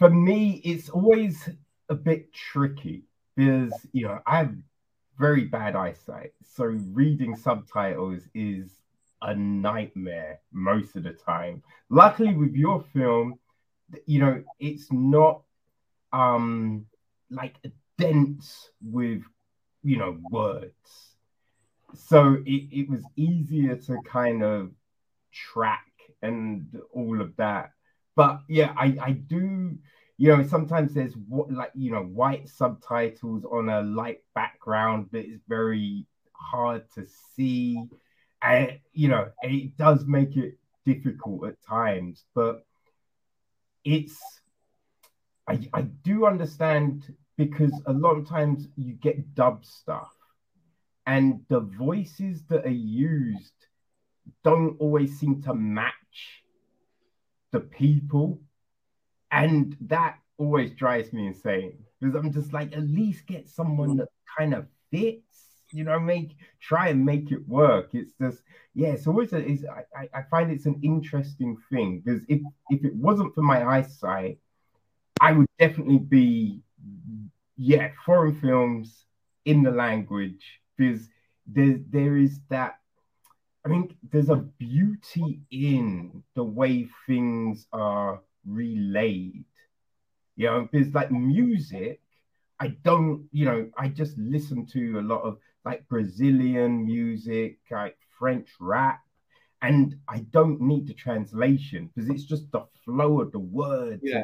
for 0.00 0.10
me 0.10 0.60
it's 0.64 0.88
always 0.88 1.48
a 1.88 1.94
bit 1.94 2.32
tricky 2.32 3.04
because 3.36 3.72
you 3.92 4.04
know 4.06 4.18
i 4.26 4.38
have 4.38 4.52
very 5.20 5.44
bad 5.44 5.76
eyesight. 5.76 6.32
So 6.42 6.64
reading 6.64 7.36
subtitles 7.36 8.22
is 8.34 8.70
a 9.20 9.34
nightmare 9.34 10.40
most 10.50 10.96
of 10.96 11.02
the 11.02 11.12
time. 11.12 11.62
Luckily 11.90 12.34
with 12.34 12.54
your 12.54 12.82
film 12.94 13.38
you 14.06 14.20
know 14.20 14.40
it's 14.60 14.86
not 14.92 15.42
um 16.12 16.86
like 17.28 17.56
dense 17.98 18.70
with 18.82 19.22
you 19.82 19.98
know 19.98 20.18
words. 20.30 21.16
So 21.94 22.38
it, 22.46 22.68
it 22.72 22.88
was 22.88 23.04
easier 23.16 23.76
to 23.76 23.98
kind 24.06 24.42
of 24.42 24.70
track 25.32 25.92
and 26.22 26.80
all 26.94 27.20
of 27.20 27.36
that 27.36 27.72
but 28.16 28.40
yeah 28.48 28.72
i 28.76 28.96
i 29.02 29.10
do 29.12 29.76
you 30.16 30.28
know 30.28 30.42
sometimes 30.46 30.92
there's 30.92 31.14
what 31.28 31.50
like 31.50 31.72
you 31.74 31.90
know 31.90 32.02
white 32.02 32.48
subtitles 32.48 33.44
on 33.50 33.68
a 33.68 33.80
light 33.82 34.20
background 34.34 35.06
but 35.10 35.20
it's 35.20 35.42
very 35.48 36.06
hard 36.40 36.82
to 36.94 37.06
see. 37.36 37.82
And 38.42 38.78
you 38.92 39.08
know 39.08 39.28
it 39.42 39.76
does 39.76 40.06
make 40.06 40.36
it 40.36 40.58
difficult 40.86 41.46
at 41.46 41.62
times 41.62 42.24
but 42.34 42.64
it's 43.84 44.18
I, 45.46 45.60
I 45.74 45.82
do 45.82 46.26
understand 46.26 47.14
because 47.36 47.72
a 47.86 47.92
lot 47.92 48.16
of 48.16 48.28
times 48.28 48.68
you 48.76 48.94
get 48.94 49.34
dub 49.34 49.64
stuff 49.64 50.12
and 51.06 51.40
the 51.48 51.60
voices 51.60 52.44
that 52.48 52.64
are 52.64 52.70
used 52.70 53.52
don't 54.44 54.76
always 54.80 55.18
seem 55.18 55.42
to 55.42 55.54
match 55.54 56.42
the 57.52 57.60
people. 57.60 58.40
And 59.30 59.76
that 59.82 60.18
always 60.38 60.72
drives 60.72 61.12
me 61.12 61.26
insane 61.26 61.74
because 62.00 62.14
i'm 62.14 62.32
just 62.32 62.50
like 62.54 62.74
at 62.74 62.88
least 62.88 63.26
get 63.26 63.46
someone 63.46 63.94
that 63.94 64.08
kind 64.38 64.54
of 64.54 64.66
fits 64.90 65.50
you 65.72 65.84
know 65.84 65.98
make 65.98 66.36
try 66.60 66.88
and 66.88 67.04
make 67.04 67.30
it 67.30 67.46
work. 67.48 67.90
It's 67.92 68.12
just 68.20 68.42
yeah 68.74 68.88
it's 68.88 69.06
always 69.06 69.32
a, 69.32 69.38
it's, 69.38 69.64
I, 69.64 70.08
I 70.12 70.22
find 70.22 70.50
it's 70.50 70.66
an 70.66 70.80
interesting 70.82 71.56
thing 71.70 72.02
because 72.04 72.22
if 72.28 72.40
if 72.70 72.84
it 72.84 72.94
wasn't 72.94 73.34
for 73.34 73.42
my 73.42 73.64
eyesight 73.64 74.38
i 75.20 75.32
would 75.32 75.46
definitely 75.58 75.98
be 75.98 76.62
yeah 77.56 77.90
foreign 78.04 78.34
films 78.34 79.04
in 79.44 79.62
the 79.62 79.70
language 79.70 80.60
because 80.76 81.08
there 81.46 81.78
there 81.90 82.16
is 82.16 82.40
that 82.48 82.79
i 83.64 83.68
think 83.68 83.96
there's 84.10 84.30
a 84.30 84.36
beauty 84.36 85.40
in 85.50 86.22
the 86.34 86.44
way 86.44 86.88
things 87.06 87.66
are 87.72 88.20
relayed 88.46 89.44
you 90.36 90.46
know 90.46 90.68
because 90.70 90.92
like 90.94 91.10
music 91.10 92.00
I 92.60 92.76
don't, 92.84 93.26
you 93.32 93.46
know, 93.46 93.70
I 93.78 93.88
just 93.88 94.16
listen 94.18 94.66
to 94.66 95.00
a 95.00 95.00
lot 95.00 95.22
of 95.22 95.38
like 95.64 95.88
Brazilian 95.88 96.84
music, 96.84 97.58
like 97.70 97.96
French 98.18 98.50
rap, 98.60 99.00
and 99.62 99.96
I 100.08 100.18
don't 100.30 100.60
need 100.60 100.86
the 100.86 100.92
translation 100.92 101.90
because 101.94 102.10
it's 102.10 102.24
just 102.24 102.52
the 102.52 102.66
flow 102.84 103.22
of 103.22 103.32
the 103.32 103.38
words 103.38 104.02
yeah. 104.04 104.22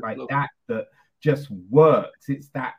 like 0.00 0.18
that 0.30 0.48
that 0.66 0.86
just 1.22 1.48
works. 1.70 2.28
It's 2.28 2.48
that, 2.50 2.74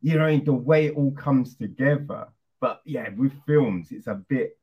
you 0.00 0.18
know, 0.18 0.38
the 0.38 0.52
way 0.52 0.86
it 0.86 0.94
all 0.94 1.12
comes 1.12 1.56
together. 1.56 2.28
But 2.60 2.80
yeah, 2.84 3.08
with 3.16 3.32
films, 3.46 3.88
it's 3.90 4.06
a 4.06 4.22
bit 4.28 4.56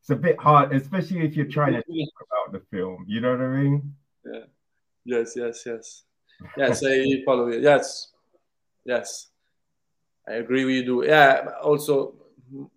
it's 0.00 0.10
a 0.10 0.16
bit 0.16 0.38
hard, 0.38 0.72
especially 0.72 1.24
if 1.26 1.36
you're 1.36 1.46
trying 1.46 1.74
to 1.74 1.82
talk 1.82 2.26
about 2.26 2.52
the 2.52 2.60
film. 2.70 3.04
You 3.06 3.20
know 3.20 3.32
what 3.32 3.40
I 3.40 3.48
mean? 3.48 3.94
Yeah. 4.24 4.40
Yes, 5.04 5.34
yes, 5.36 5.62
yes. 5.66 6.02
Yes, 6.56 6.82
I 6.82 7.22
follow 7.26 7.48
you. 7.48 7.60
Yes. 7.60 8.12
Yes. 8.84 9.28
I 10.26 10.34
agree 10.34 10.64
with 10.64 10.74
you. 10.76 10.84
Do. 10.84 11.04
Yeah. 11.06 11.48
Also, 11.62 12.14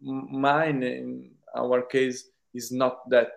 mine 0.01 0.83
in 0.83 1.31
our 1.55 1.81
case 1.81 2.29
is 2.53 2.71
not 2.71 3.09
that 3.09 3.31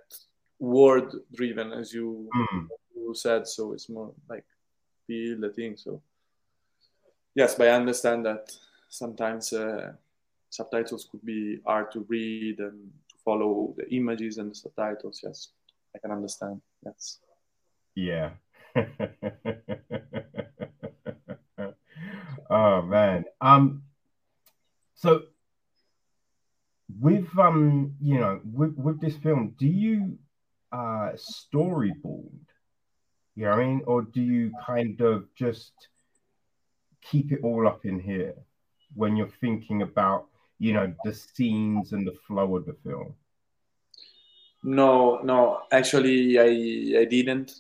word 0.58 1.12
driven 1.34 1.72
as 1.72 1.92
you, 1.92 2.28
mm. 2.34 2.68
you 2.94 3.14
said 3.14 3.46
so 3.46 3.72
it's 3.72 3.88
more 3.88 4.12
like 4.28 4.44
feel 5.06 5.38
the 5.38 5.50
thing 5.50 5.76
so 5.76 6.00
yes 7.34 7.54
but 7.54 7.68
i 7.68 7.70
understand 7.70 8.24
that 8.24 8.50
sometimes 8.88 9.52
uh, 9.52 9.92
subtitles 10.50 11.06
could 11.10 11.24
be 11.24 11.60
hard 11.66 11.92
to 11.92 12.04
read 12.08 12.58
and 12.58 12.90
follow 13.26 13.74
the 13.76 13.86
images 13.94 14.38
and 14.38 14.50
the 14.50 14.54
subtitles 14.54 15.20
yes. 15.22 15.48
I 15.94 15.98
can 15.98 16.12
understand 16.12 16.62
yes. 16.84 17.18
Yeah. 17.94 18.30
Oh 22.48 22.82
man. 22.82 23.24
Um 23.40 23.82
so 24.94 25.24
with 27.00 27.26
um 27.38 27.94
you 28.00 28.18
know 28.18 28.40
with 28.52 28.74
with 28.76 29.00
this 29.00 29.16
film 29.16 29.54
do 29.58 29.66
you 29.66 30.18
uh 30.72 31.12
storyboard? 31.16 32.46
You 33.34 33.44
know 33.44 33.50
what 33.50 33.58
i 33.58 33.66
mean? 33.66 33.82
Or 33.86 34.02
do 34.02 34.22
you 34.22 34.52
kind 34.64 35.00
of 35.00 35.26
just 35.34 35.72
keep 37.02 37.32
it 37.32 37.40
all 37.42 37.66
up 37.66 37.84
in 37.84 38.00
here 38.00 38.34
when 38.94 39.16
you're 39.16 39.36
thinking 39.40 39.82
about 39.82 40.26
you 40.58 40.72
know 40.72 40.92
the 41.04 41.12
scenes 41.12 41.92
and 41.92 42.06
the 42.06 42.16
flow 42.26 42.56
of 42.56 42.66
the 42.66 42.74
film? 42.84 43.14
No 44.62 45.20
no. 45.22 45.60
Actually 45.70 46.38
i 46.38 47.00
i 47.00 47.04
didn't. 47.04 47.52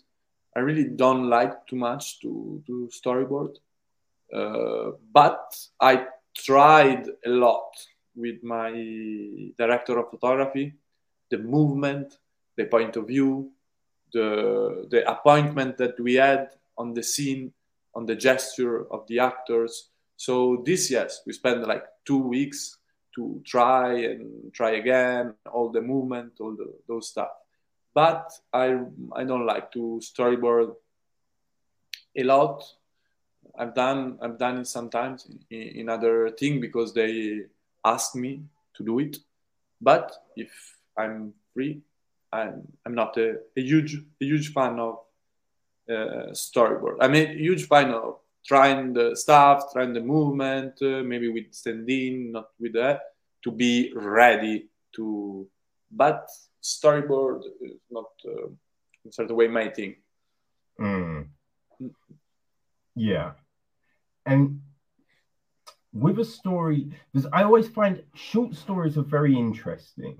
I 0.56 0.60
really 0.60 0.84
don't 0.84 1.28
like 1.28 1.66
too 1.66 1.76
much 1.76 2.20
to 2.20 2.62
to 2.66 2.88
storyboard. 2.92 3.56
Uh, 4.32 4.92
but 5.12 5.54
I 5.80 6.06
tried 6.34 7.08
a 7.24 7.30
lot 7.30 7.70
with 8.14 8.42
my 8.42 8.72
director 9.58 9.98
of 9.98 10.10
photography, 10.10 10.74
the 11.30 11.38
movement, 11.38 12.16
the 12.56 12.64
point 12.64 12.96
of 12.96 13.06
view, 13.06 13.52
the 14.12 14.86
the 14.90 15.08
appointment 15.10 15.76
that 15.76 16.00
we 16.00 16.14
had 16.14 16.48
on 16.78 16.94
the 16.94 17.02
scene, 17.02 17.52
on 17.94 18.06
the 18.06 18.16
gesture 18.16 18.90
of 18.90 19.06
the 19.06 19.18
actors. 19.18 19.90
So 20.16 20.62
this 20.64 20.90
yes, 20.90 21.20
we 21.26 21.32
spent 21.34 21.66
like 21.68 21.84
two 22.06 22.18
weeks 22.18 22.78
to 23.16 23.42
try 23.44 23.94
and 23.94 24.52
try 24.52 24.72
again, 24.72 25.34
all 25.52 25.70
the 25.70 25.80
movement, 25.80 26.34
all 26.40 26.54
the, 26.54 26.72
those 26.86 27.08
stuff. 27.08 27.30
But 27.94 28.30
I 28.52 28.78
I 29.14 29.24
don't 29.24 29.46
like 29.46 29.72
to 29.72 30.00
storyboard 30.02 30.74
a 32.14 32.22
lot. 32.22 32.62
I've 33.58 33.74
done 33.74 34.18
I've 34.22 34.38
done 34.38 34.58
it 34.58 34.66
sometimes 34.66 35.28
in, 35.50 35.88
other 35.88 36.30
thing 36.30 36.60
because 36.60 36.92
they 36.92 37.46
ask 37.84 38.14
me 38.14 38.42
to 38.76 38.84
do 38.84 38.98
it. 38.98 39.16
But 39.80 40.12
if 40.36 40.52
I'm 40.96 41.32
free, 41.54 41.80
I'm 42.32 42.68
I'm 42.84 42.94
not 42.94 43.16
a, 43.16 43.38
a 43.56 43.60
huge 43.62 43.94
a 43.94 44.24
huge 44.24 44.52
fan 44.52 44.78
of 44.78 44.98
uh, 45.88 46.32
storyboard. 46.32 46.96
I'm 47.00 47.14
a 47.14 47.26
huge 47.26 47.66
fan 47.66 47.92
of 47.94 48.18
trying 48.46 48.92
the 48.92 49.16
stuff, 49.16 49.72
trying 49.72 49.92
the 49.92 50.00
movement, 50.00 50.74
uh, 50.82 51.02
maybe 51.02 51.28
with 51.28 51.52
stand-in, 51.52 52.32
not 52.32 52.48
with 52.60 52.74
that, 52.74 53.00
to 53.44 53.50
be 53.50 53.92
ready 53.94 54.68
to. 54.94 55.46
But 55.90 56.28
storyboard 56.62 57.42
is 57.60 57.80
not 57.90 58.06
uh, 58.24 58.46
in 58.46 59.08
a 59.08 59.12
certain 59.12 59.36
way 59.36 59.48
my 59.48 59.68
thing. 59.68 59.96
Mm. 60.80 61.28
Yeah, 62.94 63.32
and 64.24 64.60
with 65.92 66.18
a 66.18 66.24
story, 66.24 66.90
because 67.12 67.28
I 67.32 67.42
always 67.42 67.68
find 67.68 68.02
short 68.14 68.54
stories 68.54 68.96
are 68.98 69.02
very 69.02 69.36
interesting 69.36 70.18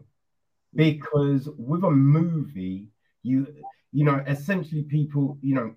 because 0.74 1.48
with 1.56 1.84
a 1.84 1.90
movie, 1.90 2.88
you 3.22 3.46
you 3.92 4.04
know 4.04 4.22
essentially 4.26 4.82
people 4.82 5.38
you 5.40 5.54
know 5.54 5.74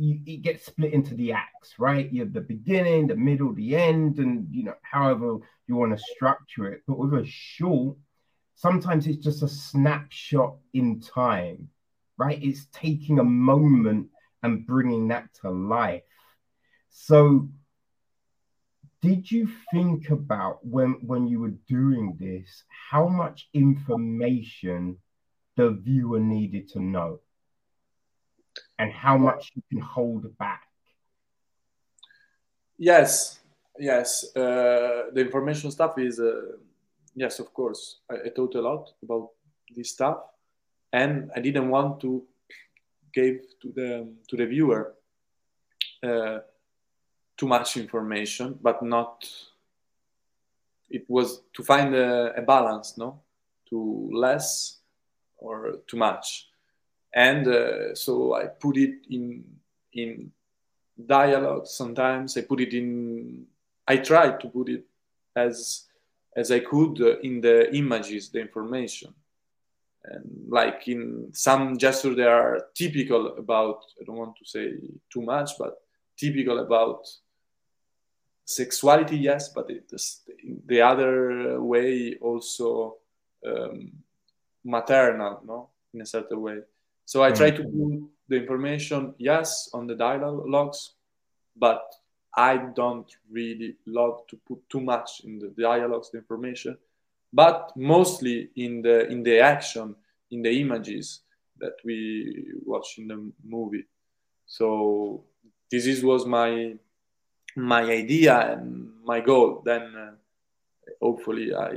you, 0.00 0.18
it 0.26 0.42
gets 0.42 0.66
split 0.66 0.94
into 0.94 1.14
the 1.14 1.32
acts, 1.32 1.78
right? 1.78 2.10
You 2.10 2.22
have 2.22 2.32
the 2.32 2.40
beginning, 2.40 3.06
the 3.06 3.16
middle, 3.16 3.52
the 3.52 3.76
end, 3.76 4.18
and 4.18 4.46
you 4.50 4.64
know, 4.64 4.74
however 4.82 5.36
you 5.66 5.76
want 5.76 5.96
to 5.96 6.04
structure 6.14 6.72
it. 6.72 6.82
But 6.88 6.98
with 6.98 7.12
a 7.12 7.26
short, 7.26 7.96
sometimes 8.54 9.06
it's 9.06 9.22
just 9.22 9.42
a 9.42 9.48
snapshot 9.48 10.56
in 10.72 11.00
time, 11.00 11.68
right? 12.16 12.42
It's 12.42 12.66
taking 12.72 13.18
a 13.18 13.24
moment 13.24 14.08
and 14.42 14.66
bringing 14.66 15.08
that 15.08 15.28
to 15.42 15.50
life. 15.50 16.02
So, 16.88 17.50
did 19.02 19.30
you 19.30 19.50
think 19.70 20.08
about 20.08 20.64
when 20.66 20.92
when 21.02 21.28
you 21.28 21.40
were 21.40 21.54
doing 21.68 22.16
this 22.18 22.64
how 22.90 23.06
much 23.06 23.48
information 23.52 24.96
the 25.56 25.70
viewer 25.70 26.20
needed 26.20 26.70
to 26.70 26.80
know? 26.80 27.20
And 28.80 28.90
how 28.92 29.18
much 29.18 29.52
you 29.54 29.62
can 29.70 29.80
hold 29.80 30.24
back. 30.38 30.62
Yes, 32.78 33.38
yes. 33.78 34.34
Uh, 34.34 35.10
the 35.12 35.20
information 35.20 35.70
stuff 35.70 35.98
is, 35.98 36.18
uh, 36.18 36.56
yes, 37.14 37.40
of 37.40 37.52
course. 37.52 38.00
I, 38.10 38.14
I, 38.26 38.30
thought 38.34 38.54
a 38.54 38.62
lot 38.62 38.88
about 39.02 39.28
this 39.76 39.90
stuff, 39.90 40.18
and 40.94 41.30
I 41.36 41.40
didn't 41.40 41.68
want 41.68 42.00
to 42.00 42.24
give 43.12 43.40
to 43.60 43.72
the 43.74 44.08
to 44.28 44.36
the 44.36 44.46
viewer 44.46 44.94
uh, 46.02 46.38
too 47.36 47.46
much 47.46 47.76
information, 47.76 48.58
but 48.62 48.82
not. 48.82 49.28
It 50.88 51.04
was 51.08 51.42
to 51.52 51.62
find 51.62 51.94
a, 51.94 52.34
a 52.34 52.42
balance, 52.42 52.96
no, 52.96 53.20
to 53.68 54.10
less 54.12 54.78
or 55.36 55.80
too 55.86 55.98
much 55.98 56.49
and 57.12 57.46
uh, 57.48 57.94
so 57.94 58.34
I 58.34 58.46
put 58.46 58.76
it 58.76 59.06
in 59.10 59.44
in 59.92 60.30
dialogue. 61.06 61.66
Sometimes 61.66 62.36
I 62.36 62.42
put 62.42 62.60
it 62.60 62.74
in. 62.74 63.46
I 63.86 63.96
tried 63.96 64.40
to 64.40 64.48
put 64.48 64.68
it 64.68 64.84
as 65.34 65.86
as 66.36 66.50
I 66.50 66.60
could 66.60 67.00
uh, 67.00 67.18
in 67.20 67.40
the 67.40 67.74
images, 67.74 68.30
the 68.30 68.40
information, 68.40 69.12
and 70.04 70.46
like 70.48 70.86
in 70.86 71.30
some 71.32 71.76
gestures 71.78 72.16
they 72.16 72.24
are 72.24 72.66
typical 72.74 73.36
about. 73.38 73.82
I 74.00 74.04
don't 74.04 74.16
want 74.16 74.36
to 74.36 74.44
say 74.44 74.74
too 75.12 75.22
much, 75.22 75.58
but 75.58 75.78
typical 76.16 76.60
about 76.60 77.08
sexuality. 78.44 79.16
Yes, 79.16 79.48
but 79.48 79.68
it 79.70 79.90
the 80.66 80.80
other 80.80 81.60
way 81.60 82.16
also 82.20 82.98
um, 83.44 83.92
maternal, 84.64 85.40
no, 85.44 85.70
in 85.92 86.02
a 86.02 86.06
certain 86.06 86.40
way 86.40 86.60
so 87.10 87.24
I 87.24 87.32
try 87.32 87.50
to 87.50 87.64
mm. 87.64 87.72
put 87.72 88.08
the 88.28 88.36
information, 88.36 89.16
yes, 89.18 89.68
on 89.74 89.88
the 89.88 89.96
dialogues, 89.96 90.94
but 91.56 91.82
I 92.36 92.56
don't 92.76 93.10
really 93.28 93.74
love 93.84 94.28
to 94.28 94.36
put 94.46 94.60
too 94.70 94.80
much 94.80 95.22
in 95.24 95.40
the 95.40 95.48
dialogues, 95.60 96.12
the 96.12 96.18
information, 96.18 96.78
but 97.32 97.72
mostly 97.74 98.50
in 98.54 98.82
the 98.82 99.08
in 99.08 99.24
the 99.24 99.40
action, 99.40 99.96
in 100.30 100.42
the 100.42 100.60
images 100.60 101.22
that 101.58 101.72
we 101.84 102.46
watch 102.64 102.94
in 102.98 103.08
the 103.08 103.32
movie. 103.44 103.86
So 104.46 105.24
this 105.68 105.86
is, 105.86 106.04
was 106.04 106.24
my 106.26 106.76
my 107.56 107.82
idea 107.90 108.52
and 108.52 108.92
my 109.04 109.18
goal. 109.18 109.62
Then 109.64 109.82
uh, 109.96 110.12
hopefully 111.02 111.52
I. 111.56 111.72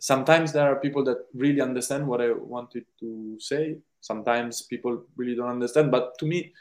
Sometimes 0.00 0.52
there 0.52 0.68
are 0.68 0.80
people 0.80 1.04
that 1.04 1.18
really 1.32 1.60
understand 1.60 2.08
what 2.08 2.20
I 2.20 2.32
wanted 2.32 2.84
to 2.98 3.36
say, 3.38 3.78
sometimes 4.02 4.62
people 4.62 5.04
really 5.16 5.34
don't 5.34 5.48
understand. 5.48 5.90
But 5.90 6.18
to 6.18 6.26
me 6.26 6.52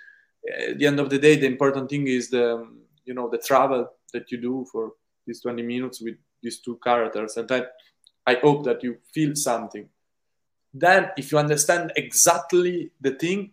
at 0.69 0.79
the 0.79 0.87
end 0.87 0.99
of 0.99 1.09
the 1.09 1.19
day 1.19 1.35
the 1.35 1.47
important 1.47 1.89
thing 1.89 2.07
is 2.07 2.29
the 2.29 2.55
um, 2.55 2.79
you 3.03 3.13
know 3.13 3.29
the 3.29 3.37
travel 3.37 3.91
that 4.13 4.31
you 4.31 4.39
do 4.39 4.65
for 4.71 4.93
these 5.27 5.41
20 5.41 5.61
minutes 5.61 6.01
with 6.01 6.15
these 6.41 6.59
two 6.59 6.79
characters. 6.83 7.35
And 7.35 7.49
that 7.49 7.73
i 8.25 8.35
hope 8.35 8.63
that 8.63 8.83
you 8.83 8.97
feel 9.13 9.35
something. 9.35 9.89
Then 10.73 11.09
if 11.17 11.31
you 11.31 11.37
understand 11.37 11.91
exactly 11.97 12.91
the 13.01 13.11
thing 13.11 13.51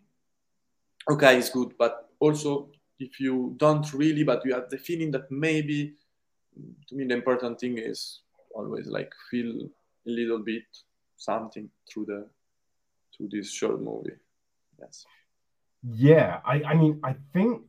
okay 1.11 1.39
it's 1.39 1.51
good. 1.51 1.73
But 1.79 2.11
also 2.21 2.71
if 3.01 3.19
you 3.19 3.55
don't 3.57 3.93
really 3.93 4.23
but 4.23 4.45
you 4.45 4.55
have 4.55 4.69
the 4.71 4.79
feeling 4.79 5.11
that 5.13 5.31
maybe 5.31 5.95
to 6.89 6.95
me 6.95 7.07
the 7.07 7.15
important 7.15 7.59
thing 7.59 7.79
is 7.79 8.21
always 8.55 8.87
like 8.87 9.13
feel 9.31 9.51
a 9.63 10.11
little 10.11 10.41
bit 10.41 10.65
something 11.17 11.69
through 11.89 12.07
the 12.07 12.27
to 13.19 13.29
this 13.31 13.51
short 13.51 13.81
movie. 13.81 14.17
Yes. 14.79 15.05
Yeah, 15.83 16.41
I, 16.45 16.63
I 16.63 16.75
mean, 16.75 17.01
I 17.05 17.17
think 17.33 17.63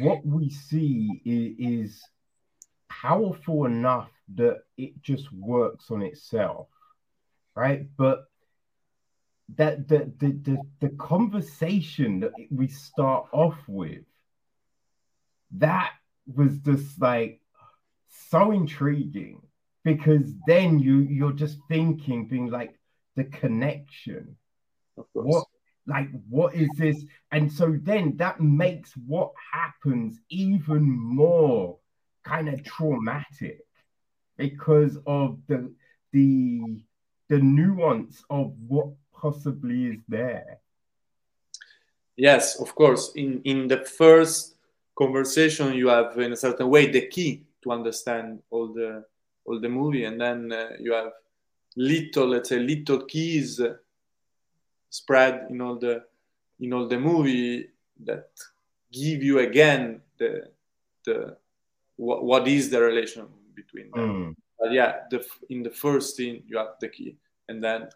what 0.00 0.24
we 0.24 0.50
see 0.50 1.20
is, 1.24 1.90
is 1.90 2.02
powerful 2.88 3.66
enough 3.66 4.10
that 4.34 4.60
it 4.76 5.02
just 5.02 5.32
works 5.32 5.90
on 5.90 6.02
itself, 6.02 6.68
right? 7.54 7.86
But 7.96 8.24
that 9.56 9.88
the 9.88 10.10
the 10.18 10.32
the, 10.42 10.58
the 10.80 10.88
conversation 10.96 12.20
that 12.20 12.32
we 12.50 12.68
start 12.68 13.26
off 13.32 13.58
with, 13.66 14.04
that 15.52 15.92
was 16.26 16.56
just 16.58 17.00
like 17.00 17.40
so 18.30 18.52
intriguing 18.52 19.42
because 19.84 20.32
then 20.46 20.78
you 20.78 21.00
you're 21.00 21.32
just 21.32 21.58
thinking, 21.68 22.28
being 22.28 22.50
like 22.50 22.78
the 23.16 23.24
connection 23.24 24.36
what 25.12 25.46
like 25.86 26.08
what 26.28 26.54
is 26.54 26.68
this? 26.78 27.04
And 27.32 27.50
so 27.50 27.76
then 27.82 28.16
that 28.16 28.40
makes 28.40 28.92
what 29.06 29.32
happens 29.52 30.20
even 30.28 30.82
more 30.82 31.78
kind 32.24 32.48
of 32.48 32.62
traumatic 32.62 33.64
because 34.36 34.98
of 35.06 35.38
the 35.48 35.72
the 36.12 36.84
the 37.28 37.38
nuance 37.38 38.22
of 38.30 38.54
what 38.68 38.88
possibly 39.12 39.86
is 39.86 40.00
there. 40.08 40.58
Yes, 42.16 42.60
of 42.60 42.74
course. 42.74 43.12
In 43.16 43.40
in 43.44 43.68
the 43.68 43.78
first 43.78 44.56
conversation, 44.96 45.74
you 45.74 45.88
have 45.88 46.18
in 46.18 46.32
a 46.32 46.36
certain 46.36 46.68
way 46.68 46.90
the 46.90 47.06
key 47.08 47.44
to 47.62 47.72
understand 47.72 48.40
all 48.50 48.68
the 48.68 49.04
all 49.44 49.58
the 49.60 49.68
movie, 49.68 50.04
and 50.04 50.20
then 50.20 50.52
uh, 50.52 50.70
you 50.78 50.92
have 50.92 51.12
little, 51.76 52.28
let's 52.28 52.50
say, 52.50 52.58
little 52.58 53.04
keys 53.06 53.60
spread 54.92 55.46
in 55.50 55.60
all 55.60 55.76
the 55.76 56.04
in 56.60 56.72
all 56.72 56.86
the 56.86 56.98
movie 56.98 57.68
that 58.04 58.28
give 58.92 59.22
you 59.22 59.38
again 59.38 60.00
the 60.18 60.48
the 61.04 61.36
what, 61.96 62.22
what 62.24 62.46
is 62.46 62.70
the 62.70 62.80
relation 62.80 63.26
between 63.54 63.90
them. 63.90 64.08
Mm. 64.08 64.36
But 64.58 64.72
yeah, 64.72 64.92
the 65.10 65.24
in 65.48 65.62
the 65.62 65.70
first 65.70 66.16
scene 66.16 66.44
you 66.46 66.58
have 66.58 66.74
the 66.80 66.88
key, 66.88 67.16
and 67.48 67.64
then 67.64 67.88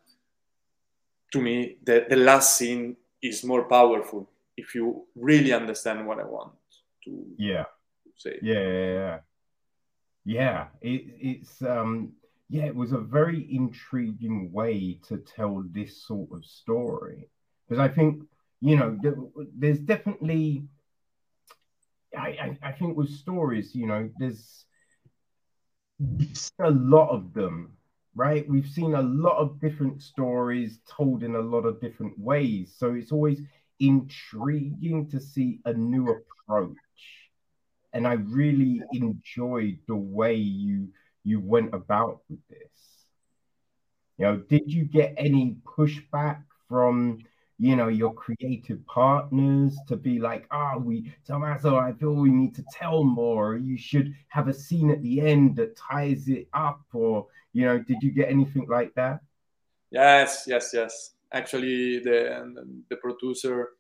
to 1.32 1.40
me 1.40 1.76
the, 1.84 2.06
the 2.08 2.16
last 2.16 2.56
scene 2.56 2.96
is 3.22 3.44
more 3.44 3.64
powerful 3.64 4.28
if 4.56 4.74
you 4.74 5.04
really 5.14 5.52
understand 5.52 6.06
what 6.06 6.18
I 6.18 6.24
want 6.24 6.52
to 7.04 7.10
yeah 7.36 7.64
say. 8.16 8.38
Yeah, 8.42 8.60
yeah, 8.60 8.92
yeah. 9.00 9.18
Yeah, 10.28 10.66
it, 10.80 11.02
it's 11.20 11.62
um 11.62 12.14
yeah, 12.48 12.64
it 12.64 12.74
was 12.74 12.92
a 12.92 12.98
very 12.98 13.46
intriguing 13.54 14.52
way 14.52 14.98
to 15.08 15.18
tell 15.18 15.64
this 15.72 16.06
sort 16.06 16.30
of 16.32 16.44
story. 16.44 17.28
Because 17.68 17.80
I 17.80 17.88
think 17.88 18.22
you 18.60 18.76
know 18.76 18.98
there's 19.56 19.80
definitely 19.80 20.64
I, 22.16 22.28
I 22.28 22.58
I 22.68 22.72
think 22.72 22.96
with 22.96 23.10
stories 23.10 23.74
you 23.74 23.86
know 23.86 24.10
there's 24.18 24.64
a 26.60 26.70
lot 26.70 27.10
of 27.10 27.32
them 27.34 27.76
right? 28.16 28.48
We've 28.48 28.66
seen 28.66 28.94
a 28.94 29.02
lot 29.02 29.36
of 29.36 29.60
different 29.60 30.00
stories 30.00 30.80
told 30.88 31.22
in 31.22 31.34
a 31.36 31.40
lot 31.40 31.66
of 31.66 31.80
different 31.82 32.18
ways. 32.18 32.74
So 32.74 32.94
it's 32.94 33.12
always 33.12 33.42
intriguing 33.78 35.10
to 35.10 35.20
see 35.20 35.60
a 35.66 35.74
new 35.74 36.08
approach. 36.08 36.76
And 37.92 38.06
I 38.06 38.14
really 38.14 38.82
enjoyed 38.92 39.78
the 39.86 39.96
way 39.96 40.34
you 40.34 40.88
you 41.26 41.40
went 41.40 41.74
about 41.74 42.20
with 42.30 42.38
this. 42.48 43.06
You 44.16 44.24
know, 44.26 44.36
did 44.36 44.72
you 44.72 44.84
get 44.84 45.14
any 45.16 45.56
pushback 45.64 46.42
from 46.68 47.18
you 47.58 47.74
know 47.74 47.88
your 47.88 48.14
creative 48.14 48.84
partners 48.86 49.76
to 49.88 49.96
be 49.96 50.18
like, 50.18 50.46
ah, 50.50 50.74
oh, 50.76 50.78
we 50.78 51.12
Tommaso, 51.26 51.76
I 51.76 51.92
feel 51.92 52.14
we 52.14 52.30
need 52.30 52.54
to 52.54 52.64
tell 52.72 53.02
more. 53.02 53.56
You 53.56 53.76
should 53.76 54.14
have 54.28 54.48
a 54.48 54.54
scene 54.54 54.90
at 54.90 55.02
the 55.02 55.20
end 55.20 55.56
that 55.56 55.76
ties 55.76 56.28
it 56.28 56.48
up, 56.54 56.80
or 56.92 57.26
you 57.52 57.64
know, 57.66 57.78
did 57.78 58.02
you 58.02 58.12
get 58.12 58.30
anything 58.30 58.66
like 58.68 58.94
that? 58.94 59.20
Yes, 59.90 60.44
yes, 60.46 60.70
yes. 60.72 61.12
Actually, 61.32 61.98
the 62.00 62.14
the 62.88 62.96
producer 62.96 63.70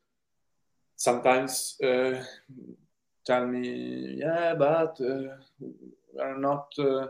sometimes 0.96 1.76
uh, 1.84 2.24
tell 3.26 3.46
me, 3.46 4.16
yeah, 4.18 4.54
but 4.54 4.98
uh, 5.00 5.36
we 5.60 6.20
are 6.20 6.38
not, 6.38 6.68
uh, 6.78 7.08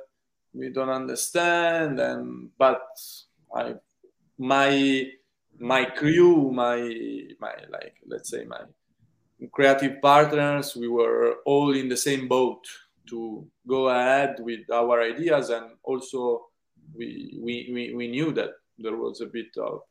we 0.57 0.71
don't 0.71 0.89
understand, 0.89 2.01
and 2.01 2.49
but 2.59 2.83
I, 3.55 3.75
my 4.39 5.07
my 5.59 5.85
crew, 5.85 6.51
my 6.53 6.79
my 7.39 7.55
like 7.71 7.97
let's 8.07 8.31
say 8.31 8.45
my 8.45 8.61
creative 9.53 10.01
partners, 10.01 10.75
we 10.75 10.89
were 10.89 11.37
all 11.45 11.75
in 11.75 11.89
the 11.89 11.97
same 11.97 12.27
boat 12.27 12.65
to 13.09 13.47
go 13.67 13.89
ahead 13.89 14.37
with 14.41 14.71
our 14.73 15.03
ideas, 15.03 15.51
and 15.51 15.67
also 15.83 16.47
we 16.95 17.39
we 17.41 17.71
we, 17.73 17.95
we 17.95 18.09
knew 18.09 18.33
that 18.33 18.51
there 18.79 18.97
was 18.97 19.21
a 19.21 19.27
bit 19.27 19.57
of 19.59 19.83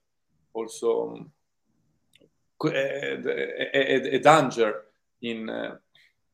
also 0.53 1.25
a, 2.63 2.69
a, 3.73 4.15
a, 4.15 4.19
danger 4.19 4.83
in 5.21 5.49
uh, 5.49 5.75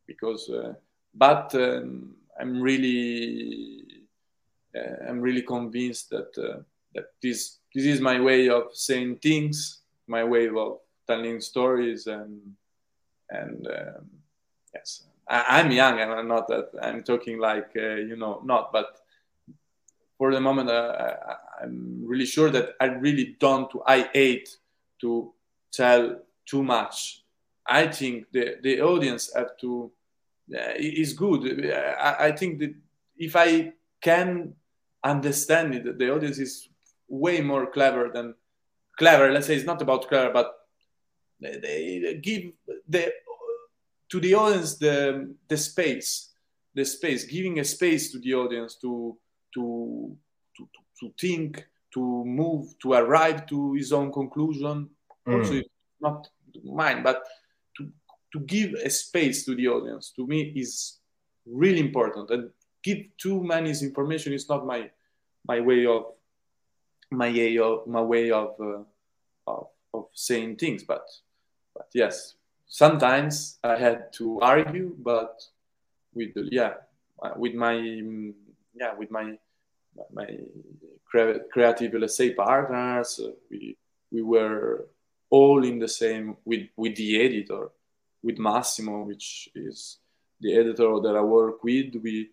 because 0.05 0.49
uh, 0.49 0.73
but 1.13 1.53
um, 1.55 2.15
I'm 2.39 2.61
really 2.61 3.80
I'm 5.07 5.19
really 5.19 5.41
convinced 5.41 6.09
that 6.09 6.37
uh, 6.37 6.61
that 6.95 7.05
this 7.21 7.59
this 7.73 7.85
is 7.85 8.01
my 8.01 8.19
way 8.19 8.49
of 8.49 8.73
saying 8.73 9.17
things, 9.17 9.81
my 10.07 10.23
way 10.23 10.47
of 10.49 10.79
telling 11.07 11.41
stories, 11.41 12.07
and 12.07 12.39
and 13.29 13.67
um, 13.67 14.09
yes, 14.73 15.03
I, 15.27 15.59
am 15.59 15.71
young. 15.71 15.99
And 15.99 16.11
I'm 16.11 16.27
not 16.27 16.47
that 16.47 16.69
I'm 16.81 17.03
talking 17.03 17.39
like 17.39 17.71
uh, 17.75 17.95
you 17.95 18.15
know 18.15 18.41
not, 18.43 18.71
but 18.71 18.97
for 20.17 20.33
the 20.33 20.39
moment, 20.39 20.69
uh, 20.69 21.15
I, 21.59 21.63
am 21.63 22.03
really 22.05 22.25
sure 22.25 22.49
that 22.51 22.75
I 22.79 22.85
really 22.85 23.35
don't. 23.39 23.71
I 23.85 24.09
hate 24.13 24.57
to 25.01 25.33
tell 25.71 26.19
too 26.45 26.63
much. 26.63 27.23
I 27.65 27.87
think 27.87 28.31
the 28.31 28.57
the 28.61 28.81
audience 28.81 29.31
have 29.35 29.57
to 29.61 29.91
uh, 30.53 30.73
is 30.75 31.13
good. 31.13 31.71
I, 31.71 32.27
I, 32.27 32.31
think 32.33 32.59
that 32.59 32.75
if 33.17 33.35
I 33.35 33.73
can 34.01 34.53
understand 35.03 35.75
it, 35.75 35.97
the 35.97 36.13
audience 36.13 36.37
is 36.37 36.69
way 37.07 37.41
more 37.41 37.69
clever 37.71 38.09
than 38.13 38.35
clever. 38.97 39.31
Let's 39.31 39.47
say 39.47 39.55
it's 39.55 39.65
not 39.65 39.81
about 39.81 40.07
clever, 40.07 40.31
but 40.31 40.53
they 41.39 42.19
give 42.21 42.51
the 42.87 43.11
to 44.09 44.19
the 44.19 44.33
audience 44.35 44.77
the 44.77 45.35
the 45.47 45.57
space, 45.57 46.33
the 46.75 46.85
space, 46.85 47.25
giving 47.25 47.59
a 47.59 47.63
space 47.63 48.11
to 48.11 48.19
the 48.19 48.33
audience 48.33 48.75
to 48.81 49.17
to 49.53 50.15
to, 50.57 50.67
to 50.99 51.13
think, 51.19 51.65
to 51.93 52.23
move, 52.25 52.77
to 52.81 52.93
arrive 52.93 53.47
to 53.47 53.73
his 53.73 53.91
own 53.91 54.11
conclusion. 54.11 54.89
Mm. 55.27 55.39
Also, 55.39 55.61
not 55.99 56.27
mine, 56.63 57.03
but 57.03 57.23
to 57.77 57.91
to 58.33 58.39
give 58.41 58.73
a 58.73 58.89
space 58.89 59.45
to 59.45 59.55
the 59.55 59.67
audience 59.67 60.13
to 60.15 60.27
me 60.27 60.53
is 60.55 60.99
really 61.45 61.79
important 61.79 62.29
and 62.29 62.49
give 62.83 63.05
too 63.17 63.43
many 63.43 63.69
information 63.69 64.33
is 64.33 64.47
not 64.49 64.65
my 64.65 64.89
my 65.47 65.59
way 65.59 65.85
of 65.85 66.05
my 67.11 67.31
way 67.31 67.57
of 67.57 67.87
my 67.87 68.01
way 68.01 68.31
of 68.31 68.55
uh, 68.59 68.83
of, 69.47 69.67
of 69.93 70.05
saying 70.13 70.55
things 70.55 70.83
but 70.83 71.05
but 71.75 71.87
yes 71.93 72.35
sometimes 72.67 73.57
i 73.63 73.75
had 73.75 74.11
to 74.13 74.39
argue 74.41 74.95
but 74.99 75.43
with 76.13 76.31
yeah 76.51 76.73
with 77.35 77.53
my 77.53 77.75
yeah 78.73 78.93
with 78.97 79.11
my 79.11 79.37
my 80.13 80.27
creative 81.51 81.93
let's 81.93 82.15
say 82.15 82.33
partners 82.33 83.19
uh, 83.23 83.31
we 83.49 83.77
we 84.11 84.21
were 84.21 84.87
all 85.29 85.63
in 85.63 85.79
the 85.79 85.87
same 85.87 86.37
with 86.45 86.67
with 86.77 86.95
the 86.95 87.21
editor 87.21 87.69
with 88.23 88.37
Massimo, 88.37 89.03
which 89.03 89.49
is 89.55 89.97
the 90.39 90.53
editor 90.55 90.99
that 91.01 91.15
I 91.15 91.21
work 91.21 91.63
with, 91.63 91.95
we 92.01 92.29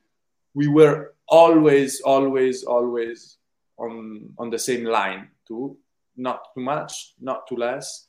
we 0.59 0.67
were 0.67 1.15
always, 1.29 2.01
always, 2.01 2.65
always 2.65 3.39
on 3.77 3.95
on 4.41 4.51
the 4.51 4.59
same 4.59 4.85
line 4.99 5.23
to 5.47 5.77
Not 6.17 6.41
too 6.53 6.65
much, 6.73 6.93
not 7.21 7.47
too 7.47 7.59
less. 7.67 8.09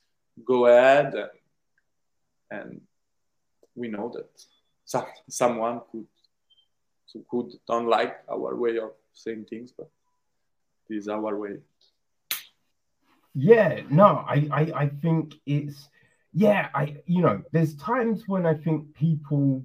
Go 0.52 0.66
ahead, 0.66 1.14
and, 1.14 1.30
and 2.56 2.82
we 3.76 3.88
know 3.88 4.08
that 4.16 4.32
some 4.86 5.06
someone 5.30 5.82
could 5.90 6.08
could 7.30 7.50
don't 7.70 7.90
like 7.98 8.14
our 8.36 8.56
way 8.64 8.80
of 8.86 8.92
saying 9.14 9.46
things, 9.50 9.70
but 9.78 9.90
this 10.88 11.04
is 11.04 11.08
our 11.08 11.34
way. 11.44 11.56
Yeah, 13.36 13.72
no, 14.02 14.08
I, 14.36 14.38
I, 14.60 14.64
I 14.84 14.88
think 15.02 15.36
it's 15.46 15.78
yeah, 16.34 16.70
I 16.74 16.84
you 17.06 17.22
know, 17.26 17.36
there's 17.54 17.76
times 17.76 18.18
when 18.32 18.46
I 18.52 18.56
think 18.64 18.80
people 18.96 19.64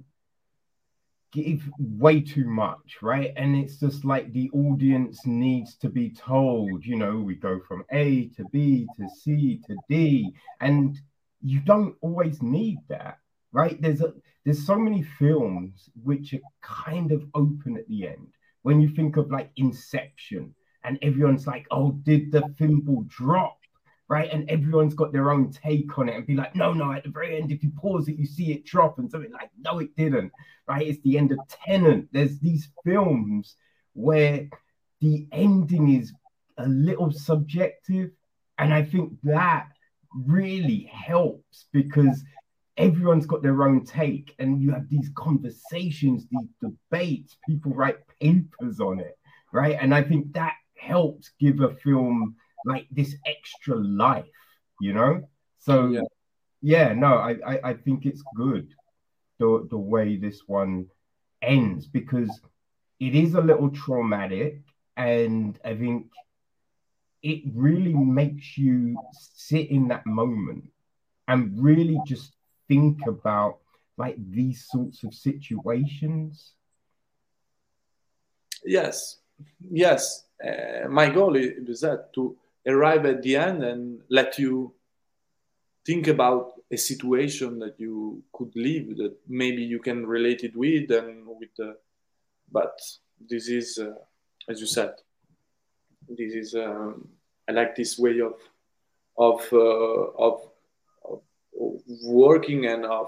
give 1.35 1.69
way 1.77 2.21
too 2.21 2.45
much, 2.45 2.97
right? 3.01 3.33
And 3.35 3.57
it's 3.57 3.77
just 3.77 4.05
like 4.05 4.31
the 4.31 4.49
audience 4.51 5.25
needs 5.25 5.75
to 5.75 5.89
be 5.89 6.09
told, 6.09 6.85
you 6.85 6.95
know, 6.95 7.17
we 7.19 7.35
go 7.35 7.59
from 7.67 7.83
A 7.91 8.29
to 8.37 8.45
B 8.53 8.87
to 8.97 9.09
C 9.21 9.59
to 9.67 9.75
D, 9.89 10.33
and 10.61 10.97
you 11.41 11.59
don't 11.59 11.95
always 12.01 12.41
need 12.41 12.79
that, 12.87 13.19
right? 13.51 13.79
There's 13.81 14.01
a 14.01 14.13
there's 14.45 14.65
so 14.65 14.77
many 14.77 15.03
films 15.03 15.89
which 16.03 16.33
are 16.33 16.47
kind 16.61 17.11
of 17.11 17.25
open 17.33 17.75
at 17.77 17.87
the 17.89 18.07
end. 18.07 18.29
When 18.61 18.79
you 18.79 18.89
think 18.89 19.17
of 19.17 19.29
like 19.29 19.51
Inception, 19.57 20.55
and 20.85 20.97
everyone's 21.01 21.47
like, 21.47 21.65
oh, 21.69 21.91
did 22.03 22.31
the 22.31 22.43
thimble 22.57 23.03
drop? 23.07 23.57
Right? 24.07 24.29
And 24.31 24.49
everyone's 24.49 24.93
got 24.93 25.11
their 25.11 25.31
own 25.31 25.51
take 25.51 25.97
on 25.97 26.09
it 26.09 26.15
and 26.15 26.27
be 26.27 26.35
like, 26.35 26.55
no, 26.55 26.73
no, 26.73 26.91
at 26.91 27.03
the 27.03 27.09
very 27.09 27.37
end, 27.37 27.51
if 27.51 27.63
you 27.63 27.71
pause 27.75 28.07
it, 28.07 28.17
you 28.17 28.25
see 28.25 28.51
it 28.51 28.65
drop 28.65 28.99
and 28.99 29.09
something 29.09 29.31
like, 29.31 29.49
no, 29.59 29.79
it 29.79 29.95
didn't, 29.95 30.31
right? 30.67 30.87
It's 30.87 31.01
the 31.01 31.17
end 31.17 31.31
of 31.31 31.39
Tenet. 31.47 32.07
There's 32.11 32.39
these 32.39 32.69
films 32.83 33.55
where 33.93 34.47
the 35.01 35.27
ending 35.31 35.95
is 35.95 36.13
a 36.57 36.67
little 36.67 37.11
subjective. 37.11 38.11
And 38.57 38.73
I 38.73 38.83
think 38.83 39.13
that 39.23 39.67
really 40.13 40.89
helps 40.93 41.65
because 41.73 42.23
everyone's 42.77 43.25
got 43.25 43.41
their 43.41 43.63
own 43.63 43.85
take 43.85 44.35
and 44.39 44.61
you 44.61 44.71
have 44.71 44.89
these 44.89 45.09
conversations, 45.15 46.25
these 46.29 46.49
debates, 46.61 47.37
people 47.47 47.73
write 47.73 47.97
papers 48.21 48.79
on 48.79 48.99
it, 48.99 49.17
right? 49.51 49.77
And 49.79 49.95
I 49.95 50.03
think 50.03 50.33
that 50.33 50.53
helps 50.77 51.31
give 51.39 51.61
a 51.61 51.73
film 51.75 52.35
like 52.65 52.87
this 52.91 53.15
extra 53.25 53.75
life, 53.75 54.25
you 54.81 54.93
know? 54.93 55.27
So 55.59 55.87
yeah, 55.87 56.01
yeah 56.61 56.93
no, 56.93 57.15
I, 57.15 57.35
I, 57.45 57.59
I 57.69 57.73
think 57.73 58.05
it's 58.05 58.23
good 58.35 58.73
the 59.39 59.67
the 59.69 59.77
way 59.77 60.17
this 60.17 60.41
one 60.47 60.87
ends 61.41 61.87
because 61.87 62.39
it 62.99 63.13
is 63.15 63.33
a 63.35 63.41
little 63.41 63.69
traumatic 63.69 64.61
and 64.97 65.59
I 65.65 65.75
think 65.75 66.07
it 67.21 67.41
really 67.53 67.93
makes 67.93 68.57
you 68.57 68.97
sit 69.11 69.69
in 69.69 69.87
that 69.89 70.05
moment 70.05 70.63
and 71.27 71.51
really 71.61 71.99
just 72.05 72.35
think 72.67 72.99
about 73.07 73.57
like 73.97 74.15
these 74.29 74.67
sorts 74.69 75.03
of 75.03 75.13
situations. 75.13 76.53
Yes, 78.63 79.17
yes. 79.71 80.25
Uh, 80.43 80.87
my 80.89 81.09
goal 81.09 81.35
is 81.35 81.81
that 81.81 82.13
to 82.13 82.35
arrive 82.67 83.05
at 83.05 83.21
the 83.21 83.35
end 83.35 83.63
and 83.63 84.01
let 84.09 84.39
you 84.39 84.73
think 85.85 86.07
about 86.07 86.53
a 86.71 86.77
situation 86.77 87.59
that 87.59 87.79
you 87.79 88.23
could 88.33 88.51
live 88.55 88.97
that 88.97 89.15
maybe 89.27 89.61
you 89.61 89.79
can 89.79 90.05
relate 90.05 90.43
it 90.43 90.55
with 90.55 90.89
and 90.91 91.25
with 91.27 91.49
the 91.57 91.75
but 92.51 92.79
this 93.29 93.47
is 93.47 93.77
uh, 93.77 93.93
as 94.49 94.59
you 94.59 94.67
said 94.67 94.93
this 96.09 96.33
is 96.33 96.55
um, 96.55 97.07
i 97.47 97.51
like 97.51 97.75
this 97.75 97.99
way 97.99 98.19
of 98.19 98.35
of 99.17 99.41
uh, 99.53 100.05
of, 100.27 100.41
of 101.09 101.21
working 102.03 102.65
and 102.65 102.83
of 102.85 103.07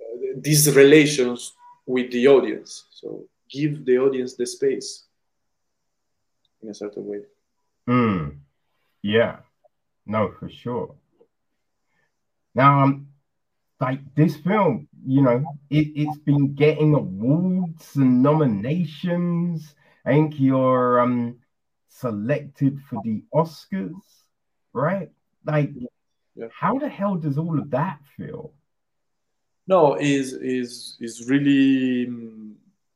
uh, 0.00 0.34
these 0.36 0.74
relations 0.74 1.52
with 1.86 2.10
the 2.12 2.26
audience 2.26 2.86
so 2.90 3.24
give 3.50 3.84
the 3.84 3.98
audience 3.98 4.34
the 4.34 4.46
space 4.46 5.04
in 6.62 6.70
a 6.70 6.74
certain 6.74 7.04
way 7.06 7.20
mm. 7.88 8.34
Yeah 9.02 9.36
no 10.06 10.32
for 10.38 10.48
sure 10.48 10.94
now, 12.54 12.84
um, 12.84 13.08
like 13.80 14.00
this 14.14 14.36
film, 14.36 14.88
you 15.06 15.22
know, 15.22 15.44
it, 15.70 15.88
it's 15.94 16.18
been 16.18 16.54
getting 16.54 16.94
awards 16.94 17.96
and 17.96 18.22
nominations. 18.22 19.74
I 20.04 20.10
think 20.10 20.38
you're 20.38 21.00
um 21.00 21.38
selected 21.88 22.80
for 22.88 23.00
the 23.04 23.22
Oscars, 23.34 24.02
right? 24.72 25.10
Like, 25.44 25.70
yeah. 26.34 26.46
how 26.52 26.78
the 26.78 26.88
hell 26.88 27.16
does 27.16 27.38
all 27.38 27.58
of 27.58 27.70
that 27.70 28.00
feel? 28.16 28.52
No, 29.66 29.94
is 29.94 30.32
is 30.32 30.96
is 31.00 31.28
really 31.28 32.10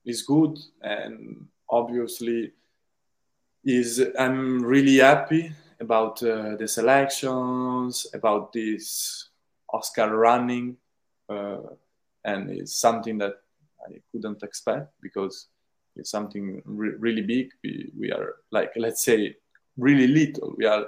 is 0.04 0.22
good, 0.22 0.58
and 0.82 1.46
obviously 1.70 2.52
is 3.64 4.04
I'm 4.18 4.62
really 4.62 4.98
happy 4.98 5.54
about 5.80 6.22
uh, 6.22 6.56
the 6.56 6.68
selections, 6.68 8.06
about 8.14 8.52
this 8.52 9.28
Oscar 9.72 10.16
running, 10.16 10.76
uh, 11.28 11.58
and 12.24 12.50
it's 12.50 12.76
something 12.76 13.18
that 13.18 13.34
I 13.86 14.00
couldn't 14.10 14.42
expect 14.42 14.92
because 15.00 15.48
it's 15.96 16.10
something 16.10 16.62
re- 16.64 16.96
really 16.98 17.22
big. 17.22 17.50
We, 17.62 17.92
we 17.98 18.12
are 18.12 18.36
like 18.50 18.72
let's 18.76 19.04
say 19.04 19.36
really 19.76 20.06
little. 20.06 20.54
We 20.56 20.66
are 20.66 20.86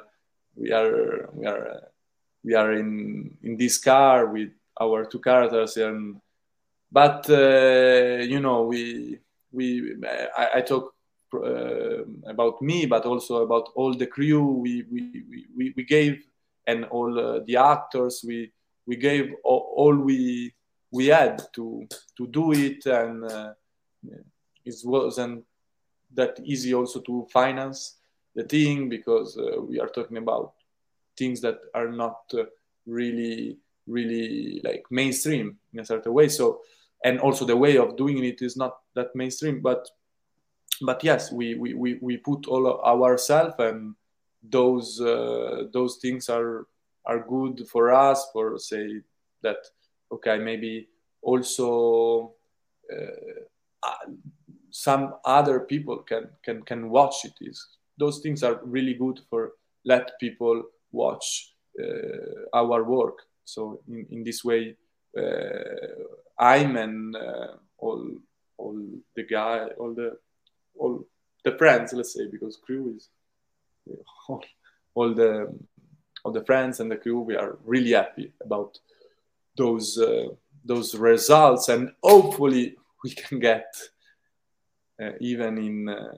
we 0.54 0.72
are 0.72 1.30
we 1.32 1.46
are 1.46 1.68
uh, 1.68 1.80
we 2.44 2.54
are 2.54 2.72
in 2.72 3.36
in 3.42 3.56
this 3.56 3.78
car 3.78 4.26
with 4.26 4.50
our 4.80 5.04
two 5.04 5.20
characters 5.20 5.76
and 5.76 6.20
but 6.90 7.28
uh, 7.28 8.22
you 8.22 8.40
know 8.40 8.62
we 8.62 9.18
we 9.52 9.94
I, 10.36 10.48
I 10.56 10.60
talk 10.60 10.94
about 12.26 12.60
me 12.62 12.86
but 12.86 13.06
also 13.06 13.42
about 13.42 13.68
all 13.74 13.94
the 13.94 14.06
crew. 14.06 14.44
We 14.44 14.84
we, 14.90 15.46
we, 15.56 15.72
we 15.76 15.84
gave 15.84 16.22
and 16.66 16.84
all 16.86 17.18
uh, 17.18 17.40
the 17.46 17.56
actors 17.56 18.24
we 18.26 18.52
we 18.86 18.96
gave 18.96 19.34
all, 19.44 19.72
all, 19.76 19.96
we 19.96 20.52
we 20.90 21.06
had 21.06 21.42
to 21.54 21.86
to 22.16 22.26
do 22.26 22.52
it, 22.52 22.86
and 22.86 23.24
uh, 23.24 23.52
it 24.64 24.74
wasn't 24.84 25.44
that 26.14 26.38
easy 26.44 26.74
also 26.74 27.00
to 27.00 27.26
finance 27.32 27.96
the 28.34 28.44
thing 28.44 28.88
because 28.88 29.36
uh, 29.36 29.60
we 29.60 29.80
are 29.80 29.88
talking 29.88 30.18
about 30.18 30.54
things 31.16 31.40
that 31.40 31.58
are 31.74 31.90
not 31.90 32.20
uh, 32.34 32.44
really 32.86 33.58
really 33.86 34.60
like 34.64 34.84
mainstream 34.90 35.56
in 35.72 35.80
a 35.80 35.84
certain 35.84 36.12
way. 36.12 36.28
So 36.28 36.60
and 37.04 37.20
also 37.20 37.44
the 37.44 37.56
way 37.56 37.76
of 37.76 37.96
doing 37.96 38.24
it 38.24 38.42
is 38.42 38.56
not 38.56 38.78
that 38.94 39.14
mainstream 39.14 39.60
but 39.60 39.88
but 40.82 41.02
yes 41.02 41.32
we 41.32 41.54
we, 41.54 41.74
we, 41.74 41.98
we 42.00 42.16
put 42.16 42.46
all 42.46 42.80
ourselves 42.82 43.54
and 43.58 43.94
those 44.42 45.00
uh, 45.00 45.64
those 45.72 45.96
things 45.96 46.28
are 46.28 46.66
are 47.04 47.26
good 47.28 47.66
for 47.68 47.92
us 47.92 48.28
for 48.32 48.58
say 48.58 49.00
that 49.42 49.58
okay 50.12 50.38
maybe 50.38 50.88
also 51.22 52.32
uh, 52.92 54.10
some 54.70 55.14
other 55.24 55.60
people 55.60 55.98
can 55.98 56.28
can 56.44 56.62
can 56.62 56.90
watch 56.90 57.24
it. 57.24 57.34
Is 57.40 57.66
those 57.98 58.20
things 58.20 58.42
are 58.42 58.60
really 58.62 58.94
good 58.94 59.20
for 59.30 59.52
let 59.84 60.18
people 60.20 60.64
watch 60.92 61.54
uh, 61.82 62.54
our 62.54 62.84
work. 62.84 63.22
So 63.44 63.80
in, 63.88 64.06
in 64.10 64.24
this 64.24 64.44
way 64.44 64.76
uh, 65.16 66.04
i'm 66.38 66.76
and 66.76 67.16
uh, 67.16 67.54
all 67.78 68.02
all 68.58 68.78
the 69.14 69.22
guy 69.22 69.68
all 69.78 69.94
the 69.94 70.16
all 70.78 71.06
the 71.44 71.56
friends 71.58 71.92
let's 71.92 72.14
say 72.14 72.26
because 72.26 72.56
crew 72.56 72.94
is 72.96 73.08
all, 74.28 74.44
all 74.94 75.14
the 75.14 75.54
of 76.26 76.34
the 76.34 76.44
friends 76.44 76.80
and 76.80 76.90
the 76.90 76.96
crew, 76.96 77.20
we 77.20 77.36
are 77.36 77.56
really 77.64 77.92
happy 77.92 78.32
about 78.44 78.78
those 79.56 79.96
uh, 79.96 80.26
those 80.64 80.94
results, 80.96 81.68
and 81.68 81.92
hopefully 82.02 82.76
we 83.04 83.10
can 83.10 83.38
get 83.38 83.72
uh, 85.00 85.12
even 85.20 85.56
in 85.58 85.88
uh, 85.88 86.14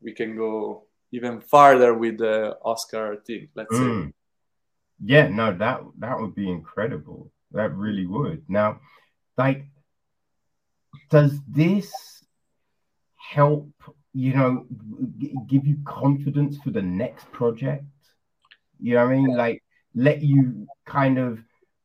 we 0.00 0.12
can 0.12 0.36
go 0.36 0.84
even 1.10 1.40
farther 1.40 1.92
with 1.92 2.18
the 2.18 2.56
Oscar 2.64 3.16
thing. 3.26 3.48
Let's 3.54 3.74
mm. 3.74 4.06
say. 4.06 4.12
Yeah, 5.04 5.28
no, 5.28 5.52
that 5.58 5.80
that 5.98 6.18
would 6.20 6.34
be 6.34 6.48
incredible. 6.48 7.32
That 7.50 7.74
really 7.74 8.06
would. 8.06 8.44
Now, 8.48 8.80
like, 9.36 9.66
does 11.10 11.38
this 11.48 11.92
help? 13.34 13.72
You 14.14 14.34
know, 14.34 14.66
give 15.46 15.66
you 15.66 15.78
confidence 15.84 16.58
for 16.58 16.70
the 16.70 16.82
next 16.82 17.30
project? 17.32 17.84
You 18.80 18.94
know 18.94 19.06
what 19.06 19.12
I 19.12 19.16
mean? 19.16 19.36
Like 19.36 19.62
let 19.94 20.22
you 20.22 20.66
kind 20.86 21.18
of 21.18 21.38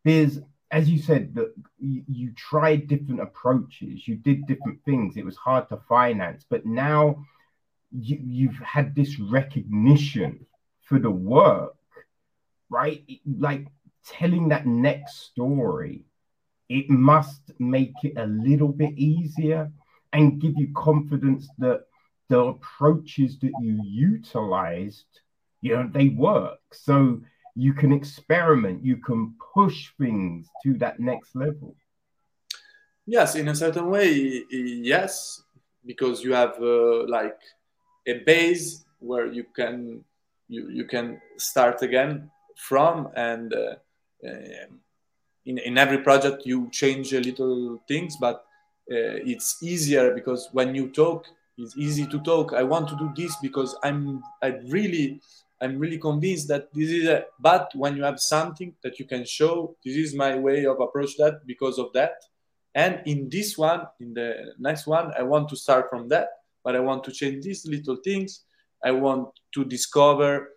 there's 0.03 0.39
as 0.69 0.89
you 0.89 0.99
said 0.99 1.33
that 1.35 1.53
you, 1.79 2.03
you 2.07 2.31
tried 2.33 2.87
different 2.87 3.21
approaches, 3.21 4.05
you 4.07 4.15
did 4.15 4.45
different 4.47 4.83
things. 4.83 5.15
It 5.15 5.23
was 5.23 5.37
hard 5.37 5.69
to 5.69 5.79
finance, 5.87 6.45
but 6.49 6.65
now 6.65 7.25
you, 7.91 8.19
you've 8.21 8.57
had 8.57 8.93
this 8.93 9.17
recognition 9.19 10.45
for 10.81 10.99
the 10.99 11.11
work, 11.11 11.75
right? 12.69 13.01
Like 13.39 13.67
telling 14.05 14.49
that 14.49 14.65
next 14.65 15.21
story, 15.31 16.03
it 16.67 16.89
must 16.89 17.51
make 17.59 17.93
it 18.03 18.13
a 18.17 18.25
little 18.25 18.73
bit 18.73 18.93
easier 18.97 19.71
and 20.17 20.41
give 20.41 20.57
you 20.57 20.69
confidence 20.73 21.47
that 21.59 21.85
the 22.29 22.39
approaches 22.39 23.39
that 23.39 23.53
you 23.61 23.79
utilized 23.83 25.05
you 25.61 25.75
know 25.75 25.89
they 25.91 26.09
work. 26.09 26.59
So 26.71 27.21
you 27.55 27.73
can 27.73 27.91
experiment 27.91 28.83
you 28.83 28.97
can 28.97 29.35
push 29.53 29.91
things 29.99 30.47
to 30.63 30.73
that 30.75 30.99
next 30.99 31.35
level. 31.35 31.75
Yes 33.05 33.35
in 33.35 33.47
a 33.47 33.55
certain 33.55 33.89
way 33.89 34.43
yes 34.49 35.41
because 35.85 36.23
you 36.23 36.33
have 36.33 36.55
uh, 36.61 37.07
like 37.07 37.39
a 38.07 38.15
base 38.25 38.85
where 38.99 39.27
you 39.27 39.45
can 39.55 40.03
you, 40.49 40.69
you 40.69 40.85
can 40.85 41.21
start 41.37 41.81
again 41.81 42.29
from 42.57 43.09
and 43.15 43.53
uh, 43.53 43.75
um, 44.27 44.79
in, 45.45 45.57
in 45.59 45.77
every 45.77 45.99
project 45.99 46.45
you 46.45 46.69
change 46.71 47.13
a 47.13 47.21
little 47.21 47.81
things 47.87 48.17
but 48.19 48.37
uh, 48.37 48.46
Uh, 48.89 49.19
it's 49.25 49.61
easier 49.61 50.13
because 50.13 50.47
when 50.53 50.73
you 50.73 50.89
talk 50.89 51.25
it's 51.57 51.75
easy 51.75 52.05
to 52.07 52.19
talk 52.19 52.53
i 52.53 52.63
want 52.63 52.87
to 52.87 52.95
do 52.95 53.11
this 53.15 53.35
because 53.41 53.75
i'm 53.83 54.23
i 54.41 54.47
really 54.69 55.19
I'm 55.59 55.79
really 55.79 55.97
convinced 55.97 56.47
that 56.49 56.71
this 56.73 56.89
is 56.89 57.07
a, 57.07 57.25
but 57.39 57.71
when 57.73 57.97
you 57.97 58.03
have 58.03 58.19
something 58.19 58.75
that 58.83 58.99
you 58.99 59.05
can 59.05 59.25
show, 59.25 59.75
this 59.83 59.95
is 59.95 60.13
my 60.13 60.37
way 60.37 60.65
of 60.65 60.79
approach 60.79 61.17
that 61.17 61.45
because 61.47 61.79
of 61.79 61.91
that. 61.93 62.13
And 62.75 63.01
in 63.05 63.27
this 63.29 63.57
one, 63.57 63.87
in 63.99 64.13
the 64.13 64.53
next 64.59 64.85
one, 64.85 65.11
I 65.17 65.23
want 65.23 65.49
to 65.49 65.55
start 65.55 65.89
from 65.89 66.07
that, 66.09 66.27
but 66.63 66.75
I 66.75 66.79
want 66.79 67.03
to 67.05 67.11
change 67.11 67.43
these 67.43 67.65
little 67.65 67.95
things. 68.03 68.43
I 68.83 68.91
want 68.91 69.29
to 69.55 69.65
discover 69.65 70.49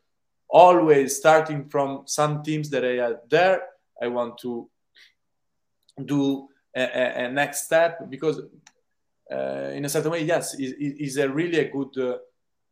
always 0.51 1.16
starting 1.16 1.68
from 1.70 2.03
some 2.07 2.43
teams 2.43 2.68
that 2.70 2.85
I 2.85 3.03
had 3.03 3.20
there. 3.31 3.62
I 4.03 4.09
want 4.09 4.37
to 4.39 4.68
do 6.05 6.49
a, 6.77 7.25
a, 7.25 7.33
next 7.33 7.64
step 7.64 8.09
because 8.09 8.41
uh, 9.33 9.71
in 9.75 9.85
a 9.85 9.89
certain 9.89 10.11
way, 10.11 10.25
yes, 10.25 10.55
it 10.59 10.77
is 10.79 11.16
a 11.16 11.29
really 11.29 11.59
a 11.61 11.71
good 11.71 11.97
uh, 11.99 12.18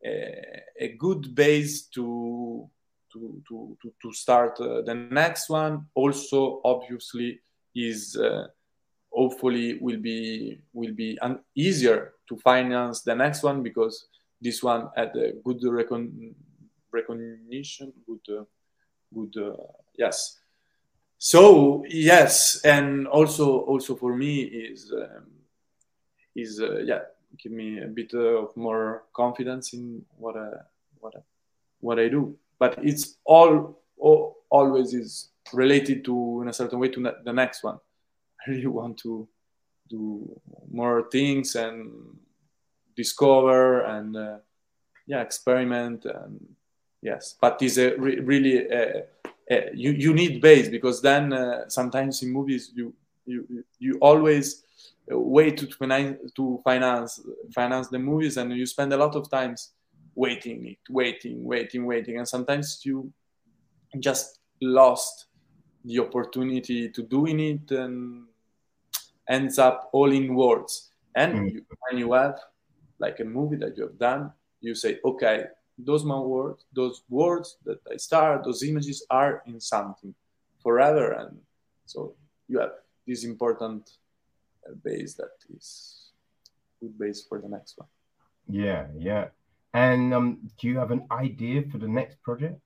a, 0.05 0.97
good 0.99 1.35
base 1.35 1.83
to 1.95 2.69
to 3.13 3.43
to 3.49 3.77
to, 3.83 3.93
to 4.03 4.13
start 4.13 4.59
uh, 4.61 4.83
the 4.83 4.95
next 4.95 5.49
one. 5.49 5.87
Also, 5.95 6.61
obviously, 6.65 7.41
is 7.75 8.17
uh, 8.17 8.47
hopefully 9.13 9.79
will 9.81 9.99
be 9.99 10.59
will 10.73 10.95
be 10.95 11.19
un- 11.21 11.41
easier 11.55 12.15
to 12.29 12.37
finance 12.39 13.03
the 13.03 13.15
next 13.15 13.43
one 13.43 13.63
because 13.63 14.07
this 14.41 14.63
one 14.63 14.89
had 14.97 15.15
a 15.17 15.33
good 15.45 15.63
recon- 15.65 16.35
recognition, 16.93 17.93
good 18.07 18.39
uh, 18.39 18.45
good 19.15 19.35
uh, 19.37 19.57
yes. 19.97 20.39
So 21.19 21.85
yes, 21.89 22.61
and 22.65 23.07
also 23.09 23.61
also 23.61 23.97
for 23.97 24.15
me 24.15 24.43
is 24.43 24.93
um, 24.93 25.27
is 26.37 26.61
uh, 26.61 26.79
yeah 26.79 27.01
give 27.37 27.53
me 27.53 27.81
a 27.81 27.87
bit 27.87 28.15
of 28.15 28.57
more 28.57 29.05
confidence 29.13 29.73
in 29.73 30.05
what 30.17 30.37
I, 30.37 30.49
what 31.01 31.15
I, 31.17 31.21
what 31.81 31.99
I 31.99 32.09
do. 32.09 32.37
But 32.59 32.79
it's 32.83 33.17
all, 33.25 33.81
all 33.99 34.39
always 34.51 34.95
is 34.95 35.29
related 35.53 36.05
to 36.07 36.41
in 36.43 36.49
a 36.49 36.53
certain 36.53 36.79
way 36.79 36.89
to 36.89 37.13
the 37.25 37.33
next 37.33 37.63
one. 37.63 37.79
I 38.47 38.51
really 38.51 38.67
want 38.67 38.99
to 38.99 39.29
do 39.91 40.41
more 40.71 41.09
things 41.11 41.55
and 41.57 41.93
discover 42.97 43.83
and 43.83 44.17
uh, 44.17 44.37
yeah 45.07 45.23
experiment 45.23 46.05
and 46.05 46.47
yes 47.01 47.37
but 47.41 47.63
is 47.63 47.79
a 47.79 47.97
re- 47.97 48.19
really 48.19 48.71
uh, 48.71 48.77
uh, 48.77 49.01
you 49.75 49.93
you 49.93 50.15
need 50.15 50.41
base 50.41 50.69
because 50.69 51.01
then 51.01 51.33
uh, 51.33 51.69
sometimes 51.69 52.23
in 52.23 52.31
movies 52.31 52.71
you 52.75 52.93
you 53.27 53.65
you 53.79 53.99
always 54.01 54.65
wait 55.11 55.57
to 55.57 55.67
finance 55.67 56.19
to 56.35 56.61
finance 56.65 57.21
finance 57.55 57.89
the 57.89 57.99
movies 57.99 58.37
and 58.37 58.53
you 58.53 58.67
spend 58.67 58.93
a 58.93 58.97
lot 58.97 59.15
of 59.15 59.31
times 59.31 59.73
waiting 60.15 60.67
it 60.67 60.79
waiting 60.91 61.45
waiting 61.45 61.87
waiting 61.87 62.19
and 62.19 62.29
sometimes 62.29 62.81
you 62.85 63.11
just 64.01 64.41
lost 64.61 65.27
the 65.85 65.99
opportunity 65.99 66.89
to 66.91 67.03
doing 67.03 67.41
it 67.41 67.71
and 67.71 68.27
ends 69.29 69.59
up 69.59 69.89
all 69.93 70.13
in 70.13 70.35
words 70.35 70.91
and 71.15 71.35
mm. 71.35 71.53
you, 71.53 71.65
when 71.89 71.99
you 71.99 72.13
have 72.13 72.39
like 72.99 73.21
a 73.21 73.25
movie 73.25 73.57
that 73.57 73.77
you 73.77 73.85
have 73.85 73.99
done 73.99 74.31
you 74.61 74.75
say 74.75 74.99
okay 75.05 75.45
those 75.79 76.05
my 76.05 76.19
words 76.19 76.65
those 76.73 77.03
words 77.09 77.57
that 77.65 77.79
i 77.93 77.97
start 77.97 78.45
those 78.45 78.63
images 78.63 79.07
are 79.11 79.43
in 79.47 79.61
something 79.61 80.15
forever. 80.63 81.13
And 81.13 81.39
so 81.87 82.15
you 82.49 82.59
have 82.61 82.73
this 83.07 83.25
important 83.25 83.91
uh, 84.67 84.75
base 84.85 85.15
that 85.15 85.35
is 85.57 86.11
good 86.81 86.99
base 86.99 87.25
for 87.29 87.41
the 87.41 87.49
next 87.49 87.79
one. 87.79 87.89
Yeah 88.49 88.87
yeah. 88.99 89.29
And 89.75 90.15
um, 90.15 90.51
do 90.59 90.69
you 90.69 90.79
have 90.79 90.91
an 90.91 91.07
idea 91.11 91.63
for 91.71 91.79
the 91.79 91.89
next 91.89 92.23
project? 92.23 92.61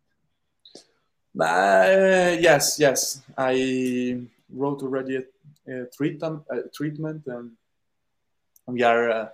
Uh, 1.39 2.37
yes 2.49 2.79
yes. 2.79 3.23
I 3.37 4.21
wrote 4.51 4.83
already 4.83 5.17
a, 5.17 5.25
a 5.73 5.87
treatment 5.97 6.43
a 6.51 6.69
treatment 6.69 7.23
and 7.27 7.53
we 8.67 8.83
are 8.83 9.11
uh, 9.11 9.29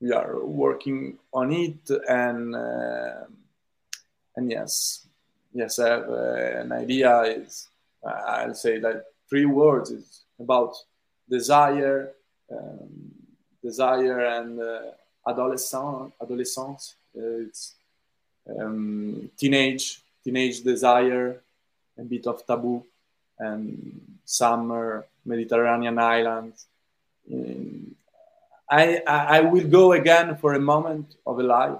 we 0.00 0.12
are 0.12 0.44
working 0.44 1.18
on 1.32 1.52
it 1.52 1.90
and 2.08 2.54
uh, 2.54 3.24
and 4.36 4.50
yes 4.50 5.06
yes 5.52 5.78
i 5.78 5.88
have 5.88 6.08
uh, 6.08 6.60
an 6.62 6.72
idea. 6.72 7.22
Is 7.22 7.68
i'll 8.04 8.54
say 8.54 8.78
that 8.78 9.04
three 9.28 9.46
words 9.46 9.90
is 9.90 10.22
about 10.38 10.74
desire 11.28 12.12
um, 12.50 13.12
desire 13.62 14.20
and 14.20 14.60
uh, 14.60 14.80
adolescence. 15.28 16.94
Uh, 17.16 17.46
it's 17.46 17.74
um, 18.58 19.30
teenage 19.36 20.00
teenage 20.24 20.62
desire 20.62 21.40
a 21.98 22.02
bit 22.02 22.26
of 22.26 22.44
taboo 22.46 22.84
and 23.38 24.18
summer 24.24 25.06
mediterranean 25.24 25.98
islands 25.98 26.66
I, 28.70 29.02
I 29.06 29.40
will 29.40 29.66
go 29.66 29.92
again 29.92 30.36
for 30.36 30.54
a 30.54 30.60
moment 30.60 31.16
of 31.26 31.38
a 31.38 31.42
life. 31.42 31.78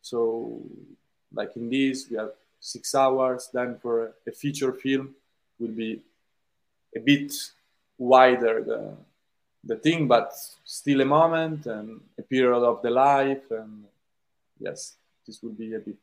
So, 0.00 0.62
like 1.32 1.54
in 1.56 1.68
this, 1.68 2.08
we 2.10 2.16
have 2.16 2.30
six 2.58 2.94
hours. 2.94 3.50
Then 3.52 3.78
for 3.82 4.14
a 4.26 4.32
feature 4.32 4.72
film, 4.72 5.14
will 5.58 5.68
be 5.68 6.00
a 6.96 7.00
bit 7.00 7.32
wider 7.98 8.62
the 8.62 8.96
the 9.64 9.76
thing, 9.76 10.06
but 10.06 10.32
still 10.64 11.00
a 11.00 11.04
moment 11.04 11.66
and 11.66 12.00
a 12.18 12.22
period 12.22 12.62
of 12.62 12.80
the 12.80 12.90
life. 12.90 13.50
And 13.50 13.84
yes, 14.58 14.96
this 15.26 15.42
will 15.42 15.52
be 15.52 15.74
a 15.74 15.80
bit 15.80 15.98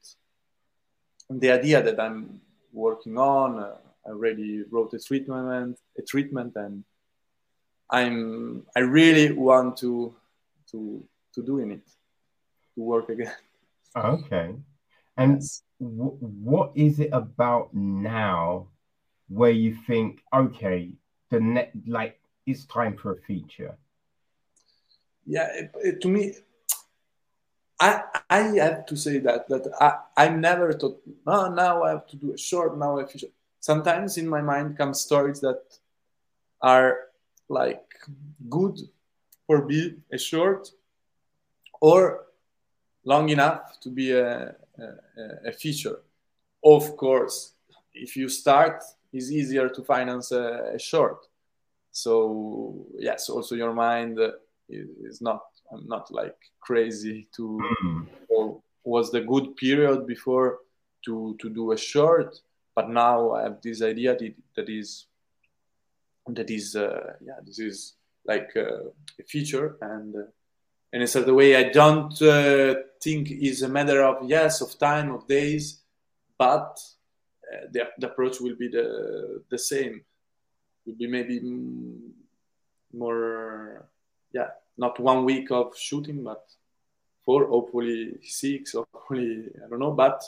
the 1.29 1.51
idea 1.51 1.81
that 1.81 1.99
I'm 1.99 2.41
working 2.71 3.17
on. 3.17 3.59
Uh, 3.59 3.75
I 4.05 4.09
already 4.09 4.63
wrote 4.69 4.93
a 4.93 4.99
treatment, 4.99 5.79
a 5.97 6.01
treatment, 6.03 6.55
and 6.55 6.83
I'm 7.89 8.65
I 8.75 8.79
really 8.79 9.31
want 9.31 9.77
to 9.77 10.15
to 10.71 11.03
to 11.33 11.43
doing 11.43 11.71
it 11.71 11.87
to 12.75 12.81
work 12.81 13.09
again. 13.09 13.33
Okay, 13.95 14.55
and 15.17 15.33
yes. 15.35 15.63
w- 15.79 16.17
what 16.19 16.71
is 16.75 16.99
it 16.99 17.09
about 17.13 17.73
now 17.73 18.67
where 19.29 19.51
you 19.51 19.77
think 19.87 20.21
okay 20.33 20.91
the 21.29 21.39
net 21.39 21.71
like 21.87 22.19
it's 22.45 22.65
time 22.65 22.97
for 22.97 23.13
a 23.13 23.21
feature? 23.21 23.77
Yeah, 25.25 25.47
it, 25.53 25.71
it, 25.83 26.01
to 26.01 26.07
me, 26.07 26.33
I 27.79 28.03
I 28.29 28.37
have 28.59 28.85
to 28.87 28.95
say 28.95 29.19
that 29.19 29.47
that 29.49 29.67
I 29.79 30.25
I 30.25 30.29
never 30.29 30.73
thought 30.73 31.01
oh 31.27 31.49
now 31.49 31.83
I 31.83 31.89
have 31.91 32.07
to 32.07 32.17
do 32.17 32.33
a 32.33 32.37
short 32.37 32.77
now 32.77 32.99
a 32.99 33.07
feature. 33.07 33.31
Sometimes 33.59 34.17
in 34.17 34.27
my 34.27 34.41
mind 34.41 34.77
come 34.77 34.93
stories 34.93 35.41
that 35.41 35.61
are 36.61 36.99
like 37.49 37.85
good 38.49 38.79
for 39.45 39.61
be 39.61 39.95
a 40.11 40.17
short 40.17 40.71
or 41.81 42.25
long 43.03 43.29
enough 43.29 43.79
to 43.81 43.89
be 43.89 44.11
a, 44.11 44.55
a, 44.79 45.49
a 45.49 45.51
feature. 45.51 45.99
Of 46.63 46.97
course, 46.97 47.53
if 47.93 48.17
you 48.17 48.27
start, 48.29 48.83
it's 49.13 49.31
easier 49.31 49.69
to 49.69 49.83
finance 49.83 50.31
a, 50.31 50.71
a 50.73 50.79
short. 50.79 51.27
So 51.91 52.87
yes, 52.97 53.29
also 53.29 53.55
your 53.55 53.73
mind 53.73 54.19
is 54.67 55.21
not 55.21 55.43
I'm 55.71 55.87
not 55.87 56.11
like 56.11 56.35
crazy 56.59 57.27
to 57.35 57.59
mm. 57.83 58.07
or 58.29 58.61
was 58.83 59.11
the 59.11 59.21
good 59.21 59.55
period 59.55 60.05
before 60.05 60.59
to 61.05 61.35
to 61.39 61.49
do 61.49 61.71
a 61.71 61.77
short, 61.77 62.39
but 62.75 62.89
now 62.89 63.31
I 63.31 63.43
have 63.43 63.61
this 63.61 63.81
idea 63.81 64.15
that, 64.15 64.33
that 64.55 64.69
is 64.69 65.05
that 66.27 66.49
is 66.49 66.75
uh, 66.75 67.13
yeah 67.21 67.39
this 67.45 67.59
is 67.59 67.93
like 68.25 68.51
uh, 68.55 68.89
a 69.19 69.23
feature. 69.27 69.77
And 69.81 70.15
uh, 70.15 70.19
in 70.93 71.01
a 71.01 71.07
certain 71.07 71.35
way 71.35 71.55
i 71.57 71.63
don't 71.63 72.21
uh, 72.21 72.73
think 73.03 73.29
is 73.29 73.61
a 73.61 73.69
matter 73.69 74.01
of 74.03 74.29
yes 74.29 74.61
of 74.61 74.79
time 74.79 75.11
of 75.11 75.27
days 75.27 75.81
but 76.37 76.79
uh, 77.51 77.65
the, 77.71 77.87
the 77.99 78.07
approach 78.07 78.39
will 78.39 78.55
be 78.55 78.67
the 78.67 79.43
the 79.49 79.57
same. 79.57 80.01
Will 80.85 80.95
be 80.95 81.07
maybe 81.07 81.41
more 82.93 83.85
yeah 84.33 84.49
not 84.77 84.99
one 84.99 85.25
week 85.25 85.51
of 85.51 85.75
shooting 85.77 86.23
but 86.23 86.43
four 87.23 87.47
hopefully 87.47 88.17
six 88.21 88.73
hopefully 88.93 89.49
i 89.63 89.69
don't 89.69 89.79
know 89.79 89.91
but 89.91 90.23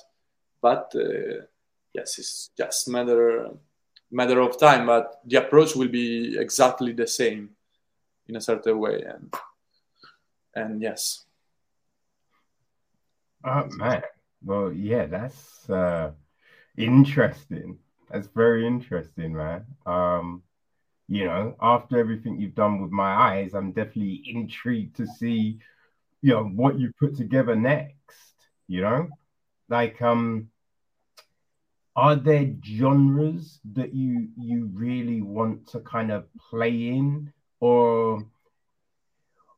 but 0.61 0.91
uh, 0.95 1.45
yes 1.93 2.17
it's 2.19 2.49
just 2.57 2.87
matter 2.89 3.51
matter 4.11 4.39
of 4.39 4.59
time, 4.59 4.85
but 4.85 5.19
the 5.25 5.37
approach 5.37 5.75
will 5.75 5.87
be 5.89 6.37
exactly 6.37 6.93
the 6.93 7.07
same 7.07 7.49
in 8.27 8.35
a 8.35 8.41
certain 8.41 8.79
way. 8.79 9.03
And 9.03 9.33
and 10.55 10.81
yes. 10.81 11.25
Oh 13.43 13.67
man. 13.71 14.01
Well, 14.43 14.71
yeah, 14.71 15.05
that's 15.05 15.69
uh, 15.69 16.11
interesting. 16.77 17.79
That's 18.09 18.27
very 18.27 18.65
interesting, 18.65 19.33
man. 19.33 19.65
Um, 19.85 20.43
you 21.07 21.25
know, 21.25 21.55
after 21.61 21.97
everything 21.97 22.39
you've 22.39 22.55
done 22.55 22.81
with 22.81 22.91
my 22.91 23.13
eyes, 23.13 23.53
I'm 23.53 23.71
definitely 23.71 24.23
intrigued 24.25 24.97
to 24.97 25.07
see, 25.07 25.59
you 26.21 26.33
know, 26.33 26.43
what 26.43 26.79
you 26.79 26.91
put 26.99 27.15
together 27.15 27.55
next. 27.55 27.95
You 28.67 28.81
know, 28.81 29.07
like 29.69 30.01
um, 30.01 30.49
are 31.97 32.15
there 32.15 32.53
genres 32.63 33.59
that 33.73 33.93
you 33.93 34.29
you 34.37 34.69
really 34.71 35.21
want 35.21 35.67
to 35.69 35.79
kind 35.79 36.11
of 36.11 36.25
play 36.49 36.89
in? 36.89 37.33
Or 37.59 38.23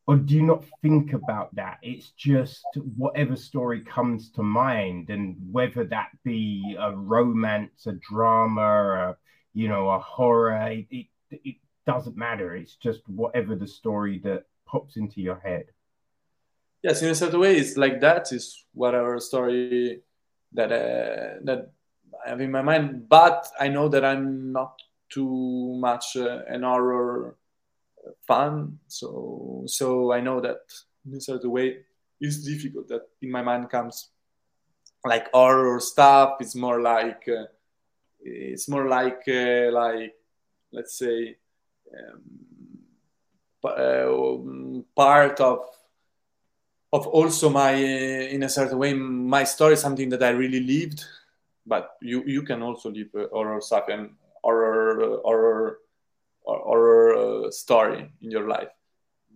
or 0.08 0.16
do 0.16 0.34
you 0.34 0.44
not 0.44 0.64
think 0.82 1.12
about 1.12 1.54
that? 1.56 1.80
It's 1.82 2.12
just 2.12 2.66
whatever 2.96 3.36
story 3.36 3.82
comes 3.82 4.32
to 4.32 4.42
mind 4.42 5.10
and 5.10 5.36
whether 5.52 5.84
that 5.84 6.12
be 6.24 6.78
a 6.80 6.96
romance 6.96 7.86
a 7.86 7.92
drama 7.92 8.62
a, 8.62 9.18
you 9.54 9.68
know 9.68 9.90
a 9.90 10.00
horror 10.00 10.72
it, 10.72 10.88
it, 10.90 11.08
it 11.30 11.56
doesn't 11.86 12.16
matter. 12.16 12.56
It's 12.56 12.76
just 12.76 13.02
whatever 13.10 13.56
the 13.56 13.68
story 13.68 14.20
that 14.24 14.46
pops 14.66 14.96
into 14.96 15.20
your 15.20 15.40
head. 15.40 15.66
Yes 16.82 17.02
in 17.02 17.10
a 17.10 17.16
certain 17.16 17.42
way 17.42 17.58
it's 17.58 17.76
like 17.76 18.00
that 18.00 18.32
is 18.32 18.64
whatever 18.74 19.20
story 19.20 20.04
that 20.54 20.72
uh, 20.72 21.44
that 21.44 21.74
I 22.26 22.30
have 22.30 22.42
in 22.42 22.52
my 22.52 22.62
mind, 22.62 23.08
but 23.10 23.48
I 23.60 23.70
know 23.70 23.88
that 23.90 24.04
I'm 24.06 24.52
not 24.52 24.82
too 25.10 25.76
much 25.80 26.16
uh, 26.18 26.42
an 26.48 26.64
horror 26.64 27.36
fan, 28.28 28.80
so 28.88 29.64
so 29.66 30.12
I 30.12 30.22
know 30.22 30.40
that 30.42 30.62
in 31.06 31.16
a 31.16 31.22
certain 31.22 31.52
way 31.52 31.78
it's 32.20 32.44
difficult. 32.44 32.88
That 32.90 33.08
in 33.22 33.32
my 33.32 33.42
mind 33.42 33.70
comes 33.70 34.10
like 35.06 35.32
horror 35.34 35.80
stuff. 35.80 36.38
It's 36.40 36.56
more 36.56 36.82
like 36.82 37.28
uh, 37.28 37.46
it's 38.22 38.68
more 38.68 38.88
like 38.88 39.24
uh, 39.28 39.72
like 39.72 40.16
let's 40.72 40.98
say 40.98 41.38
um, 41.98 42.22
uh, 43.64 44.82
part 44.96 45.40
of 45.40 45.60
of 46.92 47.08
also 47.08 47.50
my 47.50 47.72
in 47.72 48.44
a 48.44 48.50
certain 48.50 48.78
way 48.78 48.94
my 48.94 49.44
story 49.44 49.76
something 49.78 50.10
that 50.10 50.24
i 50.24 50.30
really 50.30 50.60
lived 50.60 51.06
but 51.70 51.96
you 52.02 52.24
you 52.26 52.42
can 52.42 52.62
also 52.62 52.90
leave 52.90 53.14
uh, 53.16 53.28
horror 53.32 53.62
and 53.90 54.16
horror 54.44 55.22
horror 55.24 55.78
horror 56.44 57.16
uh, 57.16 57.52
story 57.52 58.12
in 58.22 58.32
your 58.32 58.48
life. 58.48 58.70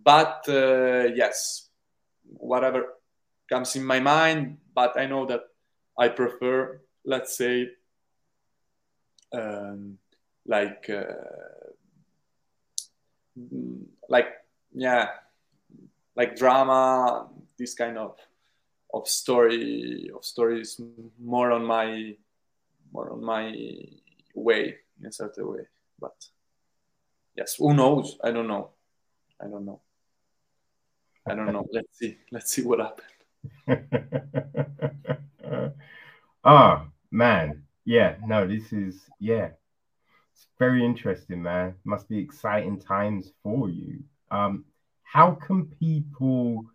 But 0.04 0.44
uh, 0.48 1.14
yes, 1.14 1.70
whatever 2.26 2.84
comes 3.48 3.76
in 3.76 3.84
my 3.84 4.00
mind. 4.00 4.58
But 4.74 4.98
I 4.98 5.06
know 5.06 5.24
that 5.26 5.42
I 5.96 6.08
prefer, 6.08 6.80
let's 7.04 7.36
say, 7.38 7.70
um, 9.32 9.98
like 10.46 10.90
uh, 10.90 11.70
like 14.08 14.28
yeah, 14.74 15.08
like 16.16 16.36
drama, 16.36 17.28
this 17.56 17.74
kind 17.74 17.96
of 17.96 18.18
of 18.92 19.08
story 19.08 20.10
of 20.14 20.24
stories 20.24 20.80
more 21.18 21.50
on 21.50 21.64
my 21.64 22.14
more 22.94 23.12
on 23.12 23.22
my 23.22 23.52
way 24.34 24.76
in 25.00 25.06
a 25.06 25.12
certain 25.12 25.46
way 25.52 25.66
but 26.00 26.14
yes 27.36 27.56
who 27.58 27.74
knows? 27.74 28.16
I 28.22 28.30
don't 28.30 28.48
know. 28.48 28.70
I 29.40 29.48
don't 29.48 29.64
know. 29.66 29.80
I 31.28 31.34
don't 31.34 31.52
know. 31.52 31.66
Let's 31.72 31.98
see. 31.98 32.16
Let's 32.30 32.52
see 32.52 32.62
what 32.62 32.80
happens. 32.80 33.10
Ah 36.46 36.86
man. 37.10 37.62
Yeah 37.84 38.16
no 38.26 38.46
this 38.46 38.72
is 38.72 39.00
yeah. 39.18 39.50
It's 40.32 40.46
very 40.58 40.84
interesting 40.84 41.42
man. 41.42 41.74
Must 41.84 42.08
be 42.08 42.18
exciting 42.18 42.78
times 42.78 43.32
for 43.42 43.70
you. 43.70 44.04
Um 44.30 44.64
how 45.02 45.32
can 45.32 45.66
people 45.66 46.66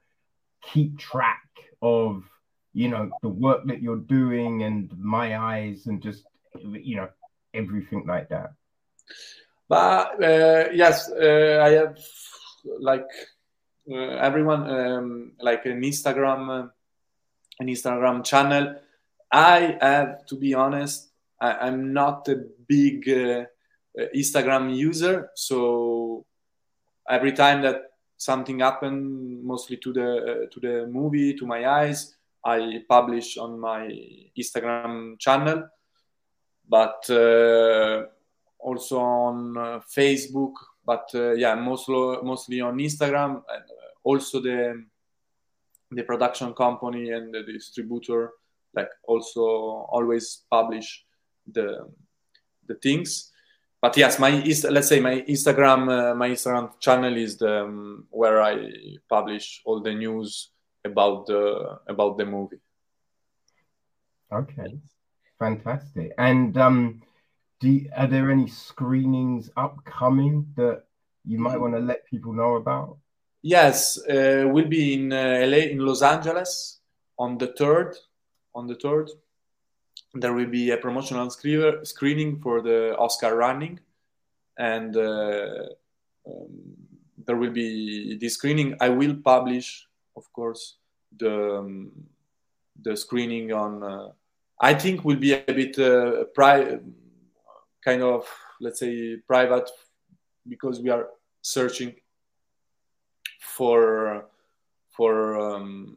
keep 0.62 0.98
track 0.98 1.44
of 1.82 2.24
you 2.80 2.88
know 2.88 3.12
the 3.22 3.28
work 3.28 3.66
that 3.68 3.82
you're 3.82 4.06
doing 4.18 4.64
and 4.64 4.98
my 4.98 5.38
eyes 5.38 5.88
and 5.88 6.02
just 6.02 6.24
you 6.88 6.96
know 6.96 7.10
everything 7.54 8.06
like 8.08 8.30
that. 8.30 8.54
But 9.68 10.24
uh, 10.24 10.70
yes 10.74 11.12
uh, 11.12 11.60
i 11.68 11.72
have 11.80 12.00
like 12.80 13.12
uh, 13.92 14.16
everyone 14.28 14.64
um, 14.70 15.32
like 15.42 15.66
an 15.66 15.82
instagram 15.82 16.42
uh, 16.48 16.68
an 17.60 17.68
instagram 17.68 18.24
channel. 18.24 18.76
I 19.30 19.78
have 19.82 20.26
to 20.28 20.36
be 20.36 20.54
honest 20.54 21.12
I, 21.42 21.68
am 21.68 21.92
not 21.92 22.28
a 22.30 22.38
big 22.68 23.10
uh, 23.10 23.46
instagram 24.16 24.76
user. 24.76 25.30
So 25.36 26.26
every 27.10 27.34
time 27.34 27.62
that 27.64 27.92
something 28.18 28.60
happened 28.60 29.44
mostly 29.44 29.78
to 29.78 29.92
the 29.92 30.10
uh, 30.32 30.46
to 30.54 30.60
the 30.62 30.88
movie 30.88 31.34
to 31.34 31.46
my 31.46 31.68
eyes 31.68 32.16
i 32.46 32.84
publish 32.88 33.38
on 33.38 33.60
my 33.60 33.88
instagram 34.38 35.18
channel 35.20 35.68
but 36.68 37.10
uh, 37.10 38.06
also 38.60 39.00
on 39.00 39.58
uh, 39.58 39.80
facebook 39.80 40.54
but 40.86 41.10
uh, 41.16 41.32
yeah 41.34 41.56
mostly 41.56 42.18
mostly 42.24 42.62
on 42.62 42.78
instagram 42.78 43.42
and 43.50 43.64
uh, 43.64 43.92
also 44.04 44.40
the 44.42 44.84
the 45.92 46.04
production 46.04 46.54
company 46.54 47.12
and 47.12 47.34
the 47.34 47.44
distributor 47.44 48.32
like 48.76 48.90
also 49.08 49.42
always 49.90 50.44
publish 50.50 51.06
the 51.52 51.90
the 52.68 52.76
things. 52.76 53.32
But 53.82 53.98
yes, 53.98 54.20
my 54.20 54.32
let's 54.70 54.88
say 54.88 55.00
my 55.00 55.22
Instagram 55.22 55.90
uh, 55.90 56.16
my 56.16 56.30
Instagram 56.30 56.80
channel 56.80 57.16
is 57.16 57.38
the 57.38 57.64
um, 57.64 58.08
where 58.12 58.42
I 58.42 58.72
publish 59.10 59.62
all 59.66 59.82
the 59.82 59.94
news 59.94 60.52
about 60.86 61.28
the 61.28 61.80
about 61.88 62.18
the 62.18 62.26
movie. 62.26 62.62
Okay, 64.32 64.80
fantastic. 65.38 66.12
And 66.18 66.58
um, 66.58 67.02
do 67.60 67.86
are 67.96 68.08
there 68.08 68.32
any 68.32 68.48
screenings 68.48 69.50
upcoming 69.58 70.48
that 70.56 70.84
you 71.26 71.40
might 71.40 71.60
want 71.60 71.74
to 71.74 71.80
let 71.80 72.06
people 72.06 72.34
know 72.34 72.56
about? 72.56 72.98
Yes, 73.42 73.98
uh, 74.08 74.46
we'll 74.48 74.68
be 74.68 74.94
in 74.94 75.14
uh, 75.14 75.46
LA 75.46 75.70
in 75.74 75.80
Los 75.80 76.02
Angeles 76.02 76.80
on 77.18 77.38
the 77.38 77.48
third 77.48 77.96
on 78.54 78.68
the 78.68 78.76
third 78.76 79.10
there 80.14 80.34
will 80.34 80.48
be 80.48 80.72
a 80.72 80.78
promotional 80.78 81.30
screening 81.30 82.40
for 82.42 82.62
the 82.62 82.98
Oscar 82.98 83.36
running, 83.36 83.80
and 84.58 84.96
uh, 84.98 85.66
um, 86.26 86.48
there 87.26 87.36
will 87.36 87.52
be 87.52 88.18
this 88.20 88.34
screening. 88.34 88.76
I 88.80 88.90
will 88.90 89.16
publish, 89.16 89.88
of 90.20 90.32
course, 90.34 90.78
the 91.18 91.34
um, 91.60 91.92
the 92.86 92.96
screening 92.96 93.52
on. 93.54 93.84
Uh, 93.84 94.10
I 94.62 94.74
think 94.74 95.06
will 95.06 95.22
be 95.28 95.34
a 95.34 95.54
bit 95.62 95.80
uh, 95.80 96.26
private, 96.36 96.84
kind 97.84 98.04
of 98.04 98.28
let's 98.60 98.80
say 98.80 99.18
private, 99.26 99.70
because 100.48 100.82
we 100.82 100.90
are 100.90 101.08
searching 101.42 101.96
for 103.40 104.26
for 104.90 105.40
um, 105.40 105.96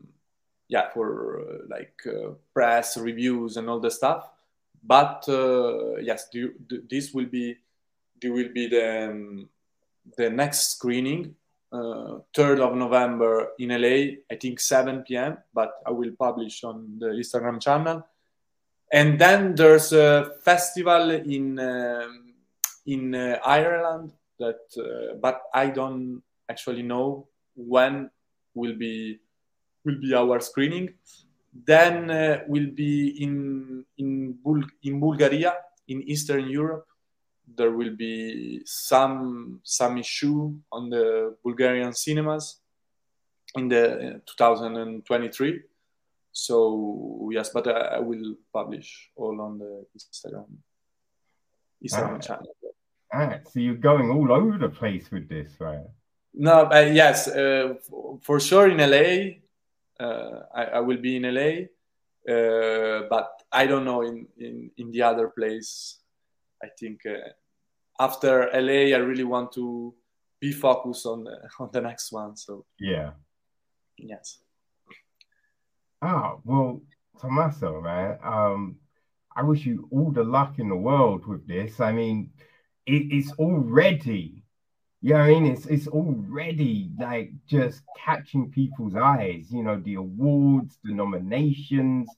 yeah 0.68 0.90
for 0.94 1.40
uh, 1.40 1.58
like 1.68 1.98
uh, 2.06 2.30
press 2.54 2.96
reviews 2.96 3.56
and 3.56 3.68
all 3.68 3.80
the 3.80 3.90
stuff 3.90 4.30
but 4.82 5.24
uh, 5.28 5.96
yes 5.96 6.28
do, 6.30 6.54
do, 6.68 6.82
this 6.88 7.12
will 7.12 7.26
be 7.26 7.56
there 8.20 8.32
will 8.32 8.52
be 8.52 8.68
the 8.68 9.08
um, 9.10 9.48
the 10.16 10.30
next 10.30 10.76
screening 10.76 11.34
uh, 11.72 12.18
3rd 12.36 12.60
of 12.60 12.76
November 12.76 13.48
in 13.58 13.70
LA, 13.70 14.20
I 14.30 14.36
think 14.40 14.60
7 14.60 15.02
p.m., 15.02 15.38
but 15.54 15.72
I 15.86 15.90
will 15.90 16.12
publish 16.18 16.64
on 16.64 16.98
the 16.98 17.06
Instagram 17.06 17.60
channel. 17.60 18.06
And 18.92 19.18
then 19.18 19.54
there's 19.54 19.92
a 19.92 20.32
festival 20.44 21.10
in 21.10 21.58
um, 21.58 22.34
in 22.84 23.14
uh, 23.14 23.38
Ireland 23.44 24.12
that, 24.38 24.60
uh, 24.76 25.16
but 25.16 25.42
I 25.54 25.68
don't 25.68 26.22
actually 26.50 26.82
know 26.82 27.28
when 27.56 28.10
will 28.54 28.76
be 28.76 29.18
will 29.84 29.98
be 29.98 30.12
our 30.14 30.40
screening. 30.40 30.92
Then 31.54 32.10
uh, 32.10 32.40
will 32.48 32.68
be 32.68 33.22
in 33.22 33.84
in, 33.96 34.34
Bul- 34.44 34.76
in 34.82 35.00
Bulgaria, 35.00 35.54
in 35.88 36.02
Eastern 36.02 36.48
Europe. 36.48 36.86
There 37.56 37.70
will 37.70 37.94
be 37.96 38.62
some 38.64 39.60
some 39.62 39.98
issue 39.98 40.54
on 40.70 40.90
the 40.90 41.36
Bulgarian 41.42 41.92
cinemas 41.92 42.60
in 43.54 43.68
the 43.68 44.16
uh, 44.16 44.18
2023. 44.26 45.62
So 46.32 47.28
yes, 47.32 47.50
but 47.50 47.68
I, 47.68 47.96
I, 47.96 47.98
will 47.98 48.36
publish 48.52 49.10
all 49.16 49.40
on 49.40 49.58
the 49.58 49.84
Instagram 49.96 50.46
Instagram 51.84 52.22
channel. 52.22 52.54
Ah, 53.12 53.38
so 53.44 53.60
you're 53.60 53.74
going 53.74 54.10
all 54.10 54.32
over 54.32 54.56
the 54.56 54.70
place 54.70 55.10
with 55.10 55.28
this, 55.28 55.60
right? 55.60 55.84
No, 56.32 56.70
uh, 56.72 56.90
yes, 56.90 57.28
uh, 57.28 57.74
for 58.22 58.40
sure 58.40 58.70
in 58.70 58.78
LA, 58.78 59.42
uh, 60.00 60.44
I, 60.54 60.64
I, 60.64 60.80
will 60.80 60.96
be 60.96 61.16
in 61.16 61.24
LA, 61.24 61.68
uh, 62.32 63.02
but 63.10 63.42
I 63.52 63.66
don't 63.66 63.84
know 63.84 64.00
in, 64.00 64.26
in, 64.38 64.70
in 64.78 64.90
the 64.90 65.02
other 65.02 65.28
place. 65.28 65.98
I 66.62 66.68
think 66.80 67.00
uh, 67.04 67.28
after 68.02 68.50
LA, 68.52 68.94
I 68.96 69.00
really 69.00 69.24
want 69.24 69.52
to 69.52 69.94
be 70.40 70.52
focused 70.52 71.06
on 71.06 71.24
the, 71.24 71.36
on 71.58 71.70
the 71.72 71.80
next 71.80 72.12
one. 72.12 72.36
So 72.36 72.64
yeah, 72.78 73.10
yes. 73.98 74.38
Ah, 76.00 76.36
well, 76.44 76.80
Tommaso, 77.20 77.80
man, 77.80 78.18
um, 78.24 78.76
I 79.36 79.42
wish 79.42 79.64
you 79.64 79.88
all 79.92 80.10
the 80.10 80.24
luck 80.24 80.58
in 80.58 80.68
the 80.68 80.76
world 80.76 81.26
with 81.26 81.46
this. 81.46 81.78
I 81.78 81.92
mean, 81.92 82.30
it, 82.86 83.06
it's 83.12 83.32
already 83.32 84.42
yeah, 85.04 85.16
I 85.16 85.30
mean, 85.30 85.46
it's 85.46 85.66
it's 85.66 85.88
already 85.88 86.92
like 86.96 87.32
just 87.48 87.82
catching 87.98 88.52
people's 88.52 88.94
eyes. 88.94 89.46
You 89.50 89.64
know, 89.64 89.80
the 89.80 89.96
awards, 89.96 90.78
the 90.84 90.94
nominations, 90.94 92.08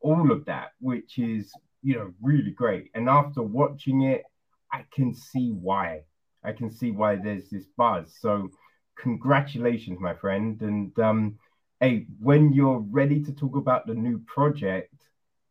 all 0.00 0.32
of 0.32 0.44
that, 0.46 0.72
which 0.80 1.18
is 1.18 1.52
you 1.84 1.94
know 1.94 2.12
really 2.20 2.50
great. 2.50 2.90
And 2.94 3.08
after 3.08 3.42
watching 3.42 4.02
it, 4.02 4.24
I 4.72 4.84
can 4.90 5.14
see 5.14 5.52
why. 5.52 6.02
I 6.44 6.52
can 6.52 6.70
see 6.70 6.90
why 6.90 7.16
there's 7.16 7.48
this 7.50 7.66
buzz. 7.76 8.16
So, 8.20 8.50
congratulations, 8.96 9.98
my 10.00 10.14
friend. 10.14 10.60
And 10.62 10.98
um, 10.98 11.38
hey, 11.80 12.06
when 12.20 12.52
you're 12.52 12.80
ready 12.80 13.22
to 13.24 13.32
talk 13.32 13.56
about 13.56 13.86
the 13.86 13.94
new 13.94 14.18
project, 14.20 14.94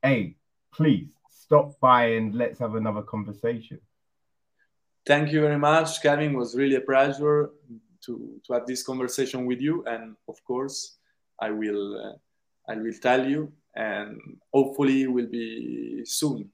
hey, 0.01 0.35
please 0.73 1.09
stop 1.29 1.79
by 1.79 2.05
and 2.13 2.33
let's 2.35 2.59
have 2.59 2.75
another 2.75 3.01
conversation 3.01 3.79
thank 5.05 5.31
you 5.31 5.41
very 5.41 5.57
much, 5.57 6.01
Kevin. 6.01 6.31
It 6.31 6.37
was 6.37 6.55
really 6.55 6.75
a 6.75 6.81
pleasure 6.81 7.49
to, 8.05 8.41
to 8.45 8.53
have 8.53 8.65
this 8.65 8.83
conversation 8.83 9.45
with 9.45 9.61
you. 9.61 9.83
And 9.85 10.15
of 10.27 10.43
course, 10.43 10.97
I 11.39 11.49
will 11.51 11.99
uh, 11.99 12.71
I 12.71 12.75
will 12.75 12.93
tell 13.01 13.27
you, 13.27 13.51
and 13.75 14.19
hopefully, 14.53 15.07
will 15.07 15.27
be 15.27 16.03
soon. 16.05 16.49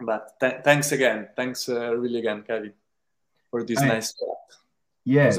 But 0.00 0.38
th- 0.40 0.62
thanks 0.62 0.92
again. 0.92 1.28
Thanks 1.36 1.68
uh, 1.68 1.94
really 1.94 2.18
again, 2.18 2.42
Kevin, 2.46 2.72
for 3.50 3.64
this 3.64 3.80
nice 3.80 4.12
chat. 4.12 4.58
Yeah, 5.04 5.32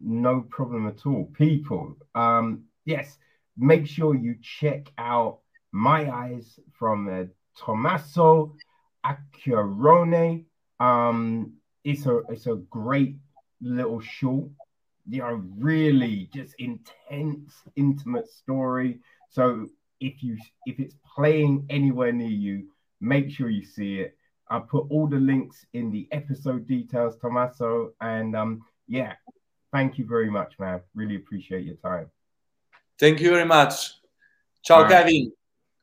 no 0.00 0.40
problem 0.42 0.88
at 0.88 1.06
all. 1.06 1.30
People, 1.34 1.96
um, 2.14 2.64
yes, 2.84 3.16
make 3.56 3.86
sure 3.86 4.14
you 4.14 4.36
check 4.42 4.90
out 4.98 5.38
my 5.72 6.10
eyes 6.10 6.58
from 6.72 7.08
uh, 7.08 7.24
Tommaso 7.56 8.56
Acquarone. 9.04 10.44
Um, 10.80 11.54
it's 11.84 12.06
a 12.06 12.18
it's 12.28 12.46
a 12.46 12.56
great 12.70 13.16
little 13.60 14.00
short. 14.00 14.48
You 15.08 15.20
know, 15.20 15.42
really 15.58 16.28
just 16.34 16.54
intense, 16.58 17.52
intimate 17.76 18.28
story. 18.28 18.98
So 19.30 19.68
if 20.00 20.22
you 20.22 20.36
if 20.66 20.80
it's 20.80 20.96
playing 21.14 21.66
anywhere 21.70 22.12
near 22.12 22.28
you, 22.28 22.68
make 23.00 23.30
sure 23.30 23.48
you 23.48 23.64
see 23.64 24.00
it. 24.00 24.16
I 24.48 24.60
put 24.60 24.86
all 24.90 25.06
the 25.06 25.16
links 25.16 25.66
in 25.72 25.90
the 25.90 26.08
episode 26.12 26.66
details, 26.66 27.16
Tommaso. 27.16 27.92
And 28.00 28.36
um, 28.36 28.62
yeah, 28.86 29.14
thank 29.72 29.98
you 29.98 30.06
very 30.06 30.30
much, 30.30 30.58
man. 30.58 30.80
Really 30.94 31.16
appreciate 31.16 31.64
your 31.64 31.76
time. 31.76 32.10
Thank 32.98 33.20
you 33.20 33.30
very 33.30 33.44
much. 33.44 33.94
Ciao 34.62 34.82
right. 34.82 34.90
Kevin. 34.90 35.32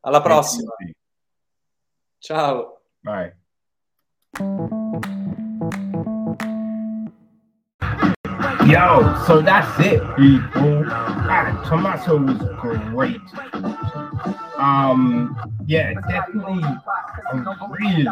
Alla 0.03 0.21
prossima. 0.21 0.71
Ciao. 2.21 2.77
Bye. 3.03 3.33
Yo, 8.65 9.23
so 9.27 9.41
that's 9.41 9.77
it, 9.85 10.01
people. 10.15 10.83
Ah, 10.87 11.63
Tommaso 11.67 12.17
was 12.17 12.39
great. 12.61 13.21
Um, 14.57 15.35
yeah, 15.65 15.93
definitely 16.07 16.63
a 16.63 17.67
really 17.69 18.07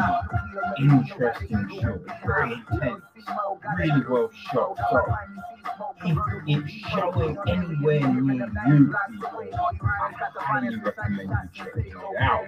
interesting 0.78 1.68
show. 1.80 2.00
Very 2.26 2.52
intense, 2.72 3.02
really 3.78 4.02
well 4.08 4.30
shot. 4.52 4.78
So 4.90 5.04
if 6.04 6.18
it's 6.46 6.72
showing 6.90 7.36
anywhere 7.46 8.00
near 8.00 8.46
you, 8.66 8.94
I 8.94 10.12
highly 10.36 10.76
recommend 10.76 11.30
you 11.30 11.36
check 11.52 11.76
it 11.76 11.94
out. 12.18 12.44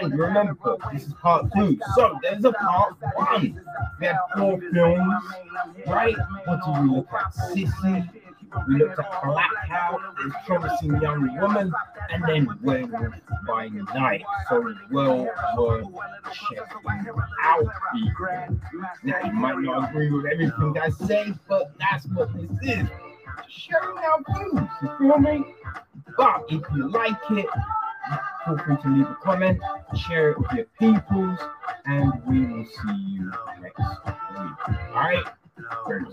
And 0.00 0.18
remember, 0.18 0.76
this 0.92 1.06
is 1.06 1.12
part 1.14 1.46
two. 1.54 1.78
So 1.96 2.18
there's 2.22 2.44
a 2.44 2.52
part 2.52 2.94
one. 3.14 3.60
We 4.00 4.06
have 4.06 4.18
four 4.36 4.60
films, 4.72 5.24
right? 5.86 6.16
What 6.44 6.60
do 6.64 6.82
we 6.82 6.96
look 6.96 7.08
at? 7.12 7.34
Sissy. 7.34 8.08
We 8.68 8.78
looked 8.78 8.98
at 8.98 9.22
Blackout, 9.22 10.00
The 10.16 10.32
Promising 10.46 11.00
Young 11.00 11.36
Woman, 11.40 11.72
and 12.10 12.24
then 12.26 12.48
Werewolf 12.62 13.14
by 13.46 13.68
Night. 13.68 14.24
So 14.48 14.74
well 14.90 15.28
worth 15.56 15.86
checking 16.32 17.06
out, 17.42 17.64
people. 17.94 18.60
Now, 19.02 19.20
you 19.24 19.32
might 19.32 19.58
not 19.58 19.90
agree 19.90 20.10
with 20.10 20.26
everything 20.26 20.76
I 20.80 20.90
say, 20.90 21.34
but 21.48 21.72
that's 21.78 22.06
what 22.06 22.32
this 22.34 22.50
is. 22.62 22.88
Sharing 23.48 23.98
our 23.98 24.22
views, 24.34 24.68
you 24.82 24.90
feel 24.98 25.18
me? 25.18 25.44
But 26.16 26.44
if 26.48 26.62
you 26.74 26.88
like 26.88 27.16
it, 27.30 27.46
feel 28.44 28.58
free 28.58 28.76
to 28.82 28.88
leave 28.88 29.06
a 29.06 29.18
comment, 29.22 29.60
share 30.06 30.30
it 30.30 30.38
with 30.38 30.52
your 30.52 30.66
peoples, 30.78 31.38
and 31.84 32.12
we 32.26 32.46
will 32.46 32.64
see 32.64 32.96
you 32.96 33.32
next 33.60 33.78
week. 33.78 34.68
All 34.68 34.94
right? 34.94 35.24
Peace. 35.56 36.06